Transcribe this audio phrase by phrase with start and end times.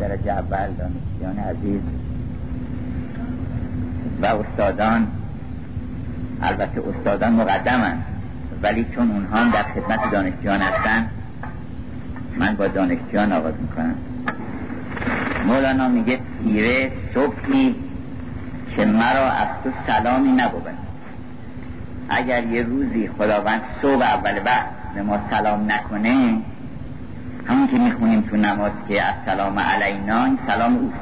[0.00, 1.80] درجه اول دانشجویان عزیز
[4.22, 5.06] و استادان.
[6.42, 7.96] البته استادان مقدمن
[8.62, 11.06] ولی چون اونها در خدمت دانشجویان هستن
[12.38, 13.94] من با دانشجویان آغاز می‌کنم.
[15.46, 17.74] مولانا میگه تیره صبحی
[18.76, 20.62] که مرا از تو سلامی نبود.
[22.08, 26.38] اگر یه روزی خداوند صبح اول وقت به ما سلام نکنه
[27.48, 30.92] همون که می‌خونیم تو نماز که از سلام علینا این سلام او.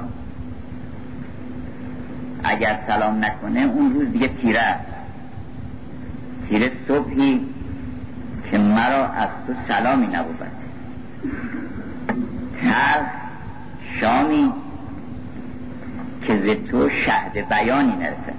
[2.45, 4.77] اگر سلام نکنه اون روز دیگه تیره
[6.49, 7.41] تیره صبحی
[8.51, 10.39] که مرا از تو سلامی نبود.
[12.63, 13.01] هر
[14.01, 14.53] شامی
[16.27, 18.35] که ز تو شهد بیانی نرسه.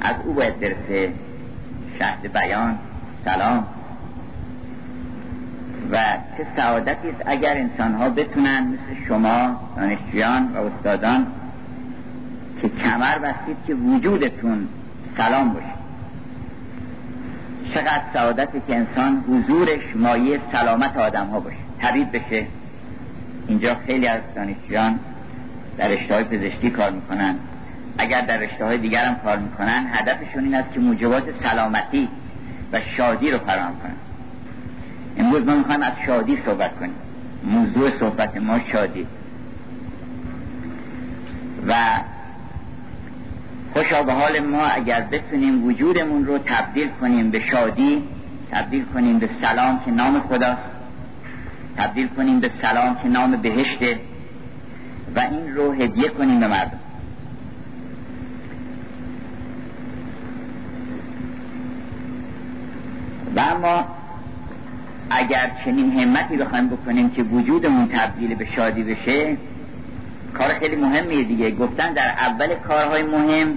[0.00, 1.12] از او باید برسه
[1.98, 2.78] شهد بیان
[3.24, 3.66] سلام.
[5.90, 5.96] و
[6.36, 11.26] چه سعادتی است اگر انسان ها بتونن مثل شما دانشجویان و استادان
[12.62, 14.68] که کمر بستید که وجودتون
[15.16, 15.66] سلام باشه.
[17.74, 21.56] چقدر سعادتی که انسان حضورش مایه سلامت آدم ها باشه.
[21.80, 22.46] طبیب بشه.
[23.48, 24.98] اینجا خیلی از دانشجویان
[25.78, 27.34] در رشته پزشکی کار می‌کنن.
[27.98, 32.08] اگر در رشته های دیگر هم کار می‌کنن هدفشون این است که موجبات سلامتی
[32.72, 34.05] و شادی رو فراهم کنن.
[35.18, 36.94] امروز ما می‌خوایم از شادی صحبت کنیم.
[37.44, 39.06] موضوع صحبت ما شادی.
[41.66, 41.74] و
[43.72, 48.02] خوشا به حال ما اگر بتونیم وجودمون رو تبدیل کنیم به شادی
[48.50, 50.70] تبدیل کنیم به سلام که نام خداست
[51.76, 53.98] تبدیل کنیم به سلام که نام بهشته
[55.16, 56.78] و این رو هدیه کنیم به مردم.
[63.36, 63.84] و اما
[65.10, 69.36] اگر چنین همتی بخوایم بکنیم که وجودمون تبدیل به شادی بشه
[70.38, 71.50] کار خیلی مهمیه دیگه.
[71.50, 73.56] گفتن در اول کارهای مهم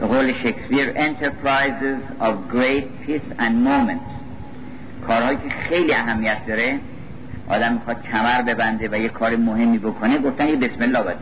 [0.00, 4.16] به قول شکسپیر enterprises of great peace and moments
[5.06, 6.78] کارهایی که خیلی اهمیت داره.
[7.48, 10.18] آدم می‌خواد کمر ببنده و یه کار مهمی بکنه.
[10.18, 11.16] گفتن یه بسم الله باید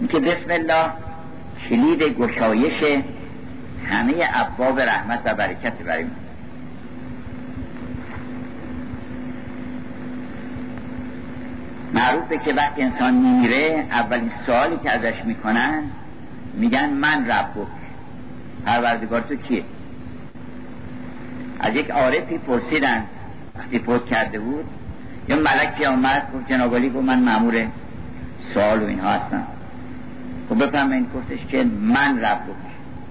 [0.00, 0.90] این که بسم الله
[1.68, 3.02] کلید گشایش
[3.90, 6.04] همه ابواب رحمت و برکت برای
[11.94, 15.82] معروفه که وقتی انسان میمیره اولین سوالی که ازش می‌کنن
[16.54, 17.68] میگن من ربک
[18.66, 19.64] پروردگار تو کیه؟
[21.60, 23.04] از یک عارفی پرسیدن
[23.58, 24.64] وقتی فوت کرده بود
[25.28, 27.66] یا ملکی آمد گفت جنابالی گفت من معمور
[28.54, 29.46] سوال و اینها هستم.
[30.48, 32.42] خب این گفتش که من ربک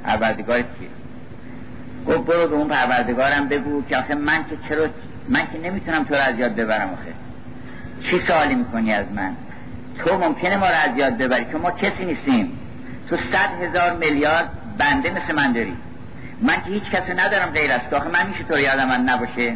[0.03, 0.89] پروردگار کیه؟
[2.07, 4.87] گفت برو به اون پروردگارم بگو که آخه من که چرا
[5.29, 7.22] من که نمی‌تونم تو رو از یاد ببرم آخه.
[8.03, 9.31] چی سوالی می‌کنی از من؟
[9.97, 12.59] تو ممکنه ما رو از یاد ببری که ما کسی نیستیم.
[13.09, 15.75] تو صد هزار میلیارد بنده مثل من داری.
[16.41, 17.95] من که هیچ کسی ندارم غیر از تو.
[17.95, 19.53] آخه من میشه تو یادم من نباشه؟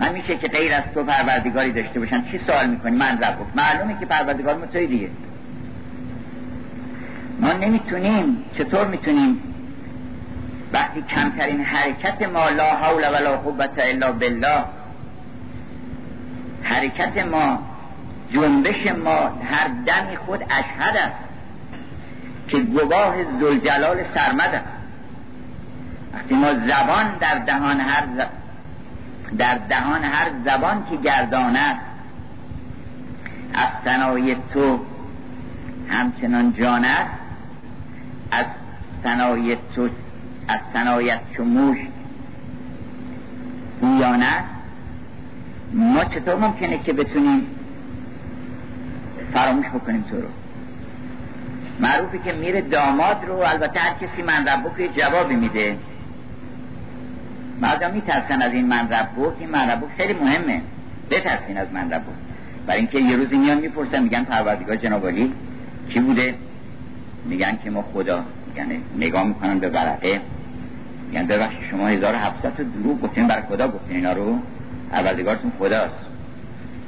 [0.00, 3.96] من میشه که غیر از تو پروردگاری داشته باشن چی سوال می‌کنی؟ من رب معلومه
[4.00, 5.08] که پروردگار ما توی دیگه.
[7.40, 8.44] ما نمی‌تونیم.
[8.58, 9.42] چطور می‌تونیم؟
[10.72, 14.64] وقتی کمترین حرکت ما لا حول ولا قوت الا بالله
[16.68, 17.58] حرکت ما
[18.32, 19.18] جنبش ما
[19.50, 21.14] هر دمی خود اشهد است
[22.48, 24.66] که گواه زلجلال سرمد است.
[26.14, 28.04] وقتی ما زبان در دهان هر
[29.38, 31.80] در دهان هر زبان که گردان است
[33.54, 34.80] از ثنای تو
[35.88, 36.84] همچنان جان
[38.30, 38.46] از
[39.04, 39.88] ثنای تو
[40.48, 41.78] از ثنایت چو موش
[45.72, 47.46] ما چطور ممکنه که بتونیم
[49.32, 50.28] فراموش بکنیم تو رو؟
[51.80, 55.76] معروفه که میره داماد رو البته هر کسی من ربک جوابی میده.
[57.60, 60.60] بعضا میترسن از این من ربک این من ربک خیلی مهمه.
[61.10, 62.04] بترسین از من ربک
[62.66, 65.32] برای اینکه یه روزی میان می‌پرسن میگن پروردگار جنابالی
[65.88, 66.34] کی بوده؟
[67.24, 68.24] میگن که ما خدا.
[68.56, 70.20] یعنی نگاه می‌کنن به ورقه.
[71.08, 74.38] میگن ببخشید شما 1700 دروغ گفتین بر خدا گفتین اینا رو؟
[74.90, 76.06] پروردگارتون خداست.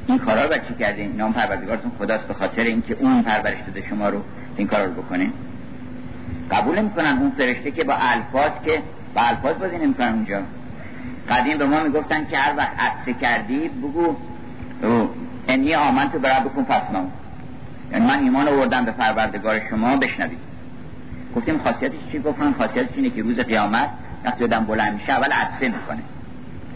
[0.07, 1.17] این کارا رو چی کردین.
[1.17, 4.23] نام پروردگارتون خداست به خاطر اینکه اون پرورش داده شما رو
[4.57, 5.33] این کارا رو بکنین.
[6.51, 8.83] قبول نمی‌کنن اون فرشته که با الفاظ که
[9.15, 10.41] با الفاظ بازی نمی‌کنن اونجا.
[11.31, 14.17] قدیم به ما می‌گفتن که هر وقت عطسه کردی بگو
[15.49, 16.83] انی آمن تو برای بکن پس
[17.93, 20.39] یعنی من ایمان آوردم به پروردگار شما بشنوید.
[21.37, 23.89] گفتیم خاصیتش چی؟ گفتن خاصیتش اینه که روز قیامت
[24.25, 25.99] وقتی آدم بلند میشه اول عطسه می‌کنه.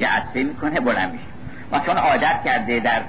[0.03, 1.25] یه عطسه می‌کنه بلند میشه.
[1.73, 3.03] و چون عادت کرده در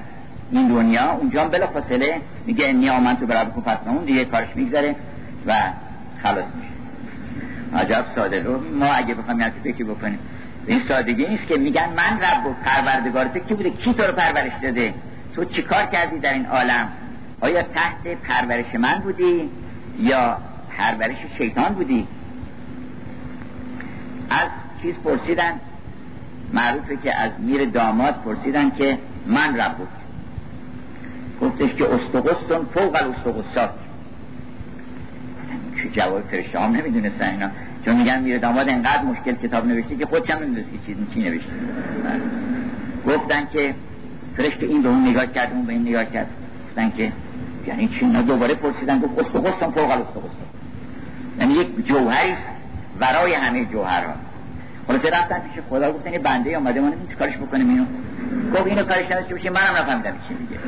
[0.51, 3.25] این دنیا اونجا بلا فاصله میگه انی آمن تو
[3.61, 4.95] پس اون دیگه کارش میگذره
[5.45, 5.53] و
[6.23, 6.73] خلاص میشه.
[7.83, 10.19] عجب ساده رو ما اگه بخوایم یه فکر بکنیم.
[10.67, 14.51] این سادگی نیست که میگن من رب و پروردگارت کی بوده؟ کی تو رو پرورش
[14.63, 14.93] داده؟
[15.35, 16.87] تو چیکار کردی در این عالم؟
[17.41, 19.49] آیا تحت پرورش من بودی
[19.99, 20.37] یا
[20.77, 22.07] پرورش شیطان بودی؟
[24.29, 24.47] از
[24.81, 25.53] چیز پرسیدن.
[26.53, 28.97] معروفه که از میر داماد پرسیدن که
[29.27, 29.87] من رب بود
[31.41, 33.69] گفتش که استقستون فوق الاستقصات
[35.77, 37.49] چه جواب فرشته هم نمی‌دونستن اینا.
[37.85, 41.19] چون میگن میر داماد انقدر مشکل کتاب نوشته که خودش هم نمی‌دونست که چیز چی
[41.19, 41.51] نوشته.
[43.07, 43.75] گفتن که
[44.37, 46.27] فرشته این به اون نگاه کرد اون به این نگاه کرد.
[46.69, 47.11] گفتن که
[47.67, 50.31] یعنی چی؟ اینا دوباره پرسیدن گفت استقستون فوق الاستقصات
[51.39, 52.33] یعنی یک جوهری
[52.99, 54.13] ورای همه جوهرها.
[54.87, 57.85] خلاصه رفتن پیش خدا گفتن این بنده آمده ما نمی‌دونیم کارش بکنیم اینو.
[58.53, 60.59] گفت اینو کارش نداشته بشه منم نفهمیدم چی میگه.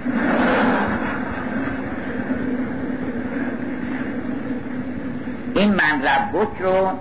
[5.55, 6.91] این من ربک رو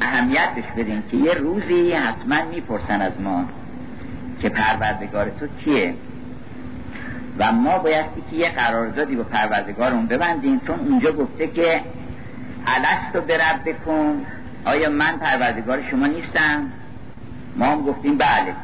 [0.00, 3.44] اهمیت بهش بدین که یه روزی حتما می‌پرسن از ما
[4.40, 5.94] که پروردگار تو کیه.
[7.38, 11.80] و ما بایستی که یه قراردادی با پروردگارمون ببندیم چون اونجا گفته که
[12.66, 14.26] الستو برب بکن
[14.64, 16.66] آیا من پروردگار شما نیستم؟
[17.56, 18.54] ما هم گفتیم بله.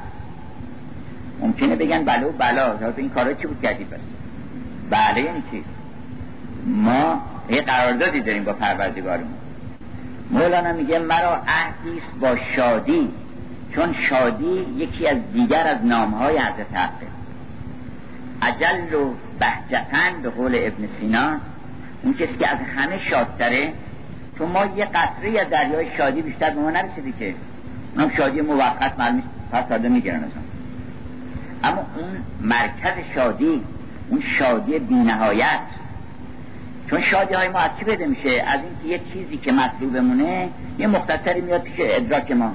[1.41, 2.93] ممکنه بگن بله و بلا.
[2.97, 4.01] این کارا چی بود کردی بس
[4.91, 5.65] بله یعنی چی؟
[6.67, 9.35] ما یه قراردادی داریم با پروردگارمون.
[10.31, 13.09] مولانا میگه مرا عهدیست با شادی
[13.75, 17.07] چون شادی یکی از دیگر از نامهای حضرت حقه
[18.43, 21.37] عجل و بهجتن به قول ابن سینا
[22.03, 23.73] اون کسی که از همه شادتره
[24.39, 26.73] چون ما یه قطره از دریای شادی بیشتر به ما
[27.19, 27.35] که
[27.95, 30.25] اونم شادی موقت معلوم پس داده می‌گیرن
[31.65, 33.63] اما اون مرکز شادی
[34.09, 35.61] اون شادی بینهایت
[36.91, 40.49] چون شادی های ما از چی بده میشه؟ از اینکه یه چیزی که مطلوبمونه
[40.79, 42.53] یه مختصری میاد پیش ادراک ما.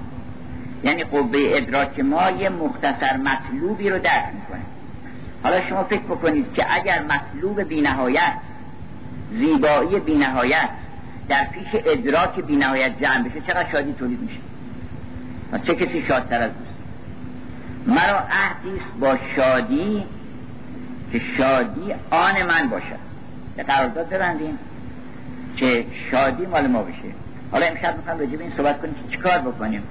[0.83, 4.61] یعنی قوه ادراک ما یه مختصر مطلوبی رو درک می‌کنه.
[5.43, 8.33] حالا شما فکر بکنید که اگر مطلوب بینهایت
[9.31, 10.69] زیبایی بینهایت
[11.29, 14.39] در پیش ادراک بینهایت جمع بشه چقدر شادی تولید میشه؟
[15.51, 16.73] و چه کسی شادتر از دوست؟
[17.87, 20.03] مرا عهدیست با شادی
[21.11, 23.03] که شادی آن من باشد.
[23.57, 24.59] به قرارداد ببندیم
[25.57, 26.97] که شادی مال ما بشه.
[27.51, 29.83] حالا امشب می‌خوام راجع به این صحبت کنیم که چیکار بکنیم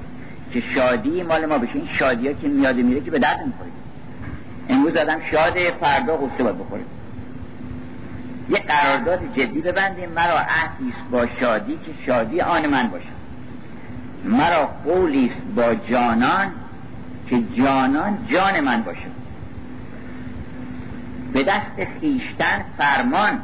[0.52, 1.74] که شادی مال ما بشه.
[1.74, 3.70] این شادی ها که میاد میره که به درد نمی‌خوره.
[4.68, 6.82] امروز آدم شاد فردا غصه باید بخوره.
[8.48, 10.08] یه قرارداد جدی ببندیم.
[10.08, 13.22] مرا عهدیست با شادی که شادی آن من باشد
[14.24, 16.46] مرا قولیست با جانان
[17.30, 19.22] که جانان جان من باشد
[21.32, 23.38] به دست خیشتن فرمان.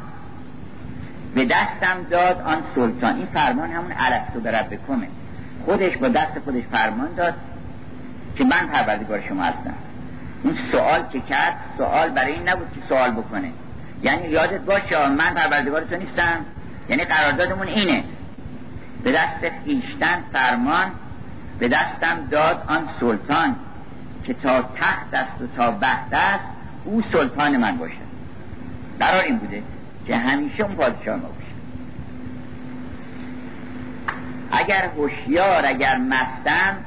[1.35, 3.15] به دستم داد آن سلطان.
[3.15, 5.07] این فرمان همون علستو به رب کمه.
[5.65, 7.33] خودش با دست خودش فرمان داد
[8.35, 9.73] که من پروردگار شما هستم.
[10.43, 13.51] اون سوال که کرد سوال برای این نبود که سوال بکنه.
[14.03, 16.45] یعنی یادت باشه من پروردگار تو نیستم.
[16.89, 18.03] یعنی قراردادمون اینه.
[19.03, 20.91] به دست خیشتن فرمان
[21.59, 23.55] به دستم داد آن سلطان
[24.23, 26.43] که تا تخت است و تا بحث است
[26.85, 27.93] او سلطان من باشه.
[28.99, 29.63] قرار این بوده
[30.07, 31.39] که همیشه اون پادشاه ما باشه.
[34.51, 36.77] اگر هوشیار اگر مستم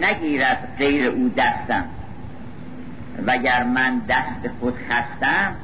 [0.00, 1.84] نگیرد غیر او دستم.
[3.26, 5.54] وگر من دست خود خستم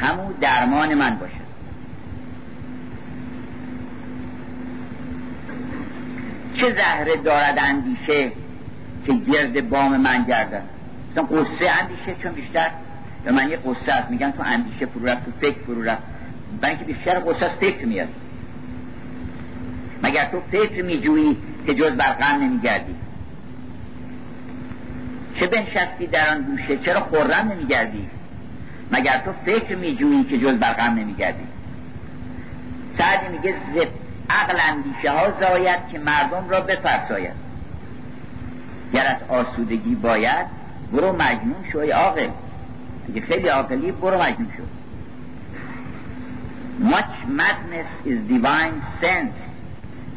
[0.00, 1.32] همو درمان من باشه.
[6.56, 8.32] چه زهره دارد اندیشه
[9.06, 10.62] که گرد بام من گردد؟
[11.12, 12.70] مثلا قصه اندیشه چون بیشتر؟
[13.24, 14.10] به من یه قصه است.
[14.10, 16.02] میگن تو اندیشه فرو رفت تو فکر فرو رفت.
[16.60, 18.08] برای اینکه بیشتر قصه فکر میاد.
[20.02, 21.36] مگر تو فکر میجویی
[21.66, 22.94] که جز بر نمیگردی؟
[25.40, 28.08] چه بنشستی در آن گوشه؟ چرا خورم نمیگردی؟
[28.92, 31.46] مگر تو فکر میجویی که جز بر غم نمیگردی؟
[32.98, 33.88] سعدی میگه زب
[34.30, 37.46] عقل اندیشه ها زاید که مردم را بفرساید
[38.92, 40.46] گر از آسودگی باید
[40.92, 42.28] برو مجنون شوی عاقل.
[43.08, 44.62] اگه خیلی عاقلی برو مجنون شو.
[46.78, 49.36] Much madness is divine sense.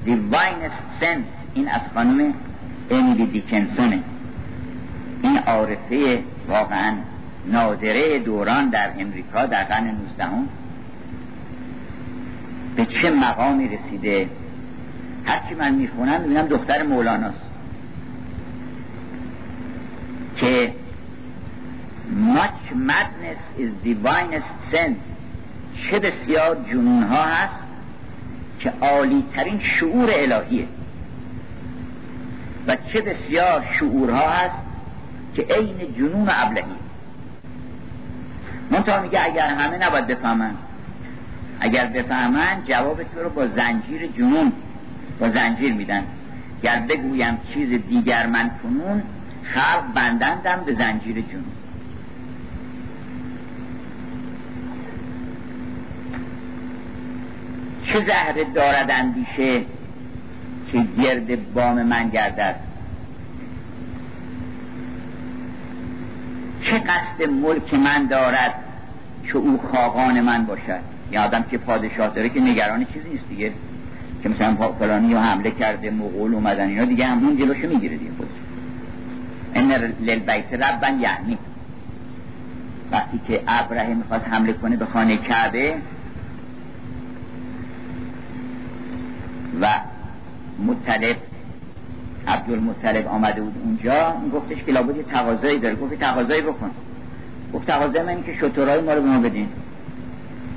[0.06, 1.40] Divinest sense.
[1.54, 2.34] این از خانم
[2.92, 4.00] امیلی دیکنسونه
[5.22, 6.94] این عارفه واقعا
[7.52, 10.26] نادره دوران در امریکا در قرن 19
[12.76, 14.30] به چه مقامی رسیده؟
[15.26, 17.42] هرچی من می‌خونم می‌بینم دختر مولاناست.
[20.38, 20.74] که
[22.36, 25.06] much madness is divinest sense.
[25.90, 27.56] چه بسیار جنون ها هست
[28.60, 30.68] که عالی ترین شعور الهیه.
[32.68, 34.56] و چه بسیار شعورها هست
[35.36, 36.64] که عین جنون ابلهی
[38.70, 40.52] منتها میگه اگر همه نباید بفهمن.
[41.60, 44.52] اگر بفهمن جواب تو رو با زنجیر جنون
[45.20, 46.04] با زنجیر میدن.
[46.64, 49.04] گر بگویم چیز دیگر من کنون
[49.44, 51.46] خلق بندندم به زنجیر جنون.
[57.86, 59.62] چه زهره دارد اندیشه
[60.72, 62.69] که گرد بام من گردد؟
[66.64, 68.54] چه قصد ملک من دارد
[69.28, 70.80] که او خاقان من باشد؟
[71.12, 73.52] یه آدم که پادشاه داره که نگران چیزی نیست دیگه.
[74.24, 78.30] که مثلا فلانی یا حمله کرده مغول اومدن اینا دیگه همون جلوشو می‌گیره دیگه خودش.
[79.56, 81.38] ان للبیت ربن یعنی.
[82.92, 85.76] وقتی که ابراهیم می‌خواست حمله کنه به خانه کعبه
[89.62, 89.80] و
[90.68, 91.16] مطلب
[92.30, 95.76] عبدالمطلب آمده بود اونجا گفتش که لابد یه تقاضایی داره.
[95.76, 96.72] گفت تقاضایی بکن.
[97.54, 99.48] گفت تقاضای من که شطورهای ما رو به ما بدین.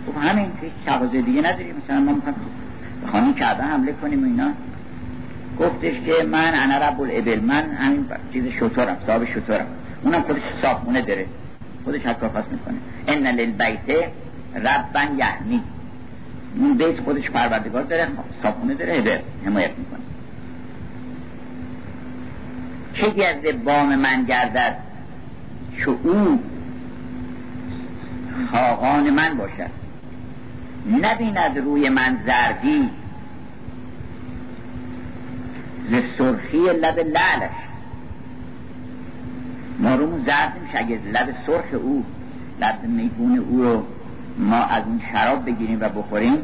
[0.09, 1.75] گفت همین که تقاضای دیگه نداریم.
[1.85, 2.37] مثلا ما می‌خوایم
[3.05, 4.51] به خانم کعبه حمله کنیم و اینا.
[5.61, 9.67] گفتش که من انا رب الابل من همین چیز شطورم صاحب شطورم
[10.03, 11.27] اونم خودش صابونه داره.
[11.85, 12.77] خودش حتی خواست می‌کنه
[13.07, 14.09] ان للبیت
[14.55, 15.63] ربن یعنی.
[16.59, 18.09] اون بیت خودش پروردگار داره
[18.43, 20.12] صابونه داره حمایت می‌کنه.
[22.95, 24.77] چه گرد بام من گردد؟
[25.79, 26.41] که او
[28.51, 29.71] خاقان من باشد.
[31.03, 32.91] نبیند روی من زردی.
[35.91, 37.51] ز سرخی لب لعلش.
[39.79, 40.79] ما رو زرد نمیشه.
[40.79, 42.05] اگه لب سرخ او
[42.61, 43.83] لب میگون او رو
[44.39, 46.39] ما از اون شراب بگیریم و بخوریم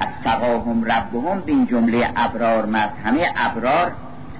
[0.00, 3.92] از سقاهم ربهم به این جمله ابرار مرد همه ابرار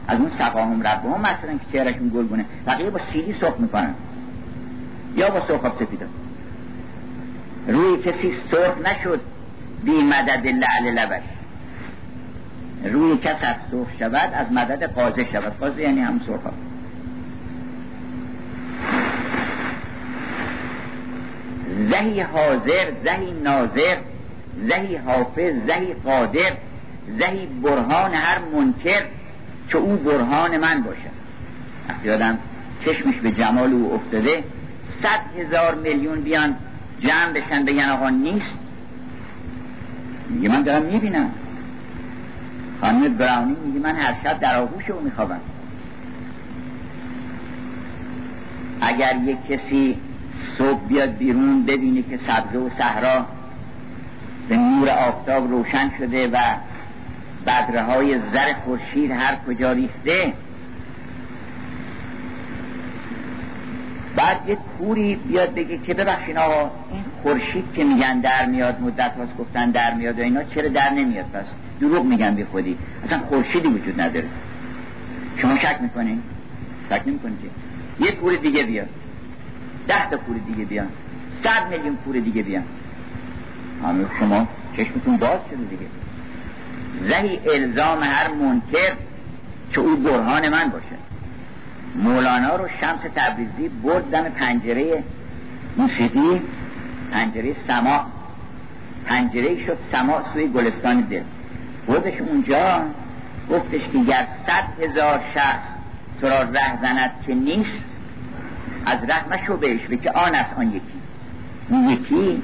[0.08, 3.94] از اون سقاهم ربهم مثلا که چهرشون گلگونه بقیه با سیلی سرخ می‌کنن.
[5.16, 6.06] یا با سرخاب سفیده
[7.68, 9.20] روی کسی سرخ نشد.
[9.84, 11.22] بی مدد لعل لبش.
[12.84, 15.58] روی کس از سرخ شود از مدد قازه شود.
[15.60, 16.54] قازه یعنی هم سرخاب
[21.90, 23.96] زهی حاضر زهی ناظر
[24.68, 26.52] زهی حافظ زهی قادر
[27.18, 29.02] زهی برهان هر منکر.
[29.68, 31.18] که او برهان من باشد
[31.88, 32.38] وقتی آدم
[32.84, 34.44] چشمش به جمال او افتاده
[35.02, 36.54] صد هزار میلیون بیان
[37.00, 38.54] جمع بشن بگن آقا نیست.
[40.28, 41.30] میگه من دارم می‌بینم.
[42.80, 45.40] خانم براونی میگه من هر شب در آغوش او میخوابم.
[48.80, 49.96] اگر یک کسی
[50.58, 53.26] صبح بیاد بیرون ببینه که سبزه و صحرا
[54.48, 56.36] به نور آفتاب روشن شده و
[57.48, 60.32] بدره های زر خورشید هر کجا ریخته.
[64.16, 69.12] بعد یه کوری بیاد بگه که ببخشین آقا این خورشید که میگن در میاد مدت
[69.18, 71.44] هاست گفتن در میاد و اینا چرا در نمیاد؟ پس
[71.80, 72.78] دروغ میگن بی خودی.
[73.04, 74.26] اصلا خورشیدی وجود نداره.
[75.36, 76.22] شما شک می‌کنین؟
[76.90, 77.38] شک نمی‌کنین
[78.00, 78.88] یه کور دیگه بیاد.
[79.88, 80.88] ده تا کور دیگه بیان.
[81.44, 82.64] صد میلیون کور دیگه بیان.
[83.84, 85.86] همه شما چشمتون باز شده دیگه.
[87.00, 88.92] زهی الزام هر منکر
[89.72, 90.84] که او برهان من باشه.
[91.96, 95.02] مولانا رو شمس تبریزی برد دم پنجره
[95.76, 96.40] موسیقی
[97.12, 98.06] پنجره سما.
[99.06, 101.22] پنجره شد سما سوی گلستان دل.
[101.86, 102.82] بردش اونجا
[103.50, 105.68] گفتش که گر صد هزار شخص
[106.20, 107.82] تو را ره زند که نیست
[108.86, 110.98] از ره مشو بهش که آن است آن یکی.
[111.70, 112.42] یکی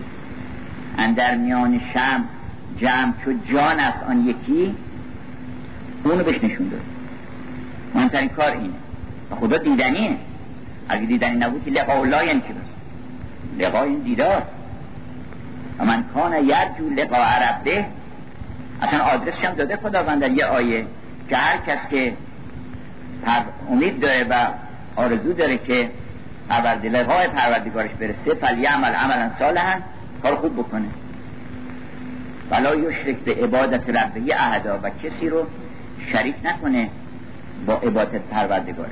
[0.99, 2.25] اندر میان شم
[2.79, 4.75] جمع چو جان است آن یکی.
[6.05, 6.81] اونو بهش نشون داد.
[7.95, 8.75] مهمترین کار اینه.
[9.31, 10.17] و خدا دیدنیه.
[10.89, 12.55] اگه دیدنی نبود که لقا الله یعنی چی
[13.59, 14.43] لقا این دیدار.
[15.79, 17.85] و من کان یرجو لقا عربه
[18.83, 20.87] اصلا آدرسش هم داده خداوند در یه آیه
[21.29, 22.13] که هر کس که
[23.71, 24.47] امید داره و
[24.97, 25.91] آرزو داره که
[26.49, 29.79] پروردگار پروردگارش برسه فلی عمل عملا صالحا
[30.23, 30.89] کار خوب بکنه.
[32.51, 35.47] ولا یشرک به عبادت ربه اهدا و کسی رو
[36.13, 36.89] شریک نکنه
[37.67, 38.91] با عبادت پروردگارش.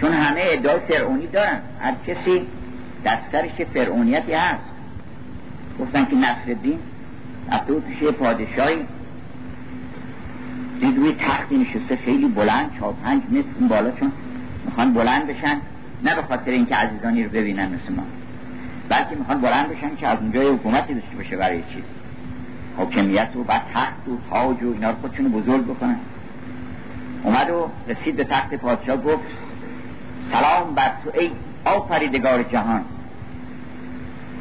[0.00, 1.60] چون همه ادعای فرعونی دارن.
[1.80, 2.46] هر کسی
[3.04, 4.64] دسترش فرعونیتی هست.
[5.80, 6.78] گفتن که نصر الدین
[7.52, 8.78] رفته بود پیش پادشاهی.
[10.80, 14.12] دید روی تختی نشسته خیلی بلند چهار پنج متر اون بالا چون
[14.66, 15.60] می‌خوان بلند بشن.
[16.04, 18.02] نه به خاطر اینکه عزیزانی رو ببینن مثل ما.
[18.88, 21.84] بلکه می‌خوان بلند بشن که از اونجای حکومتی داشته باشه برای چیز.
[22.76, 25.96] حاکمیت و بعد تخت و تاج و اینا رو خودشون بزرگ بکنن.
[27.24, 29.24] اومد و رسید به تخت پادشاه گفت
[30.32, 31.30] سلام بر تو ای
[31.64, 32.84] آفریدگار جهان.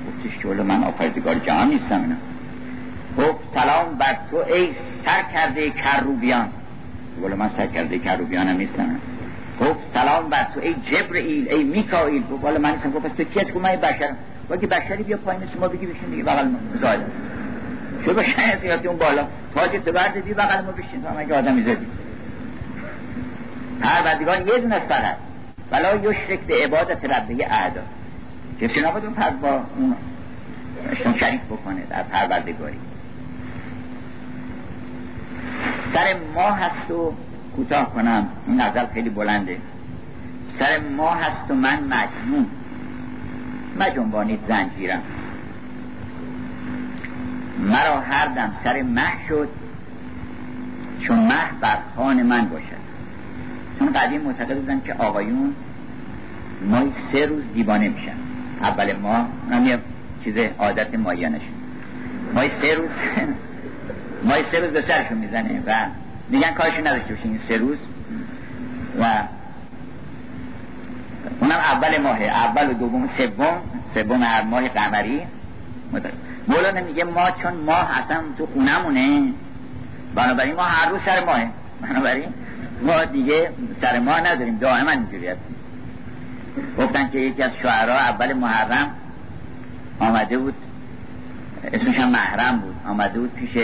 [0.08, 2.16] گفتش که من آفریدگار جهان نیستم اینا.
[3.18, 4.70] گفت سلام بر تو ای
[5.06, 6.48] سر کرده کروبیان.
[7.22, 9.00] ولی من سر کرده کروبیان هم نیستم
[9.62, 12.24] گفت سلام بر تو ای جبرئیل ای میکائیل.
[12.32, 12.92] گفت من نیستم.
[12.92, 14.18] گفت تو کی هست من بشرم.
[14.50, 16.48] ولی بشری بیا پایین شما بگی بشین دیگه بغل
[16.82, 17.06] زایده
[18.06, 19.28] شو بشن سیاسی اون بالا.
[19.56, 21.02] تاج تو برد دی بغل ما بشین.
[21.02, 21.88] تو هم آدمی زدی.
[23.82, 25.16] پروردگار یه دونه فقط.
[25.72, 27.82] ولا یشرک به عبادت ربه اعدا.
[28.62, 29.96] کسی نباید اون پر با اون
[31.20, 32.78] شریک بکنه در پروردگاری.
[35.94, 37.14] سر ما هست و
[37.56, 38.28] کوتاه کنم.
[38.48, 39.58] این نظر خیلی بلنده.
[40.60, 42.46] سر ما هست و من مجنون.
[43.80, 45.02] مجنبانید زنجیرم
[47.60, 49.50] مرا هر دم سر مه شد
[51.08, 52.86] چون مه بر خان من باشد.
[53.80, 55.54] چون قدیم معتقد بودن که آقایون
[56.70, 58.16] مای سه روز دیوانه میشن.
[58.62, 59.80] اول ما اونم یه
[60.24, 61.42] چیز عادت مایانش
[62.34, 62.90] مای سه روز
[64.30, 65.86] مای سه روز به سرشون می‌زنه و
[66.30, 67.78] میگن کارشون نداشته باشین این سه روز.
[69.00, 69.22] و
[71.42, 73.58] اونم اول ماه اول و دوم سوم
[73.94, 75.22] سوم هر ماه قمری.
[76.48, 79.34] مولانا میگه ما چون ماه اصلا تو خونمونه
[80.16, 81.40] بنابراین ما هر روز سر ماه
[81.82, 82.34] بنابراین
[82.82, 83.50] ما دیگه
[83.82, 85.56] سر ماه نداریم دائما اینجوری هستیم.
[86.80, 88.92] گفتن که یکی از شعرها اول محرم
[90.00, 90.54] آمده بود.
[91.74, 92.76] اسمش هم محرم بود.
[92.88, 93.58] آمده بود پیش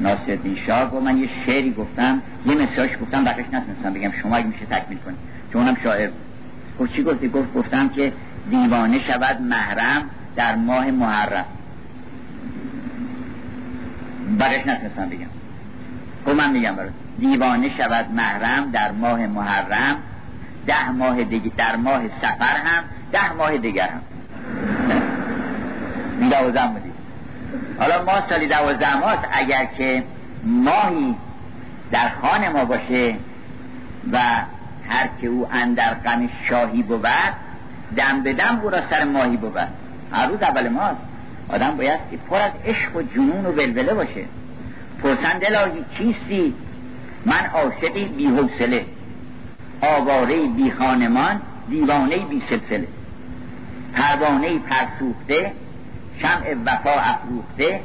[0.00, 0.96] ناصرالدین شاه.
[0.96, 4.12] و من یه شعری گفتم یه مساج گفتم بقیش نتونستم بگم.
[4.22, 5.18] شما اگه میشه تکمیل کنید.
[5.52, 6.10] چون اونم شاعر
[6.80, 8.12] گفت چی گفتی؟ گفت گفتم که
[8.50, 11.44] دیوانه شود محرم در ماه محرم.
[14.38, 15.26] بقیش نتونستم بگم.
[16.24, 19.96] خب من میگم برای دیوانه شود محرم در ماه محرم
[20.66, 24.00] ده ماه دیگه در ماه سفر هم ده ماه دیگر هم.
[26.30, 26.92] دوازم بودید
[27.78, 30.04] حالا ما سالی دوازده ماست اگر که
[30.44, 31.14] ماهی
[31.90, 33.14] در خانه ما باشه
[34.12, 34.18] و
[34.88, 37.06] هر که او اندر غم شاهی بود
[37.96, 39.58] دم به دم او را سر ماهی بود.
[40.12, 41.00] هر روز اول ماست.
[41.48, 44.24] آدم باید پر از عشق و جنون و ولوله باشه.
[45.02, 46.54] پرسند الهی چیستی؟
[47.26, 48.84] من عاشقی بی حوصله.
[49.80, 52.86] آواره بی خانمان دیوانه بی سلسله.
[53.94, 55.52] پروانه پرسوخته
[56.22, 57.80] شمع وفا افروخته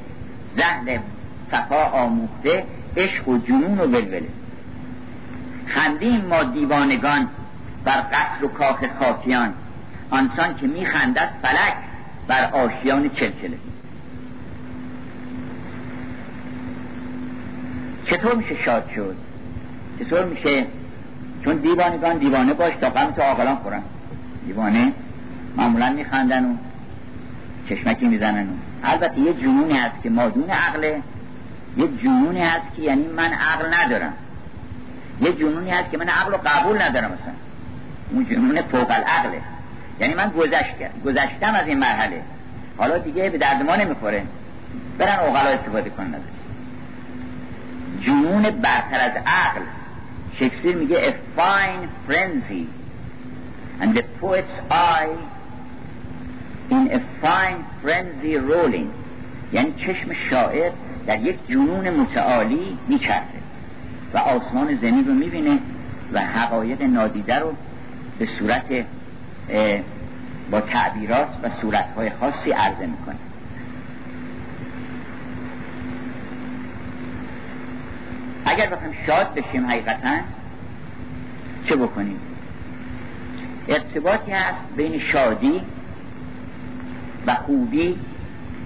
[0.58, 0.98] زهل
[1.52, 2.64] صفا آموخته
[2.98, 4.28] عشق و جنون و ولوله.
[5.68, 7.28] خندیم ما دیوانگان
[7.84, 9.54] بر قصر و کاخ خاکیان.
[10.10, 11.74] آنسان که میخندد فلک
[12.28, 13.58] بر آشیان چلچله.
[18.06, 19.16] چطور میشه شاد شد؟
[20.00, 20.66] چطور میشه؟
[21.44, 23.82] چون دیوانگان دیوانه باش تا غم تو آقلان خورن.
[24.46, 24.94] دیوانه
[25.58, 26.56] معمولا میخندن و
[27.70, 28.52] چشمکی می‌زنن و.
[28.84, 31.02] البته یه جنونی هست که مادون عقله
[31.78, 34.14] یه جنونی هست که یعنی من عقل ندارم.
[35.22, 37.34] یه جنونی هست که من عقل رو قبول ندارم مثلا
[38.12, 39.42] اون جنون فوق العقله.
[40.00, 40.76] یعنی من گذشت
[41.06, 42.22] گذشتم از این مرحله.
[42.78, 44.24] حالا دیگه به درد ما نمی‌خوره.
[44.98, 46.24] برن اوغلا استفاده کنن ازش.
[48.02, 49.62] جنون برتر از عقل.
[50.40, 52.66] شکسپیر میگه a fine frenzy.
[53.82, 55.16] And the poet's eye
[56.70, 58.90] in a fine frenzy rolling.
[59.54, 60.72] یعنی چشم شاعر
[61.08, 63.37] در یک جنون متعالی میچرخه.
[64.14, 65.60] و آسمان زمین رو می‌بینه
[66.14, 67.54] و حقایق نادیده رو
[68.20, 68.86] به صورت
[70.52, 73.16] با تعبیرات و صورتهای خاصی عرضه می‌کنه.
[78.46, 80.18] اگر بخوایم شاد بشیم حقیقتا
[81.66, 82.20] چه بکنیم؟
[83.68, 85.62] ارتباطی هست بین شادی
[87.28, 87.96] و خوبی.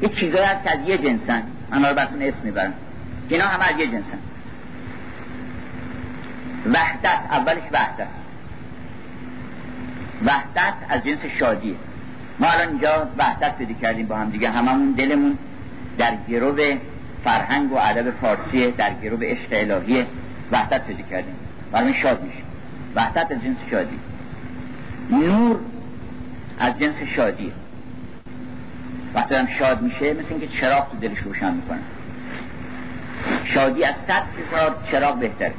[0.01, 1.43] یه چیزایی هست که از یه جنسن.
[1.71, 2.73] من رو براتون اسم می‌برم.
[3.29, 4.17] اینا همه از یه جنسن.
[6.65, 8.07] وحدت اولش وحدت.
[10.25, 11.75] وحدت از جنس شادیه
[12.39, 14.49] ما الان اینجا وحدت پیدا کردیم با هم دیگه.
[14.49, 15.37] هممون دلمون
[15.97, 16.77] در گروه
[17.23, 20.05] فرهنگ و ادب فارسی در گروه عشق الهی
[20.51, 21.35] وحدت پیدا کردیم.
[21.71, 22.45] برای شاد میشیم
[22.95, 23.99] وحدت از جنس شادی.
[25.09, 25.59] نور
[26.59, 27.51] از جنس شادی.
[29.13, 31.79] وقتی هم شاد میشه مثل اینکه چراغ تو دلش روشن می‌کنه.
[33.45, 35.53] شادی از صد هزار چراغ بهتره.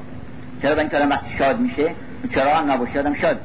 [0.63, 1.91] چرا اینکه آدم وقتی شاد میشه؟
[2.35, 3.41] چراغ هم نباشه؟ آدم شاد.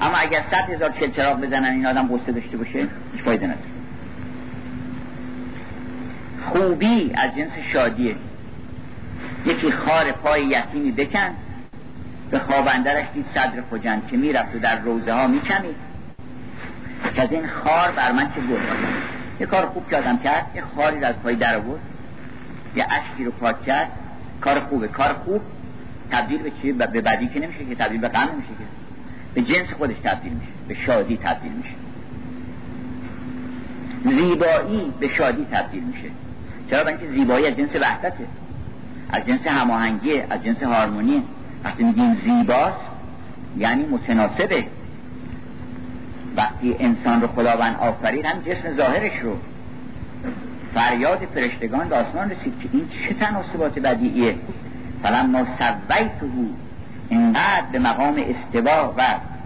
[0.00, 2.78] اما اگر صد هزار چل چراغ بزنن این آدم قصه داشته باشه
[3.12, 3.60] هیچ فایده نداره.
[6.52, 8.16] خوبی از جنس شادیه.
[9.46, 11.30] یکی خار پای یتیمی بکن
[12.30, 15.76] به خوابندرش دید صدر خجن که می‌رفت و در روزه ها میکمید
[17.14, 18.60] که از این خار بر من چه گل
[19.40, 21.80] یه کار خوب که آدم کرد یه خاری از پای در آورد
[22.76, 23.88] یه اشکی رو پاک کرد
[24.40, 24.88] کار خوبه.
[24.88, 25.40] کار خوب
[26.10, 28.64] تبدیل به چی به بدی که نمیشه که تبدیل به غم نمیشه که
[29.34, 31.74] به جنس خودش تبدیل میشه به شادی تبدیل میشه.
[34.04, 36.08] زیبایی به شادی تبدیل میشه.
[36.70, 38.24] چرا؟ اینکه زیبایی از جنس وحدته.
[39.10, 41.22] از جنس هماهنگی از جنس هارمونی.
[41.64, 42.80] وقتی میگیم زیباست
[43.56, 44.64] یعنی متناسبه.
[46.36, 49.36] وقتی انسان رو خداوند آفرید هم جسم ظاهرش رو.
[50.74, 54.34] فریاد فرشتگان به آسمان رسید که این چه تناسبات بدیعیه؟
[55.02, 56.26] فلما سویته
[57.08, 59.02] اینقدر به مقام استوا و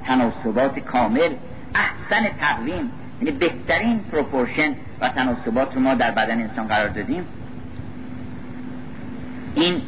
[0.07, 1.31] تناسبات کامل
[1.75, 2.91] احسن تقویم
[3.23, 7.25] یعنی بهترین پروپورشن و تناسبات رو ما در بدن انسان قرار دادیم.
[9.55, 9.83] این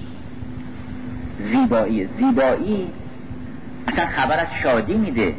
[1.39, 2.89] زیبایی زیبایی
[3.89, 5.35] اصلا خبر از شادی میده.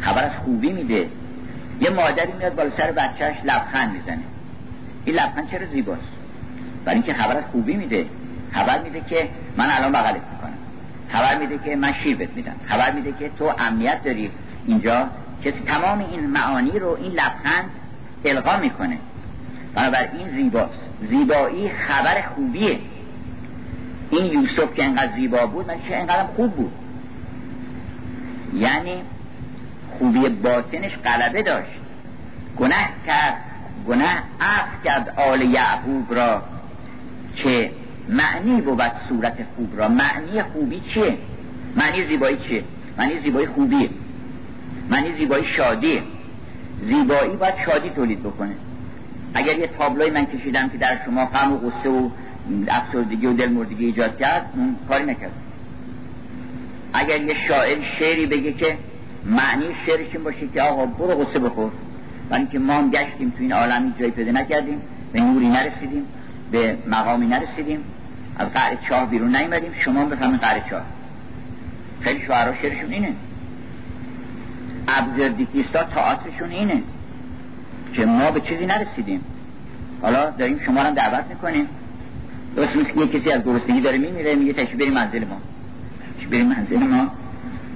[0.00, 1.08] خبر از خوبی میده.
[1.80, 4.22] یه مادری میاد بالا سر بچهش لبخند می‌زنه.
[5.04, 6.02] این لبخند چرا زیباست؟
[6.84, 8.06] برای اینکه خبر از خوبی میده.
[8.54, 10.52] خبر میده که من الان بغلت می‌کنم.
[11.12, 12.56] خبر میده که من شیبت میدم.
[12.68, 14.30] خبر میده که تو امنیت داری.
[14.66, 15.06] اینجا
[15.42, 17.70] که تمام این معانی رو این لبخند
[18.24, 18.98] القا می‌کنه.
[19.74, 20.80] بنابراین زیباست.
[21.08, 22.78] زیبایی خبر خوبیه.
[24.10, 26.72] این یوسف که انقدر زیبا بود من چه انقدر خوب بود؟
[28.54, 29.02] یعنی
[29.98, 31.70] خوبی باطنش غلبه داشت.
[32.58, 33.34] گناه کرد.
[33.88, 36.42] گناه عفو کرد آل یعقوب را
[37.36, 37.70] که
[38.08, 39.88] معنی بود صورت خوب را.
[39.88, 41.14] معنی خوبی چیه؟
[41.76, 42.64] معنی زیبایی چیه؟
[42.98, 43.88] معنی زیبایی خوبیه.
[44.90, 46.02] معنی زیبایی شادیه.
[46.80, 48.54] زیبایی باید شادی تولید بکنه.
[49.34, 52.08] اگر یه تابلوی من کشیدم که در شما غم و غصه و
[52.68, 55.32] افسردگی و دلمردگی ایجاد کرد اون کاری نکرد.
[56.92, 58.76] اگر یه شاعر شعری بگه که
[59.26, 61.70] معنی شعرش این باشه که آقا برو غصه بخور.
[62.30, 66.04] و اینکه ما هم گشتیم تو این عالمی جایی پیدا نکردیم به نوری نرسیدیم.
[66.52, 67.80] به مقامی نرسیدیم.
[68.38, 69.72] از قعر چاه بیرون نیومدیم.
[69.84, 70.82] شما بفهمین قعر چاه.
[72.00, 73.12] خیلی شعرها شعرشون اینه.
[74.88, 76.82] ابزردیکیستا تاعترشون اینه
[77.94, 79.20] که ما به چیزی نرسیدیم.
[80.02, 81.68] حالا داریم شما رو دعوت می‌کنیم.
[82.56, 85.36] درست نیست یه کسی از گرسنگی داره میمیره میگه تشریف بریم منزل ما.
[86.30, 87.10] بریم منزل ما.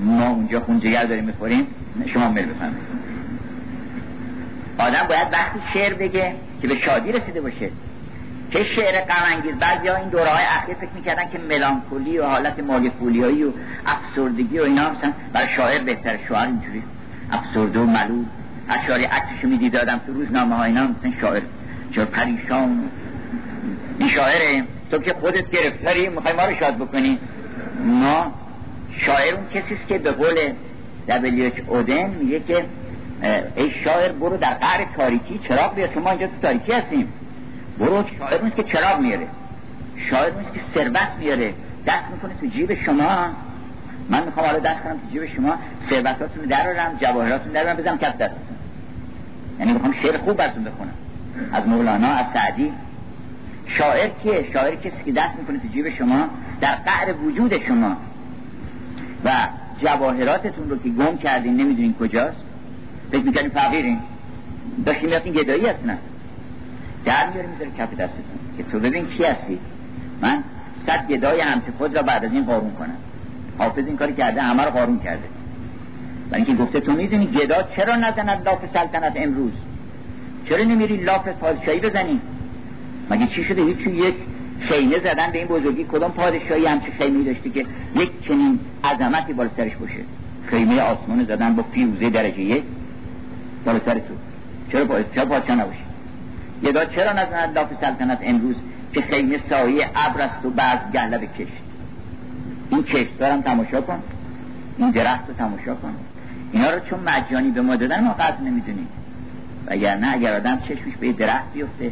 [0.00, 1.66] ما اونجا خونجگر داریم می‌خوریم.
[2.06, 2.76] شما میل بفهمید
[4.78, 7.70] آدم باید وقتی شعر بگه که به شادی رسیده باشه.
[8.50, 12.58] که شعر غم بعضی ها این دوره های اخیر فکر می‌کردن که ملانکولی و حالت
[12.58, 13.50] مالیکولیایی و
[13.86, 16.82] افسردگی و اینا مثلا برای شاعر بهتر شاعر اینجوری
[17.32, 18.24] افسرده و ملول.
[18.68, 21.42] اشعاری عکسشو می‌دید دادم تو روزنامه ها اینا مثلا شاعر
[21.94, 22.84] چرا پریشان.
[23.98, 27.18] این شاعره تو که خودت گرفتاری می‌خوای ما رو شاد بکنی؟
[27.84, 28.32] ما
[28.98, 30.52] شاعر اون کسیست که به قول
[31.08, 32.64] دبلیوچ اودن میگه که
[33.56, 37.12] ای شاعر برو در قعر تاریکی چراغ بیار شما اینجا تو تاریکی هستیم.
[37.78, 39.26] برو شاعر نیست که چراغ میاره.
[40.10, 41.54] شاعر نیست که ثروت میاره.
[41.86, 43.26] دست می‌کنه تو جیب شما.
[44.10, 45.54] من می‌خوام حالا دست کنم تو جیب شما.
[45.90, 48.56] ثروتاتون رو درارم جواهراتون درارم بزنم کف دستتون.
[49.58, 50.92] یعنی می‌خوام شعر خوب براتون بخونم.
[51.52, 52.72] از مولانا از سعدی.
[53.66, 56.28] شاعر کیه شاعر کسی که دست می‌کنه تو جیب شما
[56.60, 57.96] در قعر وجود شما.
[59.24, 59.30] و
[59.78, 62.36] جواهراتتون رو که گم کردین نمی‌دونین کجاست.
[63.12, 63.98] فکر می‌کنین فقیرین.
[64.86, 65.98] داشتین می‌رفتین گدایی نه
[67.06, 68.38] در میاری می‌ذاره کف دستتون.
[68.56, 69.58] که تو ببین کی هستی.
[70.22, 70.44] من
[70.86, 72.96] صد گدای همچه خود را بعد از این قارون کنم.
[73.58, 75.24] حافظ این کاری کرده همه رو قارون کرده.
[76.32, 79.52] و اینکه گفته تو می‌دونی گدا چرا نزند لاف سلطنت امروز؟
[80.48, 82.20] چرا نمیری لاف پادشاهی بزنی؟
[83.10, 84.14] مگه چی شده؟ هیچ یک
[84.60, 89.50] خیمه زدن به این بزرگی؟ کدام پادشاهی همچه خیمه داشته که یک چنین عظمتی بالا
[89.56, 90.00] سرش باشه؟
[90.46, 92.62] خیمه آسمان زدن با فیوزه درجه یک؟
[93.64, 94.14] بالا سر تو.
[94.72, 95.85] چرا پادشاه نباشه
[96.62, 98.56] یدا چرا نزند لاف سلطنت امروز
[98.92, 100.78] که خیمه سایه ابر است و بعض
[101.20, 101.52] به کشت؟
[102.70, 104.02] این کشت دارم تماشا کن.
[104.78, 105.94] این درخت رو تماشا کن.
[106.52, 108.88] اینا رو چون مجانی به ما دادن ما قدر نمی‌دونیم.
[109.70, 111.90] نه اگر آدم چشمش به درخت بیفته.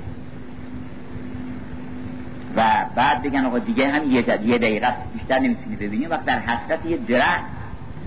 [2.56, 2.62] و
[2.94, 6.96] بعد بگن آقا دیگه هم یه, یه دقیقه بیشتر نمی‌تونی ببینیم وقت در حسرت یه
[6.96, 7.44] درخت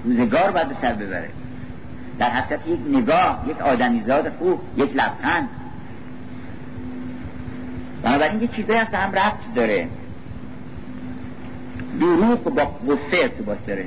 [0.04, 1.30] روزگار باید به سر ببره.
[2.20, 5.50] در حسرت یک نگاه یک آدمیزاد خوب یک لبخند.
[8.04, 9.88] بنابراین یه چیزایی هست هم رفت داره.
[12.00, 13.86] دروغ با غصه ارتباط داره.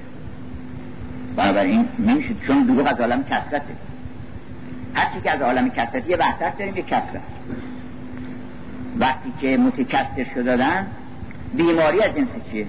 [1.37, 3.75] بنابراین نمیشه چون دروغ از عالم کسرته
[4.95, 7.23] هرچی که از عالم کسرت یه وحدت داریم یه کسرت
[8.99, 10.87] وقتی که متکثر شدادن
[11.55, 12.67] بیماری از جنس چیه؟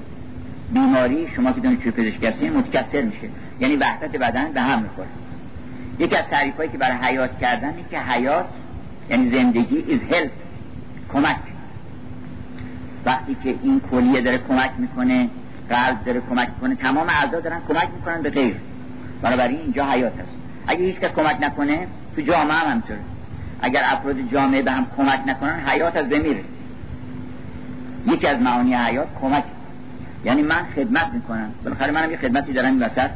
[0.73, 3.29] بیماری شما که دانشجو پزشکی هستین متکثر میشه.
[3.59, 5.07] یعنی وحدت بدن به هم می‌خوره.
[5.99, 8.45] یکی از تعریف هایی که برای حیات کردن که حیات
[9.09, 10.50] یعنی زندگی is health.
[11.13, 11.37] کمک.
[13.05, 15.29] وقتی که این کلیه داره کمک می‌کنه
[15.69, 18.55] قلب داره کمک می‌کنه تمام اعضا دارن کمک می‌کنن به غیر.
[19.21, 20.31] بنابراین اینجا حیات هست.
[20.67, 22.99] اگه هیچ کس کمک نکنه تو جامعه هم همطوره
[23.61, 26.43] اگر افراد جامعه به هم کمک نکنن حیات از بمیره
[28.07, 29.43] یکی از معانی حیات کمک.
[30.25, 31.51] یعنی من خدمت می‌کنم.
[31.63, 33.09] بالاخره منم یه خدمتی دارم این وسط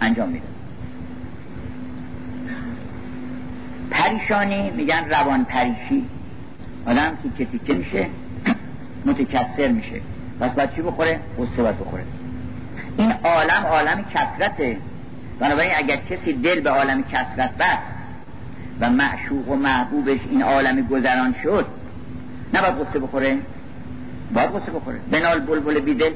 [0.00, 0.46] انجام میدم.
[3.90, 6.04] پریشانی میگن روان پریشی
[6.86, 8.06] آدم تیکه تیکه میشه
[9.06, 10.00] متکثر میشه.
[10.40, 12.02] پس باید چی بخوره؟ قصه باید بخوره.
[12.98, 14.76] این عالم عالم کسرته
[15.40, 17.82] بنابراین اگر کسی دل به عالم کسرت بست
[18.80, 21.66] و معشوق و محبوبش این عالم گذران شد
[22.54, 23.38] نباید قصه بخوره.
[24.34, 24.98] باید قصه بخوره.
[25.10, 26.10] بنال بلبل بیدل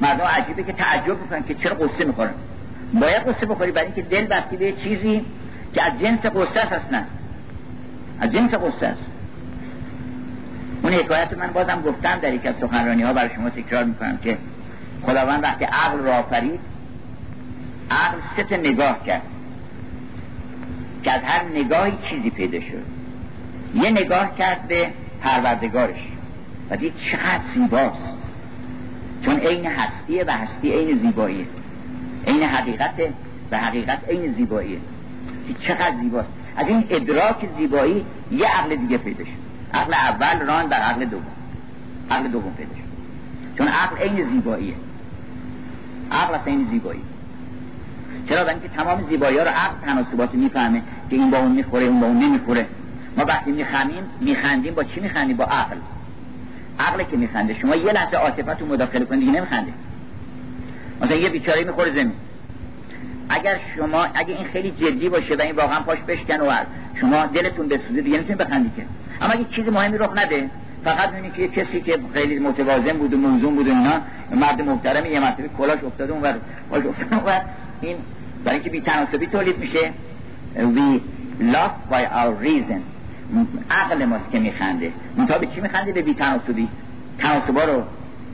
[0.00, 2.34] مردم عجیبه که تعجب می‌کنن که چرا قصه می‌خورن.
[3.00, 5.24] باید قصه بخوری برای اینکه دل بستی به چیزی
[5.74, 7.04] که از جنس قصه است نه
[8.20, 9.11] از جنس قصه است.
[10.82, 14.38] اون حکایت من بازم گفتم در یک از سخنرانی ها برای شما تکرار می‌کنم که
[15.02, 16.60] خداوند وقتی عقل را آفرید
[17.90, 19.22] عقل ست نگاه کرد
[21.02, 22.84] که از هر نگاهی چیزی پیدا شد.
[23.74, 24.90] یه نگاه کرد به
[25.22, 26.08] پروردگارش.
[26.70, 28.12] و دید چقدر زیباست.
[29.24, 31.46] چون عین هستیه و هستی عین زیباییه.
[32.26, 32.94] عین حقیقت
[33.50, 34.78] و حقیقت عین زیباییه.
[35.60, 36.28] چقدر زیباست.
[36.56, 39.41] از این ادراک زیبایی یه عقل دیگه پیدا شد.
[39.74, 41.22] عقل اول ران بر عقل دوم.
[42.10, 42.82] عقل دوم پیدا شد.
[43.58, 44.74] چون عقل عین زیباییه.
[46.12, 47.00] عقل اصلا این زیبایی.
[48.28, 52.00] چرا؟ اینکه تمام زیبایی ها رو عقل تناسبات می‌فهمه که این با اون می‌خوره اون
[52.00, 52.66] با اون نمی‌خوره.
[53.16, 55.76] ما وقتی میخمیم میخندیم با چی میخندیم؟ با عقل.
[56.78, 57.54] عقل که میخنده.
[57.54, 59.72] شما یه لحظه عاطفت رو مداخله کنید دیگه نمیخنده.
[61.00, 62.12] مثلا یه بیچاره می‌خوره زمین.
[63.28, 66.52] اگر شما اگه این خیلی جدی باشه و این واقعا پاش بشکن و
[67.00, 68.82] شما دلتون بسوزه دیگه نمی‌تونید بخندید که.
[69.22, 70.50] اما اگه چیز مهمی رخ نده.
[70.84, 75.08] فقط می‌بینید که کسی که خیلی متوازن بود و موزون بود و اینا مرد محترمی
[75.08, 76.22] یه مرتبه کلاش افتاده اون
[76.70, 77.32] پاش افتاده اون
[77.80, 77.96] این
[78.44, 79.92] برای اینکه بی‌تناسبی تولید میشه.
[80.56, 81.00] We
[81.40, 82.80] lost by our reason.
[83.70, 84.92] عقل ماست که میخنده.
[85.16, 86.68] منتها به چی میخنده؟ به بی‌تناسبی.
[87.18, 87.82] تناسبا رو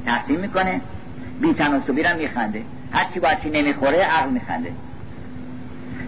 [0.06, 0.80] تقسیم می‌کنه
[1.40, 2.62] بی‌تناسبی رو میخنده.
[2.92, 4.70] هر چی با چی نمی‌خوره عقل میخنده.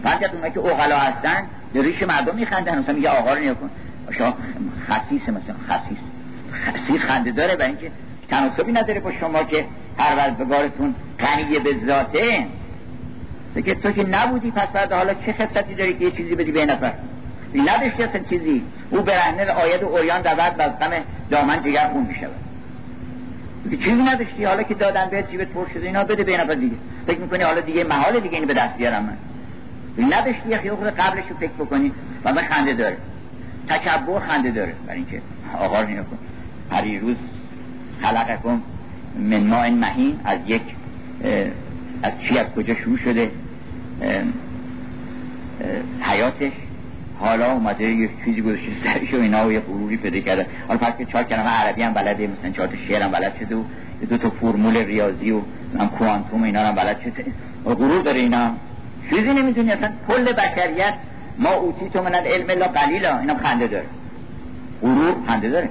[0.02, 2.78] بعد اونایی که اوغلا هستن به ریش مردم میخندن.
[2.78, 3.70] مثلا میگه آقا رو نیا کن.
[4.10, 4.34] شما
[4.88, 5.98] خصیص مثلا خصیص
[6.54, 7.90] خصیص خنده داره برای اینکه
[8.28, 9.64] تناسبی نداره با شما که
[9.98, 12.46] پروردگارتون غنی به ذاته.
[13.64, 16.66] که تو که نبودی پس بعد حالا چه خصتی داری که یه چیزی بدی به
[16.66, 16.92] نفر؟
[17.54, 18.62] نداشتی اصلا چیزی.
[18.90, 20.72] او برهنه آید و اوریان دود و از
[21.30, 22.30] دامن جگر خون می‌شود.
[23.70, 24.44] چیزی نداشتی.
[24.44, 26.76] حالا که دادن بهت جیبت پر شده اینا بده به نفر دیگه.
[27.06, 29.16] فکر می‌کنی حالا دیگه محال دیگه اینو به دست بیارم من.
[30.06, 31.92] نداشتی یه خیلی قبلش رو فکر بکنی.
[32.24, 32.96] و من خنده داره
[33.70, 34.74] تکبر خنده داره.
[34.86, 35.20] برای اینکه
[35.58, 36.18] آقا رو کن.
[36.70, 37.16] هر روز
[38.02, 38.60] خلقکم
[39.18, 40.62] من ماء مهین از یک
[42.02, 43.30] از چی از کجا شروع شده؟
[46.00, 46.52] حیاتش.
[47.18, 50.46] حالا اومده یک چیزی گذاشته سرش و اینا و یه غروری پیدا کرده.
[50.68, 53.56] حالا پس که چهار کلمه عربی هم بلده مثلا چهار تا شعر هم بلد شده
[53.56, 53.62] و
[54.10, 55.40] دو تا فرمول ریاضی و
[55.78, 57.24] هم کوانتوم اینا هم بلد شده.
[57.64, 58.50] غرور داره اینا.
[59.10, 60.94] چیزی نمی‌تونی اصلا کل بشریت
[61.40, 63.86] ما اوتی تو من علم لا قلیلا اینا خنده داره.
[64.82, 65.68] غرور خنده داره.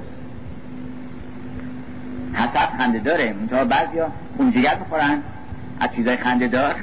[2.34, 3.34] حسد خنده داره.
[3.40, 5.18] منتها بعضیا خونجگر می‌خورن
[5.80, 6.76] از چیزای خنده دار.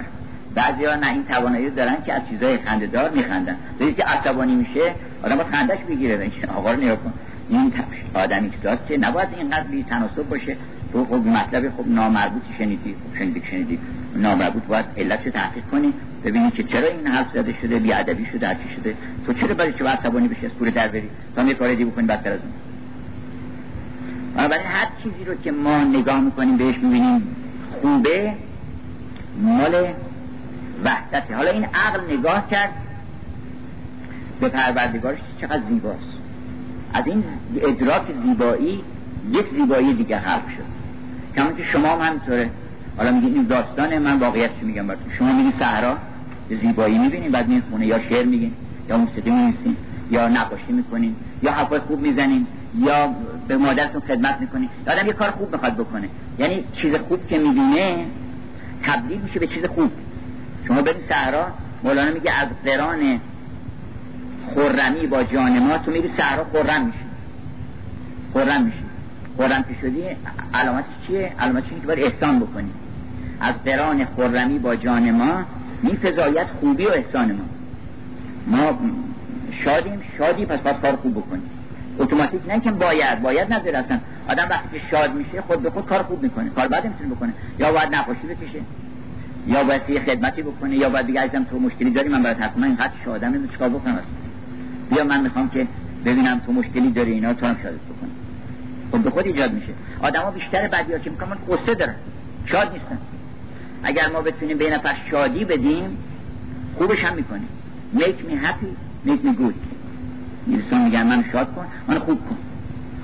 [0.55, 3.57] بعضی ها نه این توانایی دارن که از چیزای خنده دار میخندن.
[3.81, 6.31] ولی که عصبانی میشه آدم باید خندش بگیره.
[6.57, 7.12] آقا رو نگاه کن.
[7.49, 7.72] این
[8.14, 10.57] آدمی که که نباید اینقدر بی تناسب باشه.
[10.92, 13.79] تو خب مطلب خب نامربوطی شنیدی خب شنیدی شنیدی.
[14.16, 15.92] نامربوط باید علتش تحقیق کنی.
[16.24, 18.94] ببینی که چرا این حرف زده شده بی ادبی شده هرچی شده.
[19.26, 22.07] تو چرا برای چه عصبانی بشی از پول در بری؟ تا یه کار دیگه بکنی
[22.07, 22.52] بدتر از اون.
[24.37, 27.37] بنابراین هر چیزی رو که ما نگاه می‌کنیم بهش می‌بینیم
[27.81, 28.33] خوبه
[29.42, 29.87] مال
[30.85, 31.37] وحدته.
[31.37, 32.72] حالا این عقل نگاه کرد
[34.40, 36.18] به پروردگارش چقدر زیباست.
[36.94, 37.24] از این
[37.62, 38.81] ادراک زیبایی
[39.31, 40.76] یک زیبایی دیگه حرف شد.
[41.57, 42.50] که شما هم همینطوره.
[42.96, 45.98] حالا میگین این داستان من واقعیت میگم براتون؟ شما میگین صحرا
[46.48, 48.52] زیبایی می‌بینین بعد میگین خونه یا شعر میگین
[48.88, 49.76] یا موسیقی می‌نویسین
[50.11, 52.46] یا نقاشی می‌کنین یا حرفای خوب می‌زنین
[52.78, 53.14] یا
[53.48, 56.09] به مادرتون خدمت می‌کنین آدم یه کار خوب می‌خواد بکنه.
[56.38, 58.06] یعنی چیز خوب که می‌بینه
[58.85, 59.90] تبدیل میشه به چیز خوب.
[60.68, 61.46] شما برید صحرا
[61.85, 63.20] مولانا میگه از قران
[64.54, 66.98] خرمی با جان ما تو میری صحرا خرم میشی.
[68.35, 68.85] خرم میشی.
[69.38, 70.02] خرم که شدی
[70.54, 72.70] علامتش چیه؟ علامتش اینه که باید احسان بکنی.
[73.40, 75.44] از قران خرمی با جان ما
[75.83, 77.44] میفزاید خوبی و احسان ما.
[78.46, 78.79] ما
[79.64, 81.42] شادیم شادی پس باید کار خوب بکنیم.
[81.99, 83.99] اتوماتیک نه که باید باید نداره اصلا.
[84.29, 86.51] آدم وقتی که شاد میشه خود به خود کار خوب می‌کنه.
[86.51, 87.33] کار بعد می‌تونه بکنه.
[87.59, 88.61] یا باید نقاشی بکشه
[89.46, 92.66] یا باید یه خدمتی بکنه یا باید دیگه ازم تو مشکلی داری من برات حتما
[92.66, 94.05] اینقدر شادم اینو چیکار بکنم؟ اصلا.
[94.90, 95.66] بیا من می‌خوام که
[96.05, 98.11] ببینم تو مشکلی داری اینا تو هم شادت بکنه
[98.92, 99.72] خب به خود ایجاد میشه.
[100.03, 101.94] آدما بیشتر ها که می‌کنن قصه دارن
[102.46, 102.99] شاد نیستن
[103.83, 105.99] اگر ما بتونیم به نفر شادی بدیم
[106.79, 107.49] خوبش هم می‌کنیم.
[107.95, 108.73] make me happy
[109.09, 109.55] make me good
[110.53, 112.37] انسان میگن من شاد کن من خوب کن.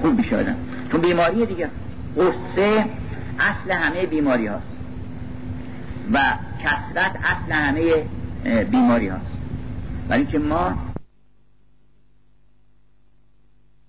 [0.01, 0.57] خوب بشه آدم.
[0.93, 1.69] چون بیماری دیگه.
[2.17, 2.85] قصه
[3.39, 4.77] اصل همه بیماری هاست.
[6.13, 6.19] و
[6.63, 7.95] کسرت اصل همه
[8.65, 9.33] بیماری هاست.
[10.09, 10.79] ولی که ما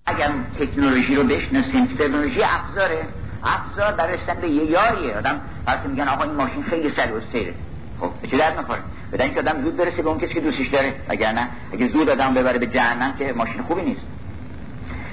[0.06, 3.06] اگر تکنولوژی رو بشناسیم تکنولوژی افزاره
[3.44, 7.54] افزار برای به یه یاریه آدم وقتی میگن آقا این ماشین خیلی سر و سیره
[8.00, 8.80] خب چه درد می‌خوره؟
[9.12, 10.94] بدن که آدم زود برسه به اون کسی که دوستش داره.
[11.08, 14.00] اگر نه اگه زود آدم ببره به جهنم که ماشین خوبی نیست.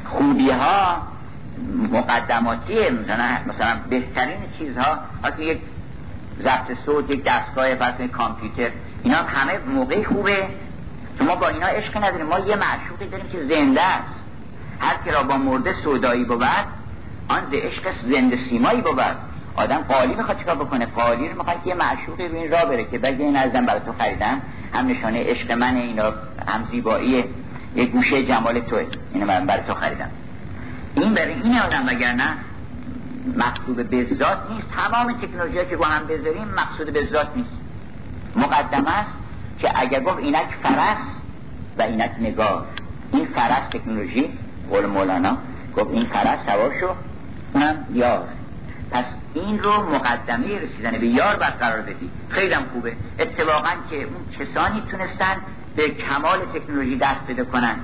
[0.06, 1.02] خوبی ها
[1.92, 5.60] مقدماتیه مثلا مثلا بهترین چیزها وقتی یک
[6.40, 8.70] ضبط صوت یک دستگاه پس کامپیوتر
[9.04, 10.48] اینا همه موقعی خوبه.
[11.20, 12.26] شما با اینا عشق نداریم.
[12.26, 14.14] ما یه معشوقی داریم که زنده است.
[14.80, 16.44] هر کی را با مرده سودایی بود
[17.32, 19.02] آن ز عشق زنده سیمایی بود
[19.56, 22.86] آدم قالی می‌خواد چیکار بکنه؟ قالی رو می‌خواد که یه معشوقی به این راه بره
[22.86, 24.42] که بگه این ازم برای تو خریدم.
[24.74, 26.14] هم نشانه عشق من اینا
[26.48, 27.24] هم زیبایی.
[27.76, 28.86] یه گوشه جمال توه.
[29.14, 30.10] اینو من برای تو خریدم.
[30.96, 32.34] این برای این آدم وگرنه
[33.38, 34.68] مقصود به ذات نیست.
[34.76, 37.58] تمام تکنولوژی که با هم بذاریم مقصود به ذات نیست.
[38.36, 39.12] مقدم است
[39.60, 40.98] که اگر گفت اینک فرس
[41.78, 42.66] و اینک نگاه
[43.14, 44.30] این فرس تکنولوژی
[44.70, 45.38] قول مولانا
[45.78, 46.88] گفت این فرس سوار شو.
[47.54, 48.28] اونم یار.
[48.92, 52.10] پس این رو مقدمه رسیدن به یار قرار بدی.
[52.30, 52.94] خیلی هم خوبه.
[53.20, 55.36] اتفاقا که اون کسانی تونستن
[55.76, 57.76] به کمال تکنولوژی دست پیدا کنن.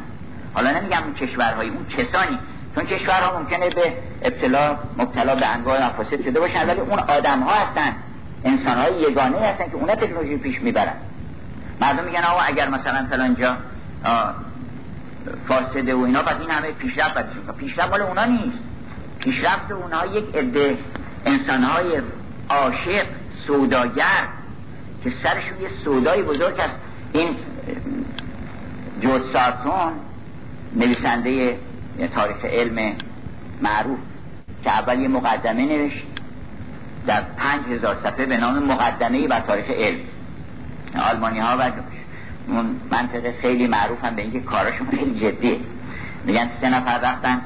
[0.54, 2.40] حالا نمیگم اون کشورهای اون کسانی.
[2.76, 7.52] چون کشورها ممکنه به ابتلا مبتلا به انواع مفاسد شده باشن ولی اون آدم ها
[7.52, 7.96] هستن.
[8.44, 10.94] انسان های یگانه هستن که اونا تکنولوژی پیش می‌برن.
[11.82, 13.58] مردم میگن آقا اگر مثلا فلانجا
[15.48, 18.58] فاسده و اینا بعد این همه پیشرفت پیشرفت مال اونا نیست.
[19.20, 20.78] پیشرفت اونها یک عده
[21.26, 22.02] انسانهای
[22.50, 23.06] عاشق
[23.48, 24.28] سوداگر
[25.04, 26.76] که سرشون یه سودای بزرگ است
[27.14, 27.36] این
[29.02, 29.92] جورج سارتون
[30.76, 31.58] نویسنده
[32.16, 32.96] تاریخ علم
[33.62, 34.00] معروف
[34.64, 36.04] که اول یه مقدمه نوشت
[37.08, 40.00] در پنج هزار صفحه به نام مقدمه بر تاریخ علم.
[41.00, 41.72] آلمانی ها و
[42.92, 45.58] منطقه خیلی معروف هم به اینکه کاراشون خیلی جدیه.
[46.26, 47.42] میگن سه نفر رفتن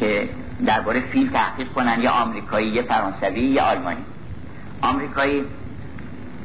[0.00, 0.28] که
[0.66, 4.04] درباره فیل تحقیق کنن یا آمریکایی یه فرانسوی یا آلمانی.
[4.80, 5.44] آمریکایی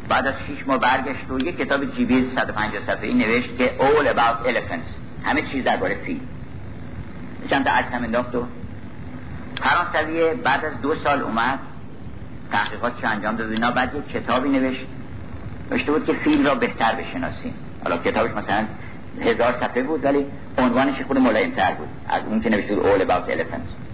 [0.10, 4.50] بعد از شیش ماه برگشت و یه کتاب جیبی 150 صفحه‌ای نوشت که All About
[4.50, 6.20] Elephants همه چیز درباره فیل
[7.50, 8.46] چند تا عکس هم انداخت و
[9.62, 11.60] فرانسوی بعد از دو سال اومد
[12.52, 14.86] تحقیقات چه انجام داد اینا بعد یه کتابی نوشت.
[15.72, 17.54] نوشته بود که فیل را بهتر بشناسیم.
[17.84, 18.66] حالا کتابش مثلا
[19.22, 20.26] هزار صفحه بود ولی
[20.58, 21.88] عنوانش خود ملایم تر بود.
[22.10, 23.87] از اون که نوشته بود All About Elephants.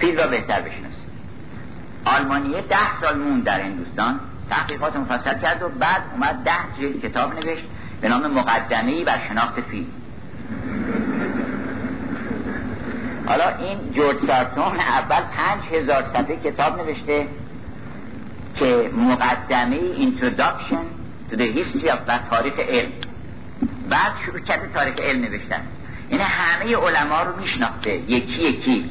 [0.00, 0.92] فیل را بهتر بشناس
[2.04, 4.20] آلمانیه ده سال مون در هندوستان.
[4.50, 7.64] تحقیقات مفصل کرد و بعد اومد ده جلد کتاب نوشت
[8.00, 9.86] به نام مقدمه بر شناخت فیل
[13.26, 17.26] حالا این جورج سارتون اول پنج هزار صفحه کتاب نوشته
[18.54, 20.84] که مقدمه introduction
[21.30, 22.90] to the history of تاریخ علم
[23.88, 25.62] بعد شروع کرده تاریخ علم نوشتن.
[26.08, 27.96] این همه علما رو میشناخته.
[27.96, 28.90] یکی یکی.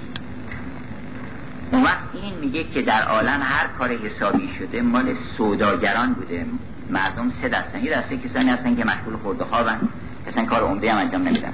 [1.72, 6.46] اون وقت این میگه که در عالم هر کار حسابی شده مال سوداگران بوده.
[6.90, 7.84] مردم سه دستن.
[7.84, 9.80] یه دسته کسانی هستن که مشغول خورده خوابن.
[10.28, 11.54] اصلا کار عمده هم انجام نمیدن.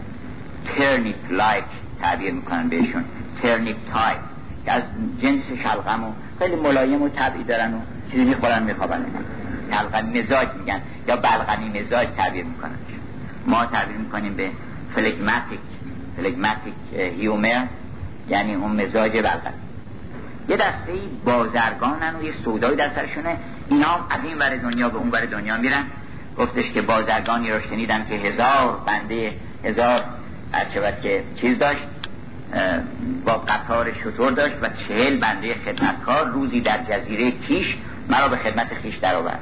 [0.65, 1.65] turnip like
[2.01, 3.05] تعبیر می‌کنن بهشون.
[3.41, 4.19] turnip type
[4.65, 4.83] که از
[5.21, 7.77] جنس شلغم و خیلی ملایم و طبعی دارن و
[8.11, 9.05] چیزی می‌خورن میخوابن.
[9.71, 12.75] شلغمی مزاج میگن یا بلغمی مزاج تعبیر می‌کنن.
[13.47, 14.49] ما تعبیر می‌کنیم به
[14.95, 15.59] phlegmatic
[16.17, 17.65] phlegmatic humor
[18.29, 19.64] یعنی اون مزاج بلغمی
[20.49, 20.91] یه دسته
[21.25, 23.37] بازرگانن و یه سودای در سرشونه.
[23.69, 25.83] اینا از این ور دنیا به اون ور دنیا میرن.
[26.37, 29.33] گفتش که بازرگانی رو شنیدن که هزار بنده
[29.63, 30.01] هزار
[30.53, 31.81] هرچه که چیز داشت
[33.25, 37.77] با قطار شطور داشت و چهل بنده خدمتکار روزی در جزیره کیش
[38.09, 39.39] مرا به خدمت خیش در آورد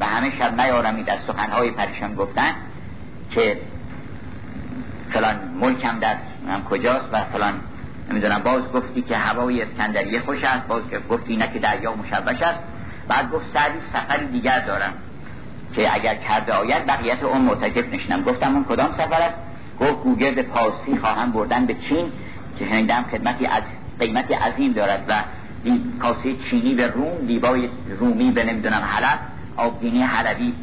[0.00, 2.50] و همه شب نیارمید از سخنهای پریشان گفتن
[3.30, 3.58] که
[5.10, 6.16] فلان ملکم در
[6.70, 7.54] کجاست و فلان
[8.10, 8.38] نمی‌دونم.
[8.38, 12.60] باز گفتی که هوای اسکندریه خوش است باز گفتی نه که دریا مشوش است.
[13.08, 14.92] بعد گفت سعدی سفری دیگر دارم
[15.74, 19.36] که اگر کرده آید بقیت اون معتکف نشنم گفتم اون کدام سفر است؟
[19.80, 22.12] گفت گوگرد پارسی خواهم بردن به چین
[22.58, 23.62] که شنیدم خدمتی از
[24.00, 25.22] قیمتی عظیم دارد و
[26.00, 27.68] کاسه چینی به روم دیبای
[28.00, 29.18] رومی به نمی‌دونم حلب
[29.56, 30.54] آبگینی حلبی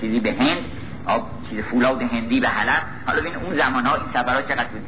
[0.00, 0.58] چیزی به هند
[1.06, 4.80] آب چیز فولاد هندی به حلب حالا ببین اون زمان ها این سفرها چقدر طول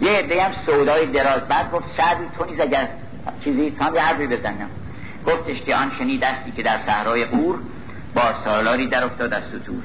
[0.00, 2.88] یه عده هم سودای دراز بعد گفت سعدی تو نیز اگر
[3.44, 4.70] چیزی هم یه حرفی بزنم.
[5.26, 7.58] گفتش که آن شنید دستی که در صحرای قور
[8.14, 9.82] با سالاری در افتاد از سطور.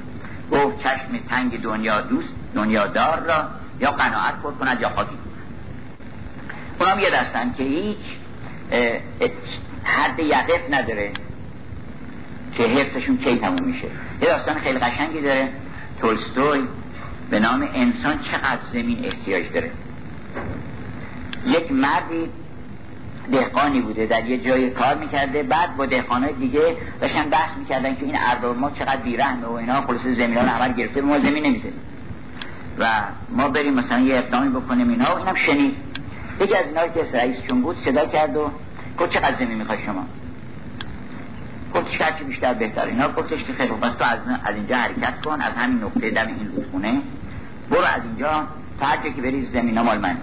[0.51, 3.43] گفت چشم تنگ دنیا دوست دنیا دار را
[3.79, 7.97] یا قناعت پر کند یا خاکی کن اونم یه دستن که هیچ
[9.83, 11.11] حد یقف نداره
[12.57, 13.87] که حفظشون کی تموم میشه.
[14.21, 15.49] یه داستان خیلی قشنگی داره.
[16.01, 16.67] تولستوی
[17.29, 19.71] به نام انسان چقدر زمین احتیاج داره؟
[21.45, 22.29] یک مردی
[23.31, 25.43] دهقانی بوده در یه جای کار می‌کرده.
[25.43, 29.81] بعد با دهقانای دیگه داشتن بحث می‌کردن که این ارباب ما چقدر بیرحمه و اینا
[29.81, 31.73] خلاص زمین ها رو گرفته ما زمین نمیده
[32.79, 35.75] و ما بریم مثلا یه اقدامی بکنیم اینا و اینم شنید.
[36.41, 38.51] یکی از اینا که رئیس چون بود صدا کرد و
[38.99, 40.05] گفت چقدر زمین می‌خوای شما؟
[41.75, 42.85] گفت چی بیشتر بهتر.
[42.85, 46.27] اینا گفتش که خیلی بس تو از, از اینجا حرکت کن از همین نقطه دم
[46.27, 47.01] این رودخونه.
[47.69, 48.47] برو از اینجا
[48.79, 50.17] تا که بری زمین مال من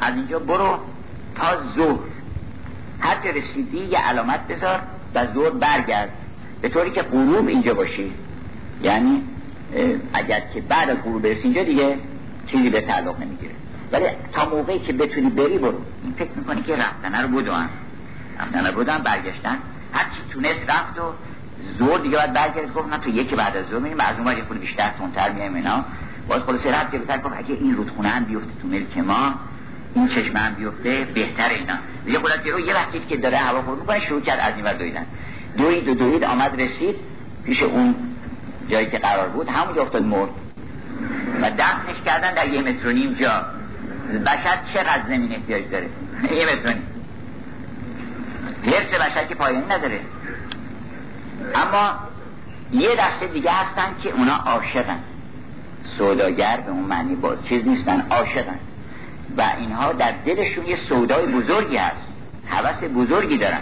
[0.00, 0.78] از اینجا برو
[1.34, 1.46] تا
[1.76, 1.98] ظهر.
[3.00, 4.80] هر جا رسیدی یه علامت بذار
[5.14, 6.10] و ظهر برگرد.
[6.62, 8.12] به طوری که غروب اینجا باشی.
[8.82, 9.22] یعنی
[10.12, 11.98] اگر که بعد از غروب برسی اینجا دیگه
[12.46, 13.54] چیزی به تعلق نمی‌گیره.
[13.92, 15.80] ولی تا موقعی که بتونی بری برو.
[16.04, 17.68] این فکر می‌کنی که رفتنه رو بودن
[18.40, 19.58] رفتنه رو بودن برگشتن.
[19.92, 21.02] هر چی تونست رفت و
[21.78, 24.00] زور دیگه باید برگرد گفت من تو یکی بعد از زور میریم.
[24.00, 25.84] از اون یه خود بیشتر تونتر میایم اینا.
[26.28, 29.34] باز خلاص رفت که بهتر گفت اگه این رودخونه هم بیفته تو ملک ما
[29.94, 31.74] این چشمه هم بیفته بهتر اینا.
[32.04, 34.72] دیگه خودت رو یه وقتی که داره هوا خورد می‌کنه شروع کرد از این ور
[34.72, 35.06] دویدن.
[35.56, 36.96] دوید و دوید آمد رسید.
[37.44, 37.94] پیش اون
[38.68, 40.30] جایی که قرار بود همونجا افتاد مرد.
[41.42, 43.42] و دفنش کردن در یه متر و نیم جا.
[44.26, 45.88] بشر چقدر زمین احتیاج داره؟
[46.38, 46.82] یه متر و نیم.
[48.62, 50.00] حرس بشر که پایانی نداره.
[51.54, 51.94] اما
[52.72, 54.98] یه دسته دیگه هستن که اونا عاشقن.
[55.98, 58.58] سوداگر به اون معنی با چیز نیستن عاشقن.
[59.38, 61.96] و اینها در دلشون یه سودای بزرگی هست.
[62.46, 63.60] حوث بزرگی دارن.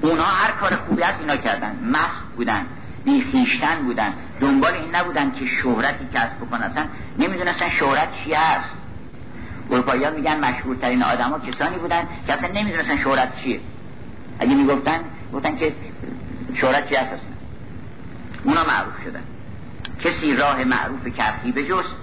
[0.00, 1.78] اونا هر کار خوبی هست اینا کردن.
[1.92, 2.66] مست بودن
[3.04, 4.12] بیخیشتن بودن.
[4.40, 6.88] دنبال این نبودن که شهرتی کسب بکنن.
[7.18, 8.70] نمی‌دونستن شهرت چی هست.
[9.70, 13.60] اروپایی ها میگن مشهورترین آدم ها کسانی بودن که اصلا نمی‌دونستن شهرت چیه.
[14.38, 15.00] اگه می‌گفتن
[15.34, 15.72] گفتن که
[16.54, 17.18] شهرت چی هست اصلا.
[18.44, 19.22] اونا معروف شدن.
[20.00, 21.96] کسی راه معروف کرخی بجست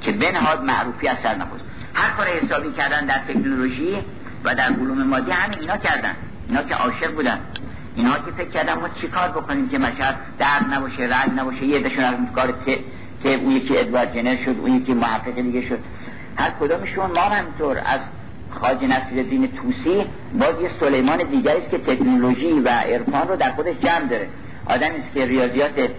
[0.00, 1.64] که بنهاد معروفی از سر نخست
[1.94, 3.96] هر کار حسابی کردن در تکنولوژی
[4.44, 6.16] و در علوم مادی همین اینا کردن.
[6.48, 7.38] اینا که عاشق بودن.
[7.96, 12.04] اینا که فکر کردن ما چیکار بکنیم که مشهد درد نباشه رد نباشه یه دشون
[12.04, 15.78] از کار ت اون یکی ادوارد جنر شد اون یکی محقق دیگه شد.
[16.36, 17.78] هر کدامشون ما همینطور.
[17.78, 18.00] از
[18.50, 20.04] خاج نصیر دین توسی
[20.40, 24.28] باز یه سلیمان دیگری است که تکنولوژی و عرفان رو در خودش جمع داره.
[24.66, 25.90] آدمی است که ریاضیات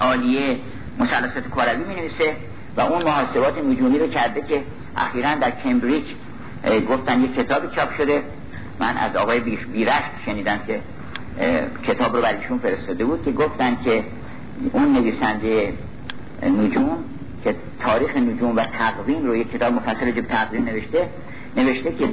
[0.00, 0.58] عالیه
[0.98, 2.36] مثلثات کروی می نویسه
[2.76, 4.62] و اون محاسبات نجومی رو کرده که
[4.96, 6.04] اخیرا در کمبریج
[6.90, 8.22] گفتن یک کتابی چاپ شده.
[8.78, 9.40] من از آقای
[9.72, 10.80] بیرش شنیدم که
[11.86, 14.04] کتاب رو برایشون فرستاده بود که گفتن که
[14.72, 15.72] اون نویسنده
[16.42, 16.98] نجوم
[17.44, 21.08] که تاریخ نجوم و تقویم رو یک کتاب مفصل جب تقویم نوشته
[21.56, 22.08] نوشته که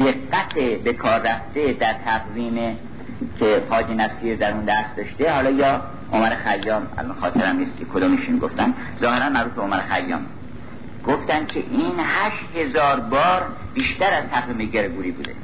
[0.00, 2.76] دقت به کار رفته در تقویم
[3.38, 5.32] که حاجی نصیر در اون دست داشته.
[5.32, 5.82] حالا یا
[6.12, 8.74] عمر خیام الان خاطرم نیست که کدومشون گفتن.
[9.00, 10.26] ظاهرا معروف به عمر خیام.
[11.08, 15.34] گفتن که این هشت هزار بار بیشتر از تقویم گرگوری بوده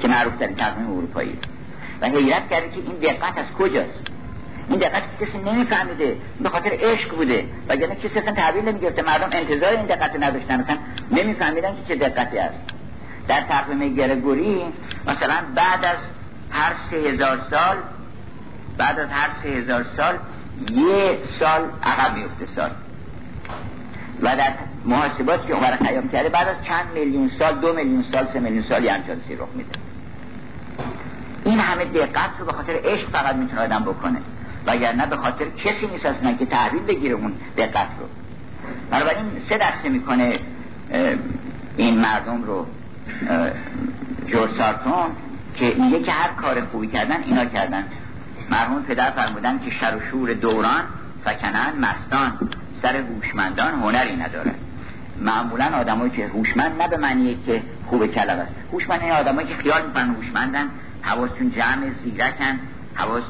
[0.00, 1.38] که معروف در تقویم اروپایی.
[2.00, 4.10] و حیرت کرده که این دقت از کجاست؟
[4.68, 7.44] این دقت کسی نمیفهمیده به خاطر عشق بوده.
[7.68, 10.76] و یعنی کسی اصلا تحویل نمی‌گرفته مردم انتظار این دقت نداشتن اصلا
[11.10, 12.58] نمیفهمیدن که چه دقتی است.
[13.28, 14.62] در تقویم گرگوری
[15.06, 15.96] مثلا بعد از
[16.50, 17.76] هر سه هزار سال
[18.78, 20.18] بعد از هر سه هزار سال
[20.70, 22.70] یه سال عقب میفته سال
[24.22, 24.52] و در
[24.84, 28.64] محاسبات که عمر خیام کرده بعد از چند میلیون سال دو میلیون سال سه میلیون
[28.68, 29.70] سال یه سی رخ میده.
[31.44, 34.18] این همه دقت رو به خاطر عشق فقط می‌تونه آدم بکنه.
[34.66, 38.06] وگرنه به خاطر کسی نیست اصلا که تحویل بگیره اون دقت رو.
[38.90, 40.38] بنابراین سه دسته می‌کنه
[41.76, 42.66] این مردم رو
[44.26, 45.10] جورج سارتون
[45.54, 47.84] که میگه که هر کار خوبی کردن اینا کردن.
[48.50, 50.82] مرحوم پدر فرمودن که شر و شور دوران
[51.24, 52.32] فکنن مستان.
[52.82, 54.54] سر هوشمندان هنری نداره
[55.20, 58.52] معمولا آدمایی که هوشمند نه به معنیه که خوب کلب است.
[58.72, 60.70] هوشمند این آدمایی که خیال می‌کنن هوشمندن.
[61.02, 62.58] حواستون جمع زیرکن.
[62.94, 63.22] حواس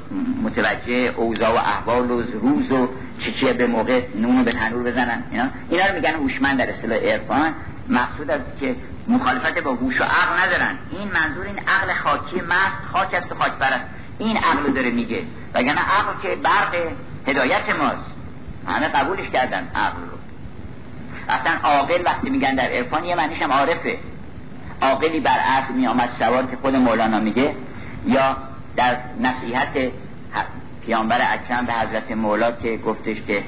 [0.42, 2.88] متوجه اوضاع و احوال و روز و
[3.20, 5.22] چه چیه به موقع نونو به تنور بزنن.
[5.30, 7.54] اینا اینا رو میگن هوشمند در اصطلاح عرفان.
[7.88, 8.76] مقصود است که
[9.08, 10.78] مخالفت با هوش و عقل ندارن.
[10.90, 13.84] این منظور این عقل خاکی مست خاک است و خاک است
[14.18, 15.22] این عقل داره میگه.
[15.54, 16.74] وگرنه عقل که برق
[17.26, 18.17] هدایت ماست.
[18.68, 20.18] همه قبولش کردن عقل رو.
[21.28, 23.98] اصلا عاقل وقتی میگن در عرفان یه معنیش هم عارفه.
[24.82, 27.54] عاقلی بر عقل آمد سوار که خود مولانا میگه
[28.06, 28.36] یا
[28.76, 29.92] در نصیحت
[30.86, 33.42] پیامبر اکرم به حضرت مولا که گفتش که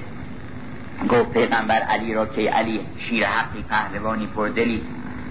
[1.08, 4.82] گفت پیغمبر علی را که علی شیر حقی پهلوانی پردلی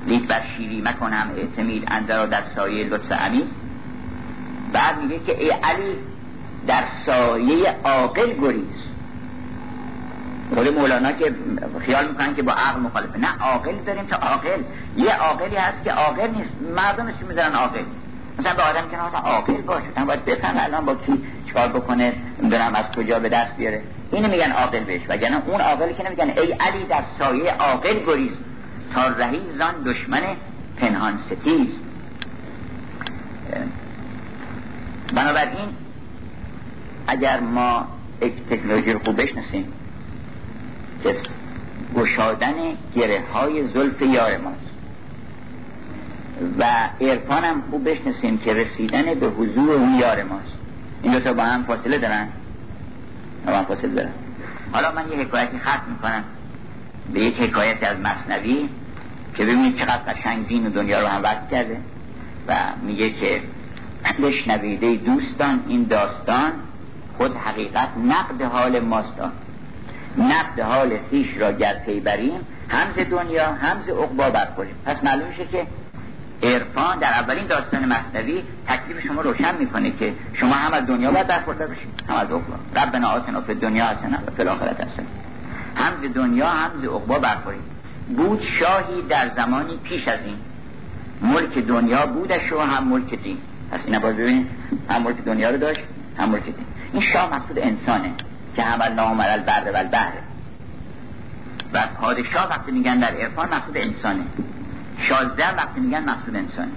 [0.07, 3.47] لیک بر شیری مکنم اعتمید اندرا در سایه لطف امید
[4.73, 5.95] بعد میگه که ای علی
[6.67, 8.85] در سایه عاقل گریز.
[10.55, 11.35] قول مولانا که
[11.85, 13.17] خیال می‌کنن که با عقل مخالفه.
[13.19, 14.61] نه عاقل داریم تا عاقل.
[14.97, 16.49] یه عاقلی هست که عاقل نیست.
[16.75, 17.83] مردم چی می‌ذارن عاقل؟
[18.39, 19.85] مثلا به آدم که نه عاقل باشه.
[19.91, 23.81] مثلا باید بفهم الان با کی چکار بکنه نمی‌دونم از کجا به دست بیاره.
[24.11, 25.01] اینو میگن عاقل بهش.
[25.09, 28.33] وگرنه اون عاقلی که نمیگن ای علی در سایه عاقل گریز.
[28.93, 30.21] تا رهی زان دشمن
[30.77, 31.67] پنهان ستیز.
[35.15, 35.69] بنابراین
[37.07, 37.87] اگر ما
[38.21, 39.73] یک تکنولوژی رو خوب بشناسیم
[41.03, 41.15] که
[41.95, 42.53] گشادن
[42.95, 44.69] گره های زلف یار ماست.
[46.59, 50.57] و عرفان هم خوب بشناسیم که رسیدن به حضور اون یار ماست.
[51.03, 52.27] این دو تا با هم فاصله دارن؟
[53.45, 54.11] با هم فاصله دارن.
[54.71, 56.23] حالا من یه حکایتی ختم می‌کنم.
[57.13, 58.69] به یک حکایت از مصنوی
[59.35, 61.77] که ببینید چقدر قشنگ دین و دنیا رو هم وقت کرده
[62.47, 63.41] و میگه که
[64.23, 66.51] بشنویده دوستان این داستان
[67.17, 69.31] خود حقیقت نقد حال ماستان
[70.19, 72.39] نقد حال خیش را گر پی بریم
[72.69, 74.75] همز دنیا همز عقبا برخوریم.
[74.85, 75.67] پس معلوم میشه که
[76.43, 81.27] عرفان در اولین داستان مصنوی تکلیف شما روشن می‌کنه که شما هم از دنیا باید
[81.27, 82.03] برخورده بشید.
[82.09, 82.55] هم از عقبا.
[82.75, 85.05] ربنا آتنا فی دنیا حسنا و فی الاخره حسنا.
[85.75, 87.61] همز دنیا همز عقبا برخوریم.
[88.17, 90.37] بود شاهی در زمانی پیش از این.
[91.21, 93.37] ملک دنیا بودش و هم ملک دین.
[93.71, 94.47] پس اینا باز ببینید
[94.89, 95.81] هم ملک دنیا رو داشت
[96.17, 96.55] هم ملک دین.
[96.93, 98.11] این شاه مقصود انسانه.
[98.55, 100.13] که عمل نامر البر و البحر
[101.73, 104.23] و پادشاه وقتی میگن در عرفان مقصود انسانه.
[105.09, 106.71] شازده وقتی میگن مقصود انسانه.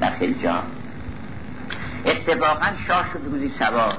[0.00, 0.62] در خیلی جا.
[2.04, 3.94] اتفاقا شاه شد روزی سوار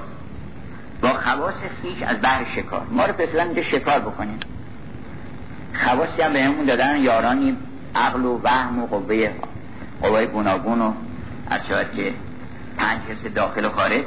[1.01, 2.87] با خواص خیش از بحر شکار.
[2.91, 4.39] ما رو پسیدن اینجا شکار بکنیم.
[5.83, 7.57] خواصی هم به همون دادن یارانی
[7.95, 9.31] عقل و وهم و قوه
[10.01, 10.93] قوه گوناگون و
[11.49, 11.61] از
[11.95, 12.13] که
[12.77, 14.05] پنج حس داخل و خارج.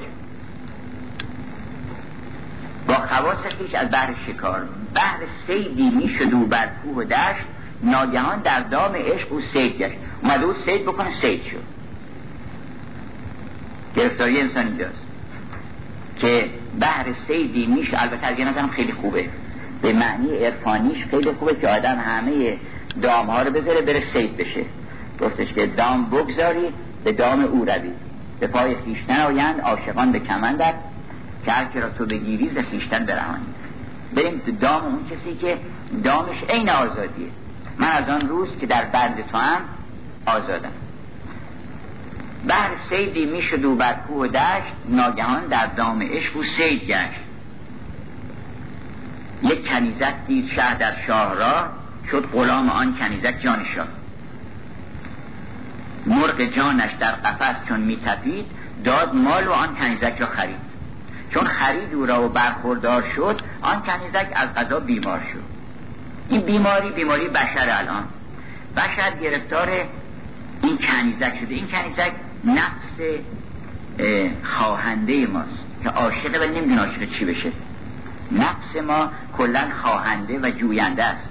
[2.87, 4.69] با خواص خیش از بحر شکار.
[4.95, 7.45] بحر سیدی می شد و بر کوه و دشت.
[7.83, 9.95] ناگهان در دام عشق او سید گشت.
[10.23, 11.63] اومده او سید بکنه سید شد
[13.97, 15.03] گرفتاری انسان اینجاست
[16.17, 18.03] که بحر سیدی میشه.
[18.03, 19.29] البته از نظرم خیلی خوبه.
[19.83, 22.57] به معنی عرفانیش خیلی خوبه که آدم همه
[23.03, 24.65] دام ها رو بذاره بره سید بشه.
[25.21, 26.69] گفتش که دام بگذاری
[27.05, 27.91] به دام او روی.
[28.41, 30.75] به پای خیشتن آیند عاشقان به کمندت.
[31.47, 33.47] که هر را تو بگیری ز خیشتن برهانی.
[34.15, 35.59] بریم تو دام اون کسی که
[36.05, 37.29] دامش عین آزادیه.
[37.79, 39.61] من از آن روز که در بند تو هم
[40.27, 40.73] آزادم.
[42.47, 47.21] بر سیدی می‌شد و بر کوه دشت ناگهان در دام عشق و سید گشت.
[49.43, 51.69] یک کنیزک دید شه در شاه را
[52.11, 53.89] شد غلام آن کنیزک جان شاه.
[56.07, 58.47] مرغ جانش در قفس چون میتپید
[58.85, 60.66] داد مال و آن کنیزک را خرید.
[61.31, 65.43] چون خرید او را و برخوردار شد آن کنیزک از غذا بیمار شد.
[66.29, 68.05] این بیماری بیماری بشر الان.
[68.77, 69.69] بشر گرفتار
[70.63, 71.55] این کنیزک شده.
[71.55, 72.13] این کنیزک
[72.45, 73.01] نفس
[74.43, 77.53] خواهنده ماست که عاشقه ولی نمی‌دونه عاشق چی بشه.
[78.33, 81.25] نفس ما کلا خواهنده و جوینده است.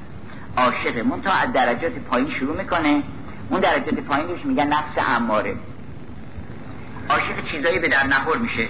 [0.57, 1.03] عاشقه.
[1.03, 3.03] من تا از درجات پایین شروع می‌کنه.
[3.49, 5.55] اون درجات پایینش میگن نفس اماره.
[7.09, 8.67] عاشق چیزایی به در نهور میشه.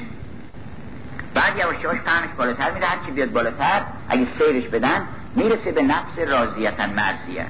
[1.35, 3.81] بعد یواش یواش پهنش بالاتر میره هر بیاد بالاتر.
[4.09, 7.47] اگه سیرش بدن می‌رسه به نفس راضیتن مرزیت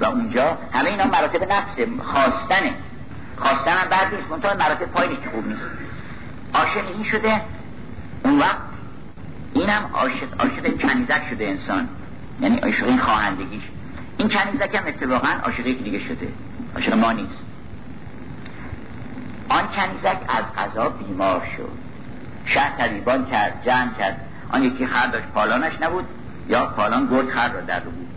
[0.00, 2.74] و اونجا همه اینا مراتب نفس خواستنه.
[3.36, 5.60] خواستن هم بعد نیست منطقه مراتب پایینش که خوب نیست.
[6.54, 7.40] عاشق این شده
[8.24, 8.58] اون وقت
[9.54, 11.88] اینم عاشق عاشق کنیزک شده انسان.
[12.40, 13.62] یعنی عاشق این خواهندگیش.
[14.18, 16.28] این کنیزک هم اتفاقا عاشق دیگه شده.
[16.74, 17.38] عاشق ما نیست.
[19.48, 21.83] آن کنیزک از غذا بیمار شد.
[22.46, 24.20] شه طبیبان کرد جمع کرد.
[24.50, 26.04] آن یکی خر داشت پالانش نبود
[26.48, 28.08] یا پالان گرد خر را در بود.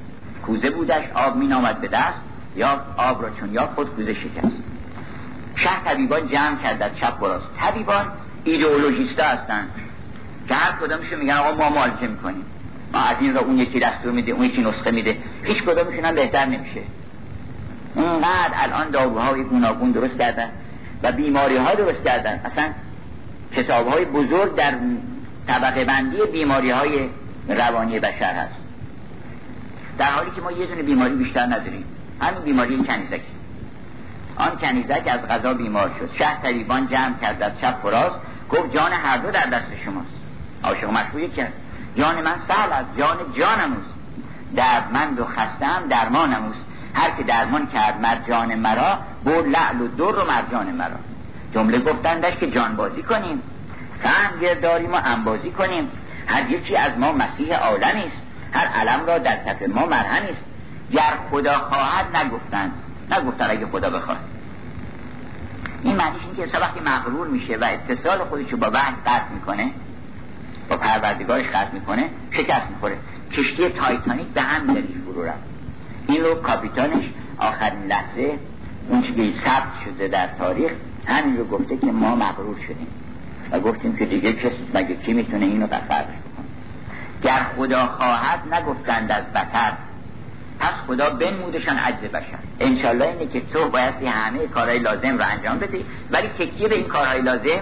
[0.45, 2.19] کوزه بودش آب می نامد به دست
[2.55, 4.55] یا آب را چون یا خود کوزه شکست.
[5.55, 8.05] شه طبیبان جمع کرد در چپ براست طبیبان
[8.43, 9.67] ایدئولوژیستا هستن
[10.47, 12.45] که هر کدامشون میگن آقا ما معالجه می‌کنیم.
[12.93, 15.17] ما از این را اون یکی دستور میده اون یکی نسخه میده.
[15.43, 16.81] هیچ کدامشون هم بهتر نمیشه.
[17.95, 20.49] اونقدر الان داروهای گوناگون درست کردن
[21.03, 22.41] و بیماری ها درست کردن.
[22.45, 22.69] اصلا
[23.55, 24.73] کتاب های بزرگ در
[25.47, 27.09] طبقه بندی بیماری های
[27.47, 28.55] روانی بشر هست.
[29.97, 31.85] در حالی که ما یه دونه بیماری بیشتر نداریم.
[32.21, 33.21] همین بیماری کنیزک
[34.35, 36.09] آن کنیزک از غذا بیمار شد.
[36.17, 38.11] شه طبیبان جمع کرد از چپ فراز
[38.49, 40.07] گفت جان هر دو در دست شماست.
[40.63, 41.53] عاشق مشروعی کرد
[41.97, 43.97] جان من سهل است جان جانم است.
[44.55, 46.65] دردمند و خستم درمانم است.
[46.93, 51.06] هر که درمان کرد مرجان مرا بر لعل و در و مرجان مرا.
[51.53, 53.41] جمله گفتندش که جانبازی کنیم.
[54.03, 55.91] فهم گرداریم و انبازی کنیم.
[56.27, 58.21] هر یکی از ما مسیح عالمی است.
[58.51, 60.43] هر علم را در کف ما مرهمی است.
[60.91, 62.71] گر خدا خواهد نگفتند.
[63.11, 64.17] نگفتن اگه خدا بخواد.
[65.83, 69.71] این معنیش این که وقتی مغرور میشه و اتصال خودش رو با وحی قطع می‌کنه
[70.69, 72.97] با پروردگارش قطع می‌کنه شکست می‌خوره.
[73.31, 75.43] کشتی تایتانیک به هم دلیل فرو رفت.
[76.07, 77.05] این رو کاپیتانش
[77.37, 78.39] آخرین لحظه
[78.89, 80.71] اون چیزی ثبت شده در تاریخ
[81.07, 82.87] همین رو گفته که ما مغرور شدیم.
[83.51, 86.05] و گفتیم که دیگه کس مگه کی می‌تونه اینو بکنه
[87.23, 89.73] گر خدا خواهد نگفتند از بطر
[90.59, 95.59] پس خدا بنمودشان عجز بشن انشالله اینه که تو باید همه کارهای لازم رو انجام
[95.59, 97.61] بدی ولی تکیه به این کارهای لازم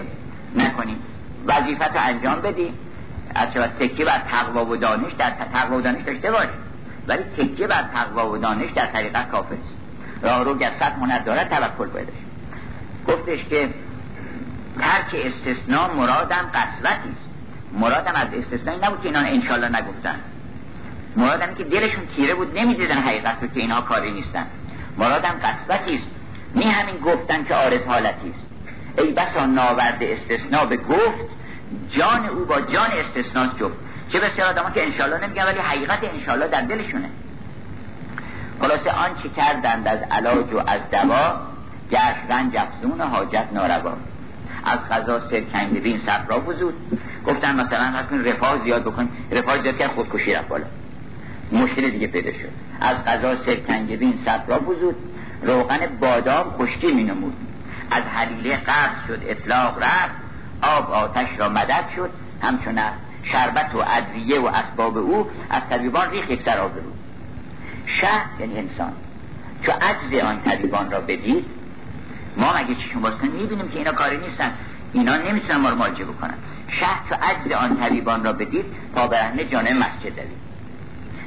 [0.56, 0.96] نکنی.
[1.46, 2.72] وظیفت رو انجام بدی.
[3.34, 3.48] از
[3.80, 6.48] تکیه بر تقوا و دانش در تقوا و دانش داشته باش.
[7.08, 9.76] ولی تکیه بر تقوا و دانش در طریقت کافر است
[10.22, 12.25] راه رو گر صد هنر دارد توکل باید
[13.08, 13.68] گفتش که
[14.80, 17.26] ترک استثناء مرادم قسوتی است
[17.72, 20.20] مرادم از استثنایی نبود که اینا انشالله نگفتن.
[21.16, 24.46] مرادم که دلشون تیره بود نمی‌دیدن حقیقت که اینها کاری نیستن.
[24.98, 26.06] مرادم قسوتی است.
[26.54, 28.46] می همین گفتن که عارض حالتی است.
[28.98, 31.30] ای بسا ناورد استثناء به گفت
[31.90, 33.76] جان او با جان استثناء جفت.
[34.12, 37.08] چه بسیار آدم که انشالله نمیگن ولی حقیقت انشالله در دلشونه.
[38.60, 41.45] خلاصه آن چی کردند از علاج و از دوا
[41.90, 43.92] گشت رنج افزون حاجت ناروا.
[44.64, 46.74] از غذا سرکنگ بین صفرا بزود
[47.26, 50.64] گفتن مثلا حتی رفاه زیاد بکن رفاه زیاد کرد خودکشی رفت بالا.
[51.52, 52.48] مشکل دیگه پیدا شد.
[52.80, 54.96] از غذا سرکنگبین صفرا بزود
[55.42, 57.36] روغن بادام خشکی می نمود
[57.90, 60.14] از حلیله قرض شد اطلاق رفت.
[60.62, 62.10] آب آتش را مدد شد.
[62.42, 62.80] همچون
[63.22, 66.92] شربت و ادویه و اسباب او از طبیبان ریخ یک سر آبرو
[67.86, 68.92] شه یعنی انسان.
[69.62, 71.44] چو عجز آن طبیبان را بدید
[72.36, 74.52] ما مگه چشم باز کنیم می‌بینیم که اینا کاری نیستن؟
[74.92, 76.34] اینا نمی‌تونن ما رو مالجه بکنن.
[76.68, 78.64] شه چو عجز آن طبیبان را بدید
[78.94, 80.46] تا برهنه جانه مسجد دوید.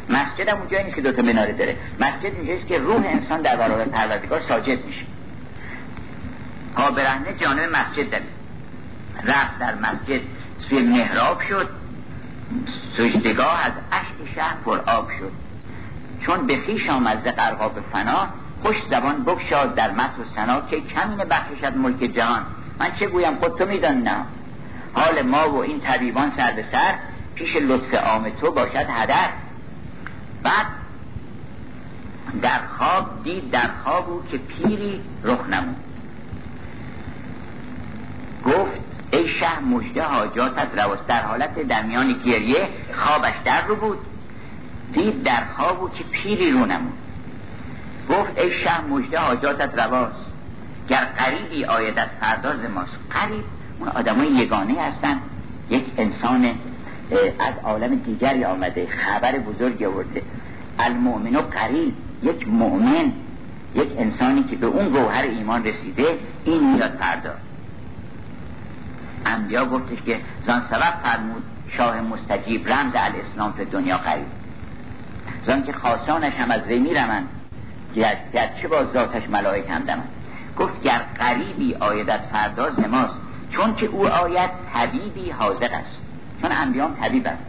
[0.09, 3.85] مسجد هم اونجایی نیست که دوتا مناره داره مسجد اینجاییست که روح انسان در برابر
[3.85, 5.05] پروردگار ساجد میشه.
[6.75, 8.39] پا برهنه جانب مسجد دوید.
[9.23, 10.21] رفت در مسجد
[10.69, 11.69] سوی محراب شد.
[12.97, 15.31] سجدگاه از عشق شهر پر آب شد.
[16.25, 18.27] چون به خیش آمد ز قرقاب فنا
[18.63, 22.45] خوش زبان بگشاد در مت و سنا که کمین بخششد ملک جهان.
[22.79, 24.17] من چه گویم خود تو میدان نه؟
[24.93, 26.95] حال ما و این طبیبان سر به سر
[27.35, 29.29] پیش لطف عام تو باشد هدر.
[30.43, 30.65] بعد
[32.41, 35.75] در خواب دید در خواب او که پیری رخ نمود.
[38.45, 38.81] گفت
[39.11, 41.07] ای شه مجده حاجاتت رواست.
[41.07, 43.97] در حالت در میان گریه خوابش در رو بود.
[44.93, 46.93] دید در خواب او که پیری رو نمود.
[48.09, 50.31] گفت ای شه مجده حاجاتت رواست.
[50.89, 52.97] گر قریبی آیدت پرداز ماست.
[53.09, 53.43] قریب
[53.79, 55.19] اون آدمای یگانه هستن.
[55.69, 56.45] یک انسان
[57.39, 60.21] از عالم دیگری آمده خبر بزرگی آورده.
[60.79, 61.93] المؤمن و قریب
[62.23, 63.11] یک مؤمن
[63.75, 67.35] یک انسانی که به اون گوهر ایمان رسیده این میاد پرداز
[69.25, 71.43] انبیا گفتش که زان سبب فرمود
[71.77, 74.25] شاه مستجیب رمز الاسلام به دنیا قریب.
[75.47, 77.23] زان که خاصانش هم از وی میرمن
[78.33, 80.03] گرچه با ذاتش ملائک هم دمن
[80.57, 83.13] گفت گر قریبی آیدت فرداز ماست
[83.51, 85.99] چون که او آید طبیبی حاضر است.
[86.41, 87.43] چون انبیام طبیب است.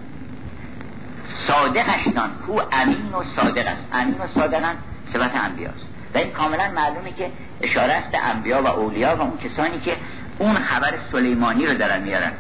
[1.46, 3.84] صادقشتان کو امین و صادق است.
[3.92, 4.74] امین و صادقن
[5.12, 5.86] صفت انبیاست.
[6.14, 7.30] و این کاملا معلومه که
[7.60, 9.96] اشاره است به انبیا و اولیا و اون کسانی که
[10.38, 12.32] اون خبر سلیمانی رو دارن میارن.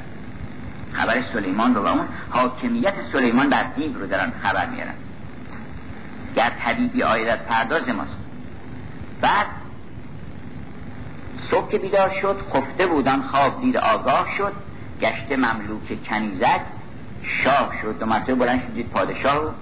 [0.92, 4.94] خبر سلیمان رو و اون حاکمیت سلیمان بر دیو رو دارن خبر میارن.
[6.36, 8.16] گر طبیبی آیدت پرداز ماست.
[9.20, 9.46] بعد
[11.50, 14.52] صبح که بیدار شد خفته بودن خواب دید آگاه شد
[15.00, 16.60] گشته مملوک کنیزد
[17.22, 19.54] شاه شد دو مرتبه بلند شدید پادشاه.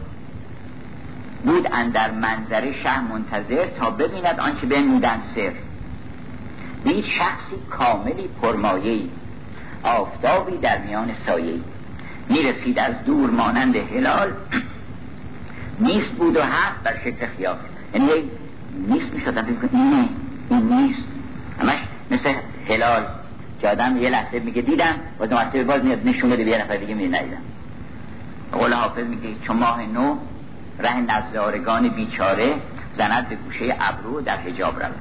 [1.44, 5.52] بود اندر منظره شه منتظر تا ببیند آنچه بنمودن سر.
[6.84, 9.10] دید شخصی کاملی پرمایهی
[9.82, 11.60] آفتابی در میان سایه
[12.28, 14.32] می‌رسید از دور مانند هلال
[15.80, 17.56] نیست بود و هست در شکل خیال
[17.94, 18.10] یعنی
[18.88, 20.08] نیست می‌شد نه.
[20.50, 21.04] این نیست.
[21.60, 21.78] همش
[22.10, 22.34] مثل
[22.68, 23.02] هلال.
[23.60, 26.76] که آدم یه لحظه میگه دیدم و دو مرتبه باز میاد نشون بده یه نفر
[26.76, 27.42] دیگه میگه ندیدم.
[28.52, 30.16] قول حافظ میگه چون ماه نو
[30.78, 32.54] ره نزدارگان بیچاره
[32.96, 35.00] زند به گوشه ابرو در حجاب رود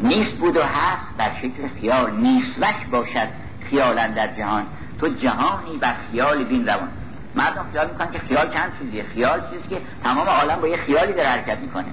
[0.00, 2.16] نیست بود و هست در شکل خیال.
[2.16, 3.28] نیستوش باشد
[3.70, 4.62] خیالا در جهان.
[5.00, 6.88] تو جهانی بر خیال بین روان.
[7.34, 11.12] مردم خیال می‌کنن که خیال چند چیزیه خیال چیزی که تمام عالم با یه خیالی
[11.12, 11.84] در حرکت می‌کنه.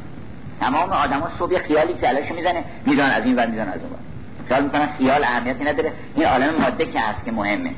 [0.60, 4.00] تمام آدما صبح خیالی که علاشو می‌زنه میدان از این ور میدان از اون
[4.48, 5.92] خیال می‌کنن خیال اهمیتی نداره.
[6.16, 7.72] این عالم ماده که هست که مهمه.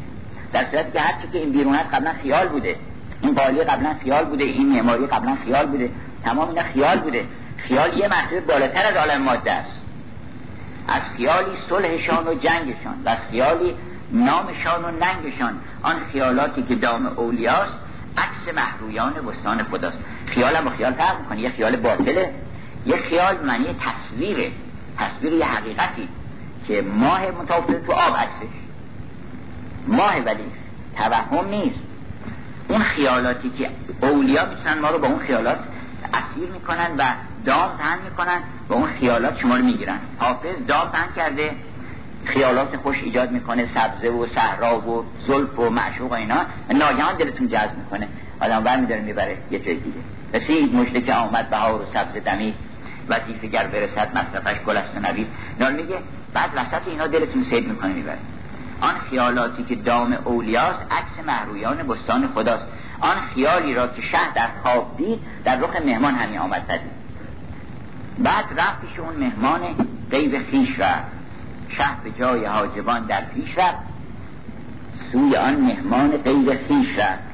[0.54, 2.76] در صورتی که هر که این بیرون هست قبلا خیال بوده.
[3.22, 4.44] این قالی قبلا خیال بوده.
[4.44, 5.90] این معماری قبلا خیال بوده.
[6.24, 7.26] تمام اینا خیال بوده.
[7.58, 9.82] خیال یه مرتبه بالاتر از عالم ماده است.
[10.88, 13.02] از خیالی صلحشان و جنگشان.
[13.06, 13.76] و خیالی
[14.12, 15.54] نامشان و ننگشان
[15.84, 17.74] آن خیالاتی که دام اولیاست
[18.18, 19.98] عکس محرویان بستان خداست.
[20.26, 21.40] خیال هم با خیال فرق می‌کنه.
[21.40, 22.34] یه خیال باطله
[22.86, 24.52] یه خیال معنی تصویره.
[24.98, 26.08] تصویر یه حقیقتی
[26.68, 28.56] که ماه متوفر تو آب عکسش.
[29.88, 30.44] ماه ولی
[30.98, 31.80] توهم نیست.
[32.68, 33.70] اون خیالاتی که
[34.02, 35.60] اولیا می‌تونن ما رو با اون خیالات
[36.14, 37.14] اسیر می‌کنن و
[37.46, 40.00] دام پهن می‌کنن و اون خیالات شما رو می‌گیرن.
[40.20, 41.52] حافظ دام پهن کرده
[42.26, 46.46] خیالات خوش ایجاد می‌کنه سبزه و صحرا و زلف و معشوق و اینا.
[46.74, 48.08] ناگهان دلتون جذب می‌کنه.
[48.42, 50.00] آدم بر میداره می‌بره یه جای دیگه.
[50.34, 52.54] رسید مشته که آمد بهار و سبز دمی.
[53.10, 55.28] وظیفه گر برسد مصرفش گل است نبید
[55.60, 55.96] میگه
[56.34, 58.18] بعد وسط اینا دلتون سید می‌کنه می‌بره.
[58.82, 62.66] آن خیالاتی که دام اولیاست عکس محرویان بستان خداست.
[63.00, 66.92] آن خیالی را که شه در خواب دید در رخ مهمان همین آمد پدید.
[68.20, 69.62] بعد رفتش اون مهمان
[70.12, 71.21] غیب خیش رفت.
[71.78, 73.78] شه به جای حاجبان در پیش رفت.
[75.12, 77.32] سوی آن مهمان غیب خیش رفت.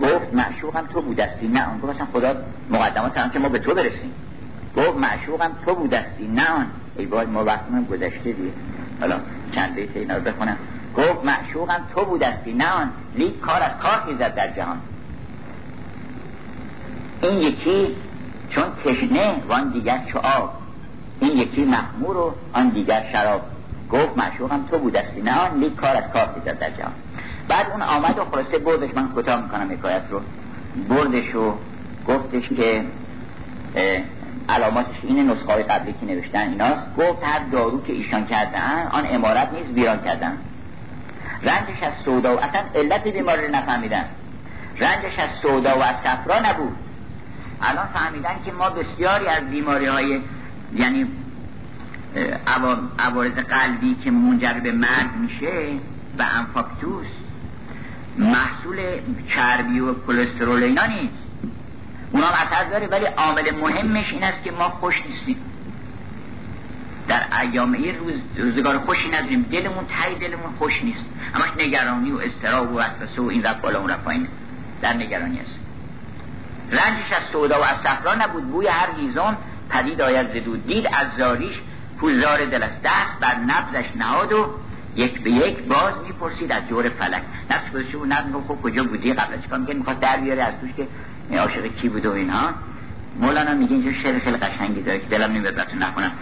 [0.00, 1.48] گفت معشوقم تو بودستی.
[1.48, 2.36] نه آن گفت خدا
[2.70, 4.12] مقدمات هم که ما به تو برسیم.
[4.76, 6.28] گفت معشوقم تو بودستی.
[6.28, 6.66] نه آن.
[6.96, 8.52] ای باید ما وقتمون گذشته دیگه.
[9.00, 9.20] حالا
[9.54, 10.56] چند بیت اینا رو بخونم.
[10.96, 12.52] گفت معشوقم تو بودستی.
[12.52, 14.80] نه آن لیک کار از کار خیزد در جهان.
[17.22, 17.96] این یکی
[18.50, 20.52] چون تشنه وان دیگر چو آب
[21.20, 23.42] این یکی مخمور و آن دیگر شراب.
[23.90, 26.92] گفت معشوقم تو بودستی نه آن لیک کار از کار خیزد در جهان.
[27.48, 30.20] بعد اون آمد و خلاصه بردش من کوتاه می‌کنم حکایت رو.
[30.88, 31.54] بردش و
[32.08, 32.84] گفتش که
[34.48, 36.96] علاماتش این نسخه های قبلی که نوشتن ایناست.
[36.96, 40.38] گفت هر دارو که ایشان کردن آن امارت نیست ویران کردن.
[41.42, 44.04] رنجش از سودا و اصلا علت بیماری نفهمیدن.
[44.78, 46.76] رنجش از سودا و از صفرا نبود.
[47.62, 50.20] الان فهمیدن که ما بسیاری از بیماری های
[50.74, 51.06] یعنی
[52.98, 55.68] عوارض قلبی که منجر به مرگ میشه
[56.18, 57.06] و انفاکتوس
[58.18, 58.76] محصول
[59.28, 61.14] چربی و کلسترول اینا نیست.
[62.12, 65.36] اونا اثر داره ولی عامل مهمش این است که ما خوش نیستیم.
[67.08, 69.42] در ایام این روز روزگار خوشی نداریم.
[69.42, 71.04] دلمون تای دلمون خوش نیست.
[71.34, 74.28] همش نگرانی و استراب و وسوسه و این رفت بالا اون رفت پایین.
[74.82, 75.59] در نگرانی است
[76.70, 78.44] رنجش از سودا و از صفرا نبود.
[78.44, 79.36] بوی هر هیزم
[79.70, 81.56] پدید آید زدود دید از زاریش
[82.00, 84.46] پولزار دل است دست بر نبزش نهاد و
[84.96, 87.22] یک به یک باز می‌پرسید از جور فلک.
[87.50, 90.70] نفس بسید و نبز خب کجا بودی؟ قبل چیکار میگه می‌خواد در بیاره از توش
[90.76, 90.86] که
[91.38, 92.48] عاشق کی بود و اینها
[93.20, 96.12] مولانا میگه اینجا شعر خیلی قشنگی داره که دلم نمیاد براتون نخونم.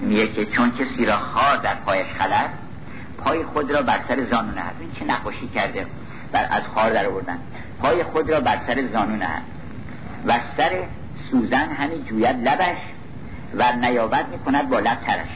[0.00, 2.50] میگه که چون کسی را خار در پایش خلد
[3.18, 4.74] پای خود را بر سر زانو نهد.
[4.80, 5.86] این چه نقاشی کرده؟
[6.32, 7.38] بر از خار در آوردن.
[7.80, 9.42] پای خود را بر سر زانو نهد.
[10.26, 10.84] و سر
[11.30, 12.78] سوزن همین جوید لبش
[13.54, 15.28] و نیابت می‌کند با لب ترش.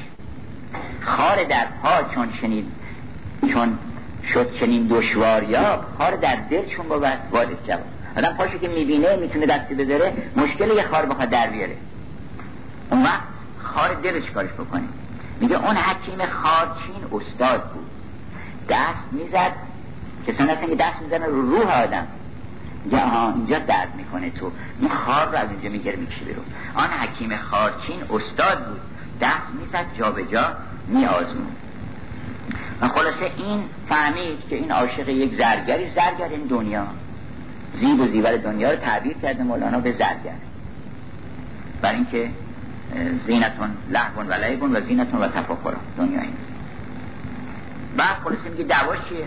[1.00, 2.72] خار در پا چون شنید
[3.52, 3.78] چون
[4.34, 7.80] شد چنین دشواریا خار در دل چون بود وادش جواب.
[8.16, 11.76] آدم پاشو که می‌بینه می‌تونه دستی بذاره مشکل یه خار بخواد در بیاره.
[12.90, 13.22] اون وقت
[13.62, 14.82] خار دل چیکارش بکنه.
[15.40, 17.86] میگه اون حکیم خارچین استاد بود.
[18.68, 19.52] دست می‌زد
[20.26, 22.06] کسان هستن که دست می‌زنه رو روح آدم.
[22.84, 24.50] میگه آها اینجا درد می‌کنه تو.
[24.80, 26.44] این خار رو از اینجا میگره می‌کشه بیرون.
[26.74, 28.80] آن حکیم خارچین استاد بود.
[29.20, 30.56] دست می‌زد جا به جا
[30.88, 31.46] میآزمون
[32.80, 36.86] و خلاصه این فهمید که این عاشق یک زرگری زرگر این دنیا.
[37.80, 40.36] زیب و زیور دنیا رو تعبیر کرده مولانا به زرگر.
[41.82, 42.30] برای اینکه
[43.26, 46.36] زینتون لحون و لعبون و زینتون و تفاکر دنیا این.
[47.96, 49.26] بعد خلاصی میگه دعواش چیه؟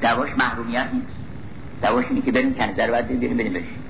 [0.00, 1.25] دعواش محرومیت نیست.
[1.82, 3.84] دعواش اینه که بریم کنیزه رو باید بریم بشیم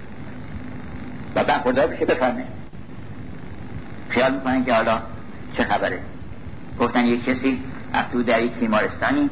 [1.35, 2.45] و بعد خدا بشه بفهمه
[4.09, 5.01] خیال می‌کنن که حالا
[5.57, 5.99] چه خبره.
[6.81, 7.59] گفتن یک کسی
[8.13, 9.31] تو در یک تیمارستانی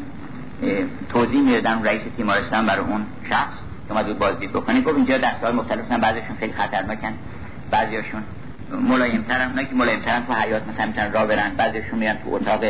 [1.09, 3.55] توضیح می‌دادن رئیس تیمارستان برای اون شخص.
[3.89, 4.81] که اومد بازدید بکنه.
[4.81, 7.13] گفت اینجا دستگاه مختلف بعضیشون خیلی خطرناکن
[7.71, 8.23] بعضیاشون
[8.89, 11.55] ملایم ترن نه که ملایم ترن تو حیات مثلا می‌تونن راه برن.
[11.57, 12.65] بعضیشون میرن تو اتاق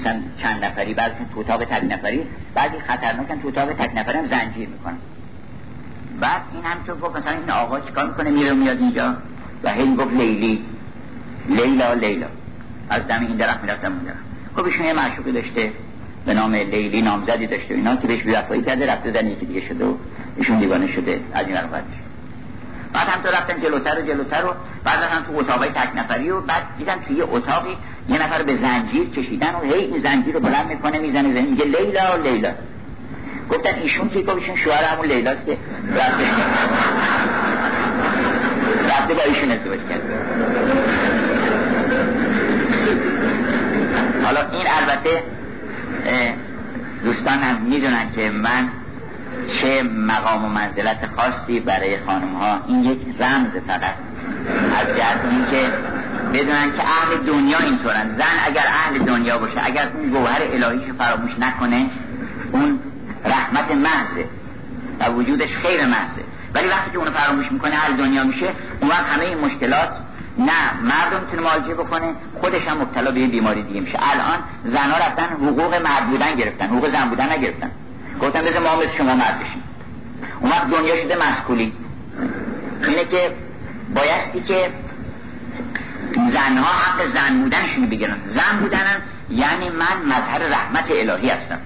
[0.00, 2.26] مثلا چند نفری بعضیشون تو اتاق تک نفری.
[2.54, 4.96] بعضی خطرناکن تو اتاق تک نفری هم زنجیر می‌کنن.
[6.20, 9.14] بعد این هم تو گفت مثلا این آقا چیکار می‌کنه؟ میره میاد اینجا.
[9.62, 10.64] و هی گفت لیلی.
[11.48, 12.26] لیلا لیلا.
[12.90, 14.24] از دم این درخت می‌رفتم اون درخت.
[14.56, 15.72] خب ایشون یه معشوقی داشته.
[16.26, 19.84] به نام لیلی نامزدی داشته اینا که بهش بیوفایی کرده رفته زن یکی دیگه شده
[19.84, 19.94] و
[20.36, 21.84] ایشون دیوانه شده از این بعد
[22.92, 24.54] بعد هم تو رفتن جلوتر و جلوتر و
[24.84, 27.76] بعد هم تو اتاقای تک نفری و بعد دیدن توی یه اتاقی
[28.08, 31.64] یه نفر به زنجیر کشیدن و هی این زنجیر رو بلند می‌کنه می‌زنه زنجیر میگه
[31.64, 32.50] لیلا لیلا.
[33.50, 35.56] گفتن ایشون که گفت ایشون شوهر همون لیلاست که
[35.96, 36.24] رفته.
[38.88, 40.02] رفته با ایشون ازدواج کرد.
[44.24, 45.22] حالا این البته
[47.04, 48.68] دوستان هم می‌دونن که من
[49.60, 53.94] چه مقام و منزلت خاصی برای خانم ها این یک رمز فقط.
[54.80, 55.68] از جهت که
[56.32, 58.14] بدونن که اهل دنیا اینطورن.
[58.18, 61.90] زن اگر اهل دنیا باشه اگر اون گوهر الهیش فراموش نکنه
[62.52, 62.78] اون
[63.24, 64.24] رحمت محضه
[65.00, 66.24] و وجودش خیر محضه.
[66.54, 68.46] ولی وقتی که اونو فراموش می‌کنه اهل دنیا میشه
[68.80, 69.88] اون وقت همه این مشکلات
[70.38, 73.98] نه مردم می‌تونه معالجه بکنه خودش هم مبتلا به بیماری دیگه میشه.
[74.02, 77.70] الان زنها رفتن حقوق مرد بودن گرفتن حقوق زن بودن نگرفتن.
[78.20, 79.62] گفتن بذار ما مثل شما مرد بشیم.
[80.40, 81.72] اون وقت دنیا شده مسکولی
[82.82, 83.32] اینه که
[83.94, 84.70] بایستی که
[86.14, 88.16] زنها حق زن بودنشون بگیرن.
[88.26, 91.58] زن بودنم یعنی من مظهر رحمت الهی هستم.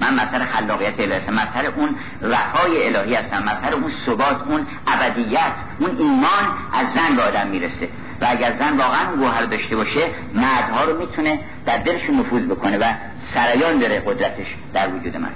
[0.00, 5.96] من مظهر خلاقیت الهی مظهر اون رفای الهی هستم مظهر اون ثبات اون ابدیت اون
[5.98, 7.88] ایمان از زن به آدم می‌رسه.
[8.20, 12.92] و اگر زن واقعا گوهر داشته باشه مردها رو می‌تونه در دلشون نفوذ بکنه و
[13.34, 15.30] سریان داره قدرتش در وجود من.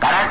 [0.00, 0.28] قرار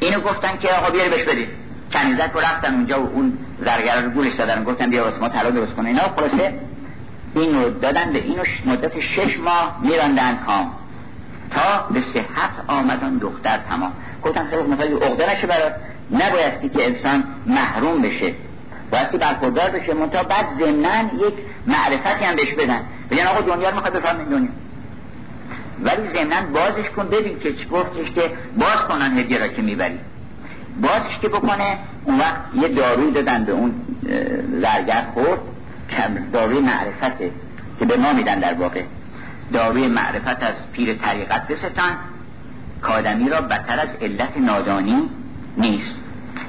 [0.00, 1.48] اینو گفتن که آقا بیاری بهش بدید
[1.92, 4.64] کنیزک رو رفتن اونجا و اون زرگر رو گولش دادن.
[4.64, 5.88] گفتن بیا واسه ما طلا درست کنه.
[5.88, 6.58] اینا خلاصه
[7.34, 10.72] اینو دادن به اینو مدت شش ماه میراندن کام.
[11.54, 13.92] تا به صحت آمدن دختر تمام.
[14.22, 15.74] گفتن خیلی مثلا عقده نشه برات.
[16.10, 18.34] نبایستی که انسان محروم بشه.
[18.90, 19.94] بایستی برخوردار بشه.
[19.94, 21.34] منتها بعد ضمنن یک
[21.66, 22.80] معرفتی هم بهش بدن.
[23.10, 24.48] بگن آقا دنیا رو می‌خواد بفهمین دنیا.
[25.82, 27.08] ولی ضمنن بازش کن.
[27.08, 29.98] ببین که چی گفتش که باز کنن هدیه را که می‌بری.
[30.82, 33.74] بازش که بکنه اون وقت یه داروی دادن به اون
[34.60, 35.38] زرگر خورد
[36.32, 37.30] داروی معرفته
[37.78, 38.82] که به ما میدن در واقع.
[39.52, 41.92] داروی معرفت از پیر طریقت بستان.
[42.82, 45.10] کادمی را بدتر از علت نادانی
[45.56, 45.94] نیست.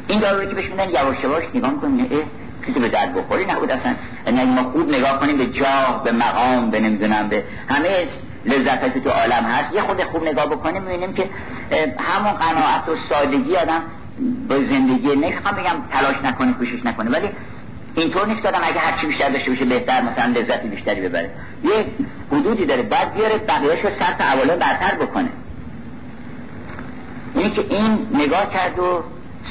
[0.08, 2.06] این داروی که بهش میدن یواش یواش نگاه کنه
[2.68, 3.96] کسی به درد بخوری نبود اصلا.
[4.26, 8.08] یعنی ما خوب نگاه کنیم به جاه به مقام به نمی‌دونم به همه
[8.46, 9.74] لذت که تو عالم هست.
[9.74, 11.30] یه خود خوب نگاه بکنیم می‌بینیم که
[12.00, 13.82] همون قناعت و سادگی آدم
[14.50, 17.10] به زندگی نمی‌خوام بگم تلاش نکنه کوشش نکنه.
[17.10, 17.30] ولی
[17.96, 21.30] اینطور نیست که آدم اگه هرچی بیشتر داشته باشه بهتر مثلا لذت بیشتری ببره.
[21.64, 21.86] یه
[22.34, 22.84] حدودی داره.
[22.84, 25.30] بعد بیاره بقیهش رو تا اولا برتر بکنه.
[27.36, 29.04] اینی که این نگاه کرد و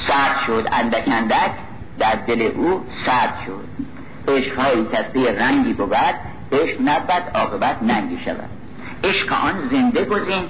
[0.07, 0.67] سرد شد.
[0.71, 1.51] اندک اندک
[1.99, 3.63] در دل او سرد شد.
[4.33, 5.95] عشق هایی کسی رنگی بود.
[6.51, 8.49] عشق نبد عاقبت ننگی شود.
[9.03, 10.43] عشق آن زنده گزین.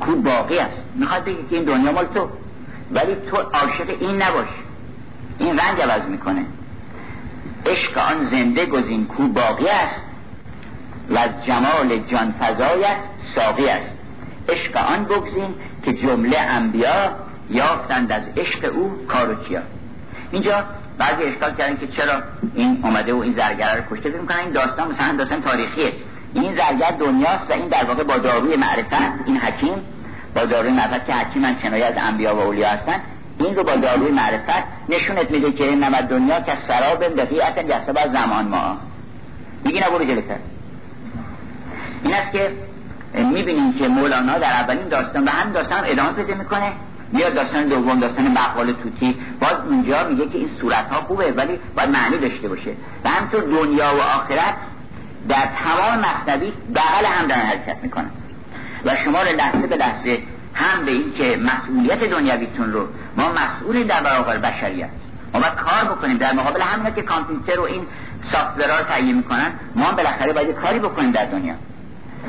[0.00, 0.82] کو باقی است.
[0.94, 2.28] می‌خواد بگی که این دنیا مال تو.
[2.92, 4.48] ولی تو عاشق این نباش.
[5.38, 6.44] این رنگ عوض می‌کنه.
[7.66, 9.06] عشق آن زنده گزین.
[9.06, 10.09] کو باقی است.
[11.10, 12.96] و از جمال جان فضایت
[13.34, 13.92] ساقی است.
[14.48, 17.10] عشق آن بگزین که جمله انبیا
[17.50, 19.06] یافتند از عشق او
[19.48, 19.60] کیا.
[20.30, 20.64] اینجا
[20.98, 22.22] بعضی اشکال کردن که چرا
[22.54, 25.92] این اومده و این زرگره رو کشته فکر این داستان مثلا داستان تاریخیه.
[26.34, 29.74] این زرگر دنیاست و این در واقع با داروی معرفت این حکیم
[30.34, 33.00] با داروی معرفت که حکیم من کنایه از انبیا و اولیا هستن
[33.38, 38.12] این رو با داروی معرفت نشونت میده که نمد دنیا که سراب دقیقت جسب از
[38.12, 38.76] زمان ما.
[39.64, 40.36] میگی نبرو جلوتر.
[42.02, 42.52] این است که
[43.14, 46.72] می‌بینیم که مولانا در اولین داستان و هم داستان ادامه پیدا می‌کنه.
[47.12, 49.16] میاد داستان دوم داستان بقال توتی.
[49.40, 52.70] باز اونجا میگه که این صورت ها خوبه ولی باید معنی داشته باشه.
[53.04, 54.54] و همینطور دنیا و آخرت
[55.28, 58.10] در تمام مصنوی بغل هم دارن حرکت می‌کنن.
[58.84, 60.18] و شما رو لحظه به لحظه
[60.54, 62.86] هم به این که مسئولیت دنیاویتون رو
[63.16, 64.90] ما مسئول در برابر بشریت.
[65.34, 66.16] ما باید کار بکنیم.
[66.16, 67.86] در مقابل همین که کامپیوتر و این
[68.32, 71.54] سافتورها رو تهیه می‌کنن ما بالاخره باید کاری بکنیم در دنیا.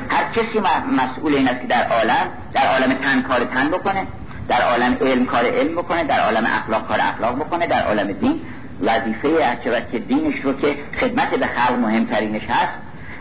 [0.08, 0.60] هر کسی
[0.96, 4.06] مسئول این است که در عالم در عالم تن کار تن بکنه
[4.48, 8.40] در عالم علم کار علم بکنه در عالم اخلاق کار اخلاق بکنه در عالم دین
[8.82, 12.72] وظیفه هرچه که دینش رو که خدمت به خلق مهمترینش هست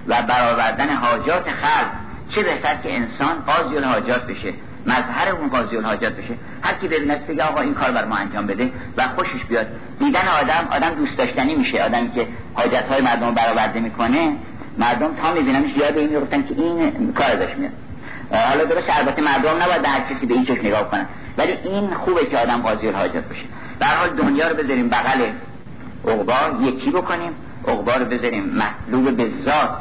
[0.07, 1.91] و برآوردن حاجات خلق
[2.35, 4.53] چه بهتر که انسان قاضی الحاجات بشه
[4.85, 6.33] مظهر اون قاضی الحاجات بشه.
[6.61, 9.67] هر کی ببیند بگه آقا این کار بر ما انجام بده و خوشش بیاد.
[9.99, 11.83] دیدن آدم آدم دوست داشتنی میشه.
[11.83, 14.35] آدمی که حاجت های مردم برآورده می‌کنه
[14.77, 17.71] مردم تا میبیننش یاد این می‌گفتن که این کار ازش میاد
[18.31, 21.05] حالا درست البته مردم نباید هر کسی به این چشم نگاه کنن.
[21.37, 23.43] ولی این خوبه که آدم قاضی الحاجت باشه.
[23.79, 25.29] در حال دنیا رو بذاریم بغل
[26.07, 27.31] عقبا یکی بکنیم.
[27.67, 29.77] عقبا رو بذاریم مطلوب به ذات.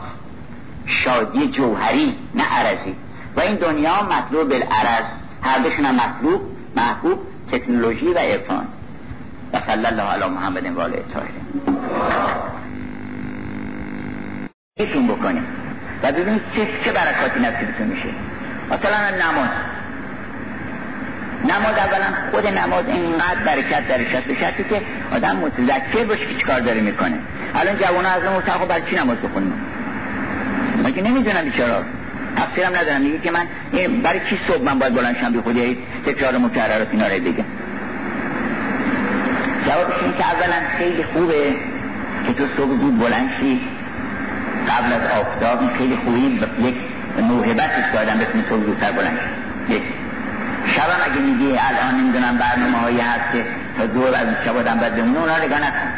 [0.86, 2.95] شادی جوهری نه عرضی.
[3.36, 5.05] و این دنیا مطلوب بالعرض
[5.43, 6.41] هر دوشون هم مطلوب
[6.76, 7.18] محبوب
[7.53, 8.66] تکنولوژی و عرفان.
[9.53, 11.05] و صلی الله علی محمد و آله
[14.87, 15.45] طاهرین بکنیم
[16.03, 18.09] و ببینید چه چه برکاتی نصیبتون میشه.
[18.66, 19.49] مثلا نماز.
[21.45, 26.35] نماز اولا خود نماز اینقدر برکت درش هست به شرطی که آدم متذکر باشه که
[26.35, 27.18] چیکار داره می‌کنه.
[27.55, 29.53] الان جوان از اون خب برای چی نماز بخونیم
[30.85, 31.83] مگه نمی‌دونم چرا
[32.37, 33.01] تفسیرم ندارم.
[33.01, 33.47] میگه که من
[34.03, 37.45] برای چی صبح من باید بلند شم؟ بی خودی تکرار مکررات اینا رو بگم.
[39.66, 41.55] جوابش این که اولا خیلی خوبه
[42.26, 43.61] که تو صبح بود بلند شی.
[44.68, 46.74] قبل از آفتاب خیلی خوبی یک
[47.22, 49.18] موهبت است که آدم بتونه صبح زودتر بلند
[49.68, 49.82] یک.
[50.76, 53.44] شبم اگه میگی الان نمی‌دونم برنامه هایی هست که
[53.78, 55.88] تا دور از شب آدم باید بمونه اونا نگاه نکن.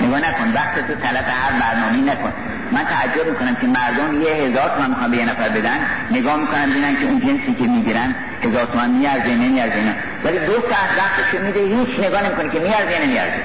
[0.00, 0.52] نگاه نکن.
[0.54, 2.32] وقت تو طلب هر برنامه نکن.
[2.72, 5.78] من تعجب می‌کنم که مردم یه هزار تومن می‌خوان به یه نفر بدن.
[6.10, 9.92] نگاه می‌کنن ببینن که اون جنسی که می‌گیرن هزار تومن میارزه نمیارزه اینا.
[10.24, 13.42] ولی دو ساعت وقتش میده هیچ نگاه نمی‌کنه که میارزه نمیارزه.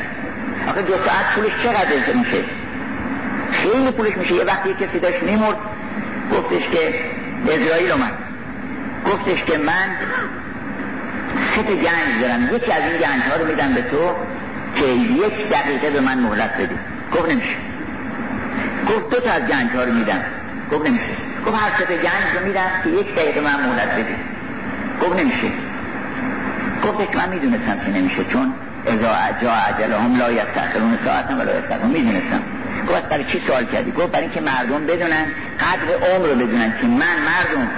[0.69, 2.43] آخه دو ساعت پولش چقدر میشه؟
[3.71, 4.33] خیلی پولش میشه.
[4.33, 5.57] یه وقتی کسی داشت میمرد
[6.33, 6.93] گفتش که
[7.49, 8.11] اسرائیل اومد.
[9.05, 9.87] گفتش که من
[11.55, 12.55] سه گنج دارم.
[12.55, 14.15] یکی از این گنج ها رو میدم به تو
[14.75, 16.75] که یک دقیقه به من مهلت بدی.
[17.15, 17.55] گفت نمیشه.
[18.89, 20.21] گفت دو تا از گنج ها رو میدم.
[20.71, 21.15] گفت نمیشه.
[21.45, 24.15] گفت هر سه گنج رو میدم که یک دقیقه من مهلت بدی.
[25.01, 25.47] گفت نمیشه.
[26.83, 28.53] گفت که من می‌دونستم که نمیشه چون
[28.87, 32.41] ازا جا عجل هم لا یستخرون ساعتم ولا یستخرون می‌دونستم.
[32.89, 35.25] گفت برای چی سوال کردی؟ گفت برای اینکه مردم بدونن
[35.59, 37.69] قدر عمر رو بدونن که من مردم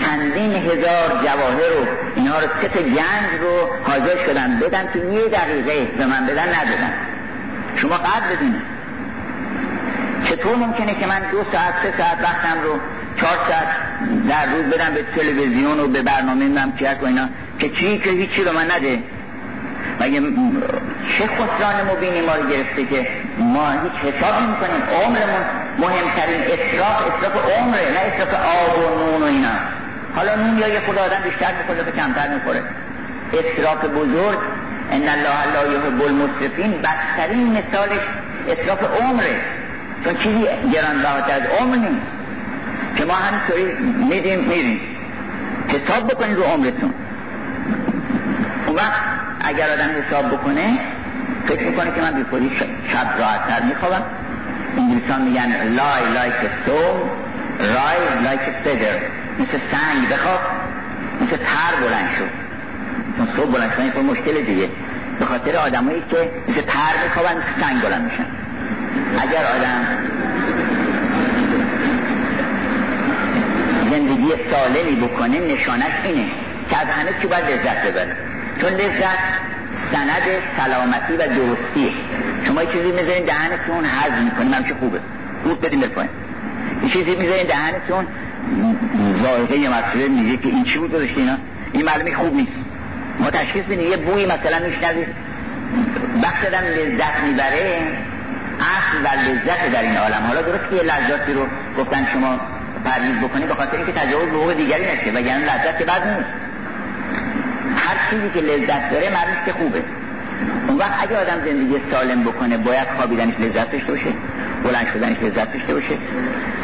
[0.00, 1.86] چندین هزار جواهر رو
[2.16, 6.92] اینها رو ست گنج رو حاضر شدن بدن که یه دقیقه به من بدن ندادن.
[7.76, 8.62] شما قدر بدونید
[10.24, 12.80] چطور ممکنه که من دو ساعت سه ساعت وقتم رو
[13.20, 13.68] چهار ساعت
[14.28, 18.44] در روز بدم به تلویزیون و به برنامه ممکیت و اینا؟ که چی که هیچی
[18.44, 18.98] رو من نده.
[20.00, 20.20] مگه
[21.18, 23.06] چه خسران مبینی ما رو گرفته که
[23.38, 25.42] ما هیچ حساب نمی کنیم عمرمون
[25.78, 29.48] مهمترین اصراف اصراف عمره نه اصراف آب و نون و اینا.
[30.16, 32.62] حالا نون یا یه خدا آدم بیشتر می‌خوره به کمتر می‌خوره.
[33.32, 34.38] اصراف بزرگ
[34.92, 38.00] ان الله لا یحب المسرفین بدترین مثالش
[38.48, 39.36] اصراف عمره.
[40.04, 42.06] چون چیزی گران از عمر نیست.
[42.96, 43.64] که ما همینطوری
[44.08, 44.80] میدیم میریم.
[45.68, 46.94] حساب بکنید رو عمرتون.
[48.70, 49.02] اون وقت
[49.40, 50.78] اگر آدم حساب بکنه
[51.46, 52.50] فکر می‌کنه که من بی خودی
[52.92, 54.02] شب راحتتر میخوابم.
[54.76, 56.34] انگلیسان میگن لای لایک
[56.66, 57.00] سوم
[57.58, 58.96] رای لایک فدر
[59.38, 60.40] مثل سنگ بخواب
[61.20, 62.30] مثل تر بلند شد
[63.16, 64.68] چون صبح بلند شدن یه مشکل دیگه.
[65.18, 68.26] به خاطر آدمایی که مثل تر میخوابن مثل سنگ بلند میشن.
[69.22, 69.86] اگر آدم
[73.90, 76.26] زندگی سالمی بکنه نشانش اینه
[76.70, 78.29] که از همه چی باید لذت ببره.
[78.60, 79.18] چون لذت
[79.92, 80.22] سند
[80.56, 81.94] سلامتی و درستی.
[82.46, 85.00] شما یه چیزی می‌ذارین دهنتون حض می‌کنیم همچه خوبه.
[85.44, 86.10] خوب بدیم بپایین
[86.82, 88.06] یه چیزی می‌ذارین دهنتون
[89.22, 91.36] ظاهره یه مسئله میگه که این چی بود داشته اینا؟
[91.72, 92.52] این معلومه خوب نیست.
[93.20, 95.08] ما تشخیص بدیم یه بویی مثلا میشنوید
[96.22, 97.80] وقت دادم لذت می‌بره
[98.60, 100.26] اصل و لذت در این عالم.
[100.26, 101.46] حالا درست که یه لذاتی رو
[101.78, 102.40] گفتن شما
[102.84, 106.49] پرهیز بکنید به خاطر اینکه تجاوز به حقوق دیگری نشه وگرنه لذت که بد نیست.
[107.86, 109.82] هر چیزی که لذت داره معلوم که خوبه.
[110.68, 114.12] اون وقت اگه آدم زندگی سالم بکنه باید خوابیدنش لذت داشته باشه
[114.64, 115.98] بلند شدنش لذت داشته باشه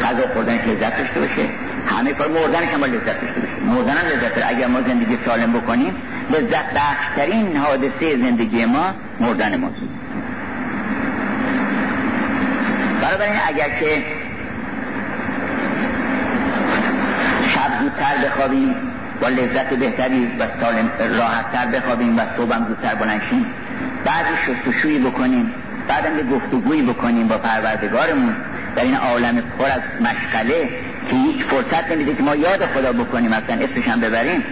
[0.03, 1.45] غذا خوردنش لذت داشته باشه
[1.87, 3.63] همه کار مردنش هم لذت داشته باشه.
[3.65, 4.47] مردن هم لذت داره.
[4.47, 5.95] اگر ما زندگی سالم بکنیم
[6.29, 9.69] لذت بخشترین حادثه زندگی ما مردن ما
[13.01, 14.03] بنابراین اگر که
[17.53, 18.75] شب زودتر بخوابیم
[19.21, 20.43] با لذت بهتری و
[21.17, 23.45] راحتتر بخوابیم و صبحم زودتر بلنشیم
[24.05, 25.53] بعدی شستشویی بکنیم
[25.87, 28.35] بعدم یه گفتگویی بکنیم با پروردگارمون.
[28.75, 30.69] در این عالم پر از مشغله
[31.09, 34.43] که هیچ فرصت نمیده که ما یاد خدا بکنیم مثلا اسمش هم ببریم.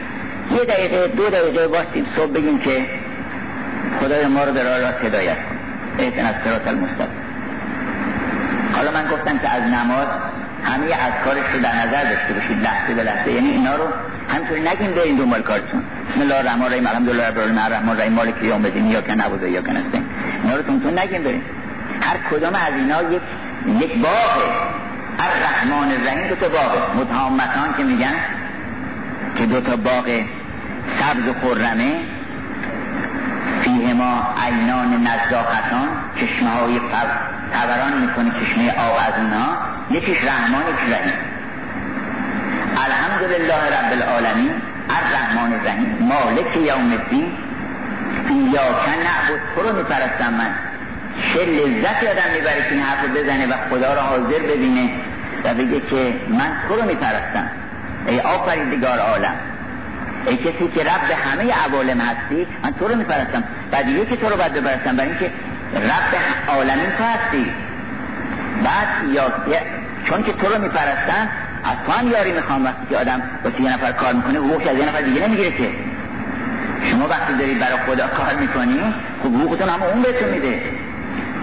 [0.52, 2.86] یه دقیقه دو دقیقه واسیم صبح بگیم که
[4.00, 5.56] خدای ما رو به راه راست هدایت کن.
[6.00, 7.26] الصراط المستقیم.
[8.74, 10.08] حالا من گفتم که از نماز
[10.66, 10.86] همه
[11.26, 13.32] کارش رو در نظر داشته باشید لحظه به لحظه.
[13.32, 13.84] یعنی اینا رو
[14.30, 15.84] همینطوری نگیم برین دنبال کارتون.
[16.10, 19.50] بسم الله الرحمن الرحیم الحمدلله رب العالمین الرحمن الرحیم مالک یوم الدین یا کن نبوده
[19.50, 20.04] یا کن استین
[20.44, 21.42] اینا رو تون نگیم بریم
[22.02, 23.22] هر کدام از اینا یک
[23.80, 24.48] یک باغه.
[25.18, 26.80] هر رحمان الرحیم دو تا باغه.
[26.98, 28.16] متهامتان که میگن
[29.38, 30.22] که دو تا باغ
[31.00, 31.92] سبز و خرمه.
[33.66, 36.80] فیه ما عینان نزاختان چشمه های
[37.54, 39.58] توران می‌کنه چشمه آب از اونها
[39.92, 41.14] یکیش رحمان یکیش رحیم.
[42.86, 44.52] الحمدلله رب العالمین
[44.90, 47.32] الرحمن الرحیم مالک یوم الدین.
[48.54, 49.42] یا نعبد.
[49.56, 50.56] تو رو میپرستم من.
[51.34, 54.90] چه لذت آدم می‌بره که این حرف رو بزنه و خدا رو حاضر ببینه
[55.44, 57.48] و بگه که من تو رو میپرستم.
[58.08, 59.36] ای آفریدگار عالم.
[60.28, 63.44] ای کسی که رب همه عوالم هستی من تو رو میپرستم.
[63.72, 65.32] بعد که تو رو باید بپرستم برای اینکه
[65.76, 67.52] رب عالمین تو هستی.
[68.64, 69.32] بعد یا
[70.10, 71.30] چون که تو رو میپرستن
[71.64, 74.78] از تو هم یاری می‌خوام وقتی که آدم با یه نفر کار می‌کنه حقوق از
[74.78, 75.70] یه نفر دیگه نمی‌گیره که.
[76.92, 78.80] شما وقتی دارید برای خدا کار می‌کنی
[79.24, 80.62] خب حقوقتون هم اون بهتون میده.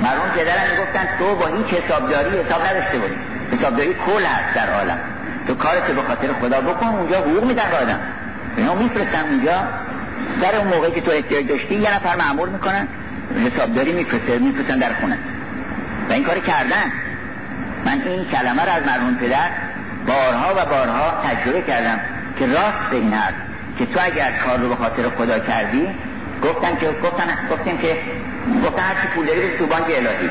[0.03, 3.15] مرحوم پدرم می‌گفتن تو با هیچ حسابداری حساب نداشته بودی
[3.53, 4.99] حسابداری کل هست در عالم.
[5.47, 7.99] تو کارت به خاطر خدا بکن اونجا حقوق میدن به آدم.
[8.57, 9.63] اینا میفرستن اونجا.
[10.41, 12.89] سر اون موقعی که تو احتیاج داشتی یه نفر معمول می‌کنن
[13.47, 15.19] حسابداری میفرسته میفرستن در خونه.
[16.09, 16.93] و این کار کردن.
[17.85, 19.49] من این کلمه رو از مرحوم پدر
[20.07, 22.01] بارها و بارها تجربه کردم
[22.39, 23.35] که راست این هست
[23.79, 25.89] که تو اگر کار رو به خاطر خدا کردی
[26.43, 27.97] گفتن که گفتن گفتیم که
[28.65, 30.31] گفتن هرچی پول داری تو بانک الهی.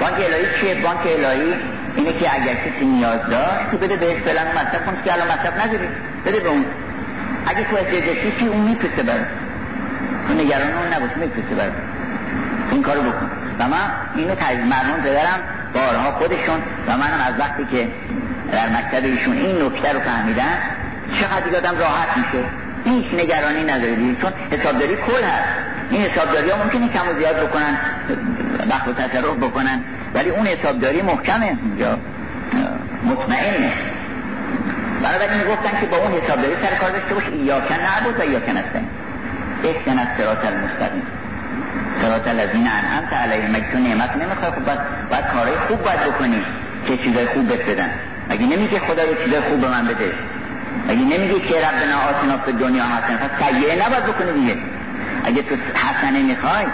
[0.00, 1.54] بانک الهی چیه؟ بانک الهی
[1.96, 5.66] اینه که اگر کسی نیاز داشت تو بده بهش فلان مصرف کن که الان مصرف
[5.66, 5.88] نداری
[6.26, 6.64] بده به اون.
[7.46, 8.04] اگه تو احتیاج
[8.38, 9.26] که اون میپسه بره
[10.28, 11.72] تو نگران اون نباش میپسه بره
[12.70, 13.30] این کارو بکن.
[13.58, 15.38] و من اینو تجربه مرمون دارم
[15.74, 17.88] بارها خودشون و منم از وقتی که
[18.52, 20.58] در مکتب ایشون این نکته رو فهمیدن
[21.20, 22.44] چقدر آدم راحت میشه.
[22.84, 25.48] هیچ نگرانی نداری چون حسابداری کل هست.
[25.90, 27.78] این حسابداری ها ممکنه کم و زیاد بکنن
[28.70, 29.80] وقت و تصرف بکنن
[30.14, 31.56] ولی اون حسابداری محکمه.
[31.78, 31.98] یا
[33.04, 33.72] مطمئنه.
[35.02, 38.40] بنابراین گفتن که با اون حسابداری سر کار داشته باش یا کن نعبد و یا
[38.40, 38.84] کن استن.
[39.64, 41.02] احسن از سرات المستقیم.
[42.02, 44.80] سرات الذین انعمت علیهم مگه تو نعمت نمی‌خوای؟ خب باید,
[45.10, 46.44] باید کارهای خوب باید بکنی
[46.86, 47.90] که چیزای خوب بهت بدن.
[48.30, 50.12] اگه نمیگه خدا یه چیزای خوب به من بده؟
[50.88, 54.56] اگه نمیگه که ربنا آتنا فی دنیا حسن پس سیئه نباید بکنی دیگه.
[55.24, 56.66] اگه تو حسنه می‌خوای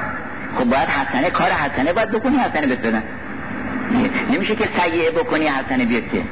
[0.58, 3.02] خب باید حسنه کار حسنه باید بکنی حسنه بهت بدن.
[4.30, 6.22] نمیشه که سیئه بکنی حسنه بیاد که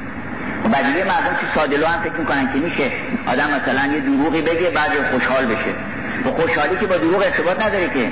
[0.65, 2.91] و بعد دیگه مردم که سادلو هم فکر می‌کنن که میشه
[3.27, 5.73] آدم مثلا یه دروغی بگه بعد خوشحال بشه.
[6.25, 8.11] با خوشحالی که با دروغ ارتباط نداره که.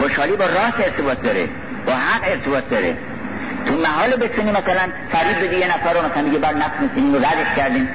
[0.00, 1.48] خوشحالی با راست ارتباط داره
[1.86, 2.96] با حق ارتباط داره.
[3.66, 7.18] تو محال بتونی مثلا فریب بدی یه نفر رو مثلا دیگه بعد نفس میسینیم رو
[7.18, 7.88] ردش کردیم.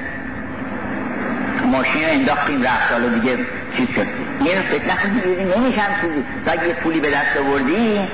[1.64, 3.38] ماشین رو انداختیم رفت حالا دیگه
[3.76, 4.06] چیز شد.
[4.46, 4.58] یه
[4.88, 6.24] نکنی نمیشه هم چیزی.
[6.46, 8.08] اگه یه پولی به دست آوردی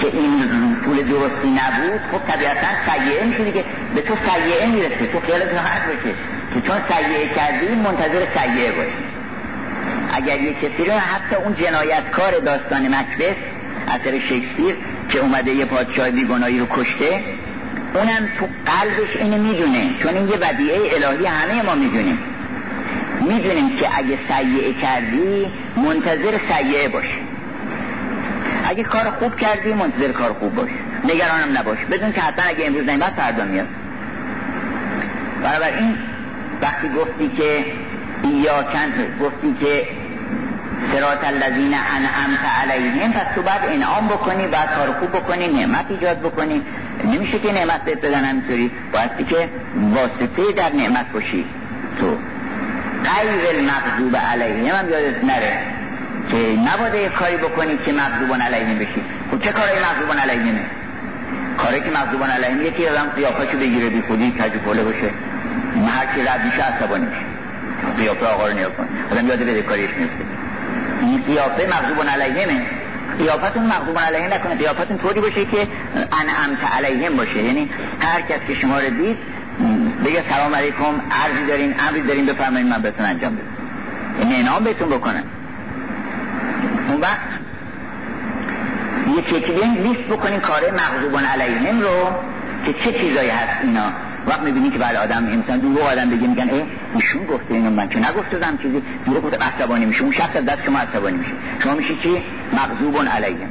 [0.00, 3.64] که این پول درستی نبود خب طبیعتا سیعه میشه دیگه
[3.94, 6.14] به تو سیعه می‌رسه تو خیالت راحت باشه
[6.54, 9.08] که چون سیعه کردی منتظر سیعه باشه
[10.12, 13.36] اگر یه کسی رو حتی اون جنایتکار داستان مکبس
[13.88, 14.76] اثر شکسپیر
[15.08, 17.24] که اومده یه پادشاه بیگناهی رو کشته
[17.94, 19.90] اونم تو قلبش اینو می‌دونه.
[20.02, 22.18] چون این یه بدیعه الهی همه ما می‌دونیم.
[23.20, 25.46] می‌دونیم که اگه سیعه کردی
[25.76, 27.04] منتظر سیعه باش
[28.64, 30.70] اگه کار خوب کردی منتظر کار خوب باش.
[31.04, 31.78] نگرانم نباش.
[31.90, 33.68] بدون که حتما اگه امروز نیمت فردا میاد.
[35.78, 35.94] این
[36.62, 37.64] وقتی گفتی که
[38.28, 39.86] یا چند گفتی که
[40.92, 46.18] سرات الذین انعمت علیهم پس تو بعد انعام بکنی بعد کار خوب بکنی نعمت ایجاد
[46.20, 46.62] بکنی.
[47.04, 48.70] نمیشه که نعمت بهت بدن همینطوری.
[48.92, 51.44] بایستی که واسطه در نعمت باشی
[52.00, 52.16] تو.
[53.04, 55.77] غیر المغضوب علیهم هم یادت نره.
[56.30, 59.02] که نباده کاری بکنی که مغضوبان علیهم بشی.
[59.30, 60.60] خب چه کاری مغضوبان علیهمه
[61.58, 65.10] کاری که مغضوبان علیهم یکی آدم قیافه‌شو بگیره بی خودی کجوله باشه.
[65.88, 67.20] هر کی رد میشه عصبانی میشه.
[67.96, 68.88] قیافه آقا رو نیا کن.
[69.10, 70.24] آدم یاد بده کاریش میفته.
[71.00, 72.62] این قیافه مغضوب علیهمه
[73.18, 74.54] قیافتون مغضوب علیهم نکنه.
[74.54, 75.66] قیافتون طوری باشه که
[76.12, 77.42] انعمت علیهم باشه.
[77.42, 79.16] یعنی هر کس که شما رو دید
[80.04, 83.44] بگه سلام علیکم عرضی دارین امری دارین بفرمایید من بهتون انجام بدم.
[84.18, 85.22] این انعام بهتون بکنن.
[86.88, 87.18] اون وقت
[89.18, 92.10] یکی یکی بیاین لیست بکنیم کار مغضوبان علیهم رو
[92.66, 93.92] که چه چیزایی هست اینا.
[94.26, 96.62] وقت می‌بینی که بله آدم مثلا دو آدم بگه میگن اه
[96.94, 98.82] ایشون گفته اینو من که نگفتم چیزی.
[99.06, 101.32] دو گفته عصبانی میشه اون شخص دست شما عصبانی میشه.
[101.62, 103.48] شما میشه چی؟ مغضوب علیهم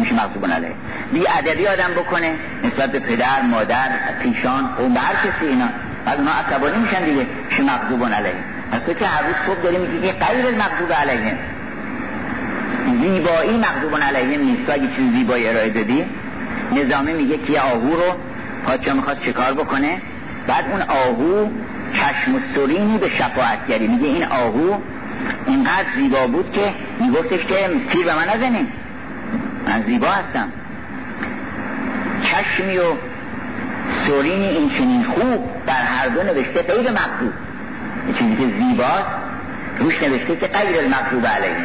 [0.00, 0.72] میشه مغضوب علیه.
[1.12, 3.88] بی ادبی آدم بکنه نسبت به پدر مادر
[4.22, 5.68] پیشان و هر کسی اینا.
[6.06, 7.26] از اونها عصبانی میشن دیگه.
[7.50, 8.34] میشه مغضوب علیه.
[8.72, 10.62] از تو که هر روز خوب داری میگی غیر
[10.94, 11.34] علیه.
[13.02, 14.66] زیبایی مغضوب علیه نیست.
[14.66, 16.04] تو اگه چیز زیبایی ارائه دادی
[16.72, 18.12] نظامی میگه که آهو رو
[18.66, 20.00] پادشاه می‌خواد چکار بکنه؟
[20.46, 21.48] بعد اون آهو
[21.92, 24.74] چشم و سرینی به شفاعتگری میگه این آهو
[25.46, 28.72] اینقدر زیبا بود که میگفتش که تیر به من نزنیم
[29.66, 30.48] من زیبا هستم.
[32.22, 32.82] چشمی و
[34.06, 37.32] سرینی این چنین خوب در هر دو نوشته غیر مقصود
[38.18, 39.06] چیزی که زیباست
[39.78, 41.56] روش نوشته که غیر المقصود علیه.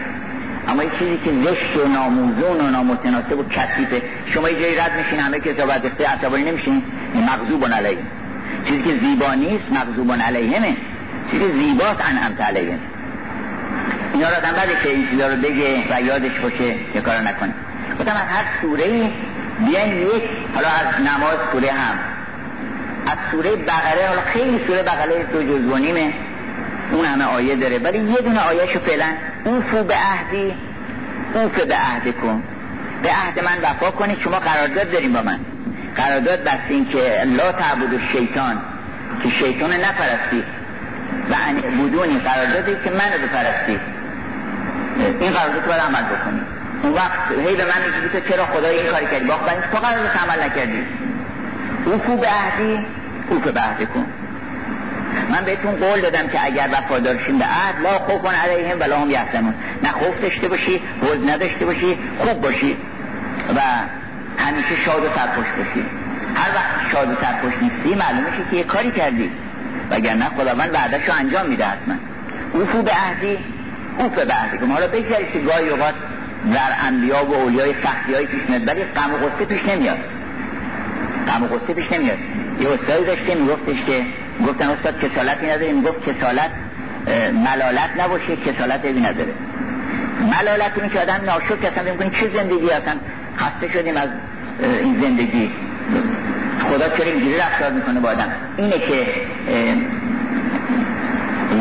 [0.69, 4.01] اما یه چیزی که زشت و ناموزون و نامتناسب و کثیفه.
[4.33, 6.83] شما یه جایی رد میشین همه که صحبت دسته عصبانی نمیشین.
[7.15, 7.97] مغضوب علیه
[8.65, 10.77] چیزی که زیبا نیست مغضوب علیهمه
[11.31, 12.77] چیزی زیباست انعمت علیه
[14.13, 17.53] اینا را بعد که این چیزا رو بگه و یادش باشه یه کار نکنه.
[17.99, 19.11] گفتم از هر سوره
[19.65, 20.23] بیاین یک
[20.55, 21.99] حالا از نماز سوره هم.
[23.05, 26.13] از سوره بقره حالا خیلی سوره بقره دو نیمه.
[26.91, 27.79] اون همه آیه داره.
[27.79, 29.05] ولی یه دونه آیه شو فعلا
[29.45, 30.53] اوفو به عهدی
[31.33, 32.43] اوف به عهد کن.
[33.03, 35.39] به عهد من وفا کنید شما قرارداد داریم با من.
[35.95, 38.57] قرارداد بس این که لا تعبد شیطان
[39.23, 40.43] که شیطان نپرستی.
[41.29, 41.35] و
[41.71, 43.79] بدونی قراردادی که منو بپرستی.
[45.19, 46.41] این قرارداد باید عمل بکنی.
[46.83, 50.07] اون وقت هی به من میگی تو چرا خدا این کاری کردی؟ باقی تو قرارداد
[50.07, 50.83] عمل نکردی.
[51.85, 52.85] او به عهدی
[53.29, 54.05] او به عهد کن.
[55.29, 59.53] من بهتون قول دادم که اگر وفادارشین به عهد لا خوف علیهم ولا هم یحزنون.
[59.83, 62.77] نه خوف داشته باشی حزن نداشته باشی خوب باشی.
[63.55, 63.61] و
[64.37, 65.85] همیشه شاد و سرخوش باشی.
[66.35, 69.31] هر وقت شاد و سرخوش نیستی معلوم میشه که یه کاری کردی.
[69.89, 71.95] وگرنه خداوند وعدش رو انجام میده حتما.
[72.53, 73.37] اوفو به عهدی
[73.99, 74.57] اوف به عهدی.
[74.57, 75.93] که حالا بگذارید که گاهی اوقات
[76.53, 79.97] در انبیا و اولیای سختی های پیش میاد ولی غم و غصه پیش نمیاد.
[81.27, 82.17] غم و غصه پیش نمیاد.
[82.59, 84.05] یه استادی داشته میگفتش که
[84.47, 86.51] گفتن استاد کسالتی نداره می‌گفت کسالت
[87.33, 89.33] ملالت نباشه کسالت ابی نداره.
[90.21, 92.93] ملالت اینه که آدم ناشکر اصلا می‌کنی چه زندگی اصلا.
[93.37, 94.09] خسته شدیم از
[94.61, 95.51] این زندگی.
[96.69, 99.07] خدا چرا اینجوری رفتار می‌کنه با آدم؟ اینه که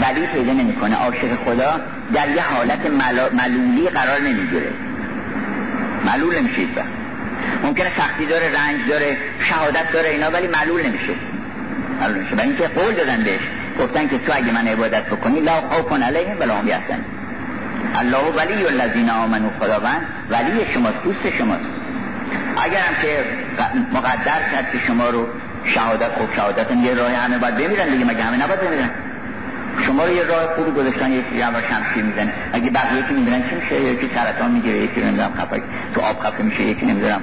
[0.03, 0.97] ولی پیدا نمی‌کنه.
[0.97, 1.81] عاشق خدا
[2.15, 2.87] در یه حالت
[3.33, 4.71] ملولی قرار نمی‌گیره.
[6.05, 6.63] ملول نمیشه
[7.65, 9.17] ممکنه سختی داره رنج داره
[9.49, 11.13] شهادت داره اینا ولی ملول نمیشه.
[12.01, 13.41] ملول نمیشه و اینکه قول دادن بهش؟
[13.81, 17.05] گفتن که تو اگه من عبادت بکنی لا خوف علیهم ولا هم یحزنون.
[17.95, 21.65] الله ولی الذین آمنوا خداوند ولی شما دوست شماست.
[22.57, 23.25] اگرم که
[23.93, 25.27] مقدر کرد که شما رو
[25.65, 28.91] شهادت خب شهادت یه راه همه باید بمیرن دیگه مگه همه نباید بمیرن؟
[29.87, 32.33] شما رو یه راه خوبی گذاشتن یکی هم شمشیر می‌زنه.
[32.53, 35.63] اگه بقیه که می‌دونن چی میشه یکی سرطان می‌گیره یکی نمی‌دونم خفه
[35.95, 37.21] تو آب خفه میشه یکی نمی‌دونم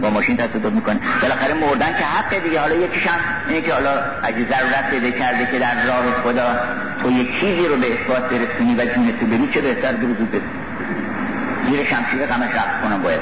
[0.00, 1.00] با ماشین تصادف می‌کنه.
[1.22, 2.60] بالاخره مردن که حق دیگه.
[2.60, 3.18] حالا یکیش هم
[3.48, 3.90] اینه که حالا
[4.22, 6.58] اگه ضرورت پیدا کرده که در راه خدا
[7.02, 10.42] تو یه چیزی رو به اثبات برسونی و جون تو بری چه بهتر دو زود
[11.68, 13.20] زیر شمشیر غمش رفت کنم باید.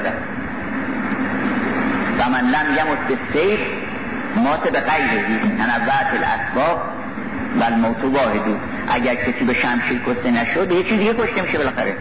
[2.19, 3.61] و من لم یمت به سیف
[4.37, 7.02] مات به غیرهی تنوعت الاسباب
[7.61, 8.57] و الموت واحدو
[8.89, 11.97] اگر کسی به شمشیر کشته نشد یه چیز دیگه کشته میشه بالاخره.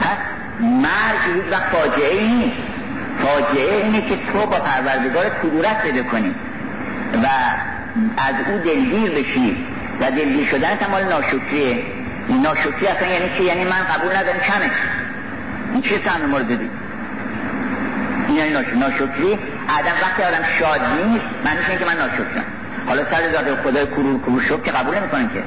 [0.00, 0.16] پس
[0.60, 2.56] مرگ هیچ وقت فاجعه نیست.
[3.22, 6.34] فاجعه اینه که تو با پروردگار کدورت بده کنی
[7.22, 7.26] و
[8.16, 9.56] از او دلگیر بشی.
[10.00, 11.82] و دلگیر شدن مال ناشکریه.
[12.42, 14.70] ناشکری اصلا یعنی چی؟ یعنی من قبول ندارم کمه.
[15.72, 16.70] این چه سهم مورد دی؟
[18.28, 19.38] این یعنی ناشکری؟
[19.78, 21.24] آدم وقتی آدم شاد نیست
[21.68, 22.44] اینه که من ناشکرم.
[22.86, 25.42] حالا سر ذات خدای کرور کرور شک که قبول نمی‌کنن که.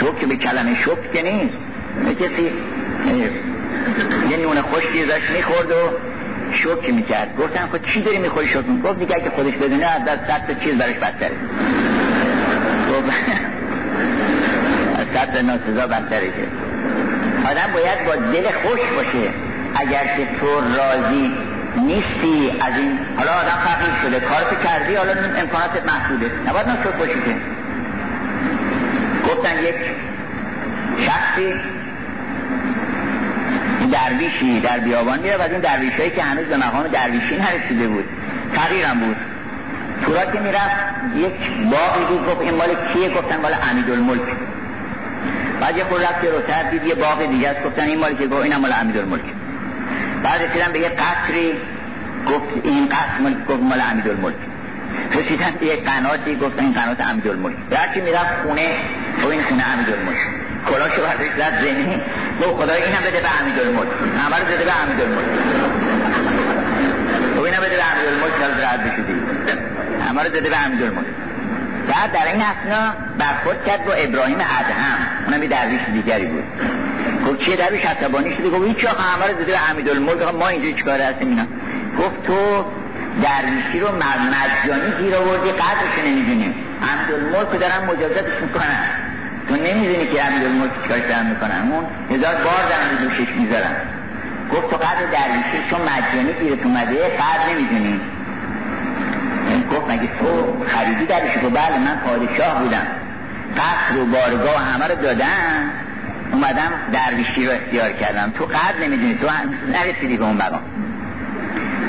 [0.00, 1.54] شک به کلمه شک که نیست.
[2.20, 2.50] کسی
[4.30, 5.90] یه نون خشکی ازش می‌خورد و
[6.52, 7.36] شک می‌کرد.
[7.36, 10.74] گفتن خود چی داری می‌خوری شک می‌کرد گفت دیگه که خودش بدونه از دست چیز
[10.74, 11.36] برش بدتره.
[14.98, 16.48] از صد ناسزا بدتره که.
[17.50, 19.30] آدم باید با دل خوش باشه.
[19.74, 21.34] اگر که تو راضی
[21.78, 26.30] نیستی از این حالا آدم فقیر شده کارت کردی حالا امکاناتت محدوده.
[26.46, 27.36] نباید ناشد باشی که
[29.28, 29.76] گفتن یک
[31.06, 31.54] شخصی
[33.92, 38.04] درویشی در بیابان میره و از این درویشایی که هنوز به مقام درویشی نرسیده بود
[38.52, 39.16] فقیرم بود.
[40.04, 40.76] تورا که می‌رفت
[41.16, 43.54] یک باقی بود گفت این مال کیه؟ گفتن مال
[43.92, 44.28] الملک
[45.60, 48.42] بعد یه خود رفت روتر دید یه باقی دیگه است گفتن این مالی که گفت
[48.42, 49.24] اینم مال الملک
[50.22, 51.52] بعد رسیدم به یه قصری
[52.26, 54.36] گفت این قصر مال گفت مال الملک
[55.12, 58.68] رسیدن به یه قناتی گفت این قنات الملک هرچی می‌رفت خونه
[59.22, 60.18] و این خونه الملک
[60.66, 62.00] کلاشو بردش زد زنی
[62.40, 63.88] گفت خدا اینم بده به الملک
[64.24, 65.28] همه رو بده به الملک
[67.36, 69.20] و اینم بده به الملک تا رد بشدی
[70.08, 71.06] همه رو داده به الملک
[71.88, 74.98] بعد در این اصنا برخورد کرد با ابراهیم ادهم.
[75.26, 76.44] اونم یه درویش دیگری بود.
[77.28, 80.34] گفت چیه درویش عصبانی شده گفت هیچ همه رو داده به حمیدالملک.
[80.34, 81.46] ما اینجا چیکاره هستیم اینا؟
[81.98, 82.64] گفت تو
[83.22, 88.84] درویشی رو مجانی گیر آوردی قدرش نمی‌دونیم حمیدالملک دارن مجازاتش می‌کنن
[89.48, 91.72] تو نمی‌دونی که حمیدالملک چیکارش دارن می‌کنن.
[91.72, 93.76] اون هزار بار دارن دوشش می‌ذارن.
[94.52, 98.00] گفت تو قدر درویشی چون مجانی گیرت اومده قدر نمی‌دونی.
[99.70, 102.86] گفت مگه تو خریدی درش گفت بله من پادشاه بودم.
[103.56, 105.70] قصر و بارگاه همه رو دادم
[106.38, 108.32] اومدم درویشی رو اختیار کردم.
[108.38, 109.26] تو قدر نمی‌دونی تو
[109.72, 110.60] نرسیدی به اون مقام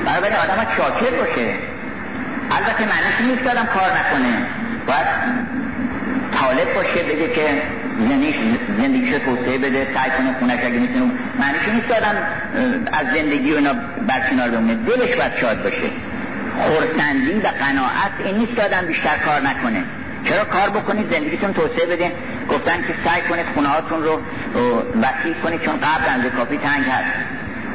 [0.05, 1.53] برای آدم ها شاکر باشه.
[2.51, 4.47] البته معنیش نیست آدم کار نکنه.
[4.87, 5.07] باید
[6.39, 7.61] طالب باشه بگه که
[8.77, 12.15] زندگیش توسعه بده سعی کنه خونش اگه می‌تونه معنیش نیست آدم
[12.91, 13.73] از زندگی و اینا
[14.07, 14.75] برکنار بمونه.
[14.75, 15.89] دلش باید شاد باشه.
[16.57, 19.83] خورسندی و قناعت این نیست آدم بیشتر کار نکنه.
[20.25, 22.11] چرا کار بکنید؟ زندگیتون توسعه بدین
[22.49, 24.21] گفتن که سعی کنید خونه هاتون رو
[25.01, 27.13] وسیع کنید چون قبل اندازه کافی تنگ هست.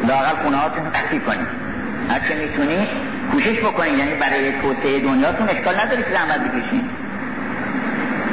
[0.09, 1.49] لاغل خونه هاتون وسیع کنید.
[2.11, 2.89] هرچه می‌تونید
[3.33, 3.99] کوشش بکنید.
[3.99, 6.85] یعنی برای توسعه دنیاتون اشکال نداری که زحمت بکشید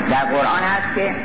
[0.10, 1.16] در قرآن هست که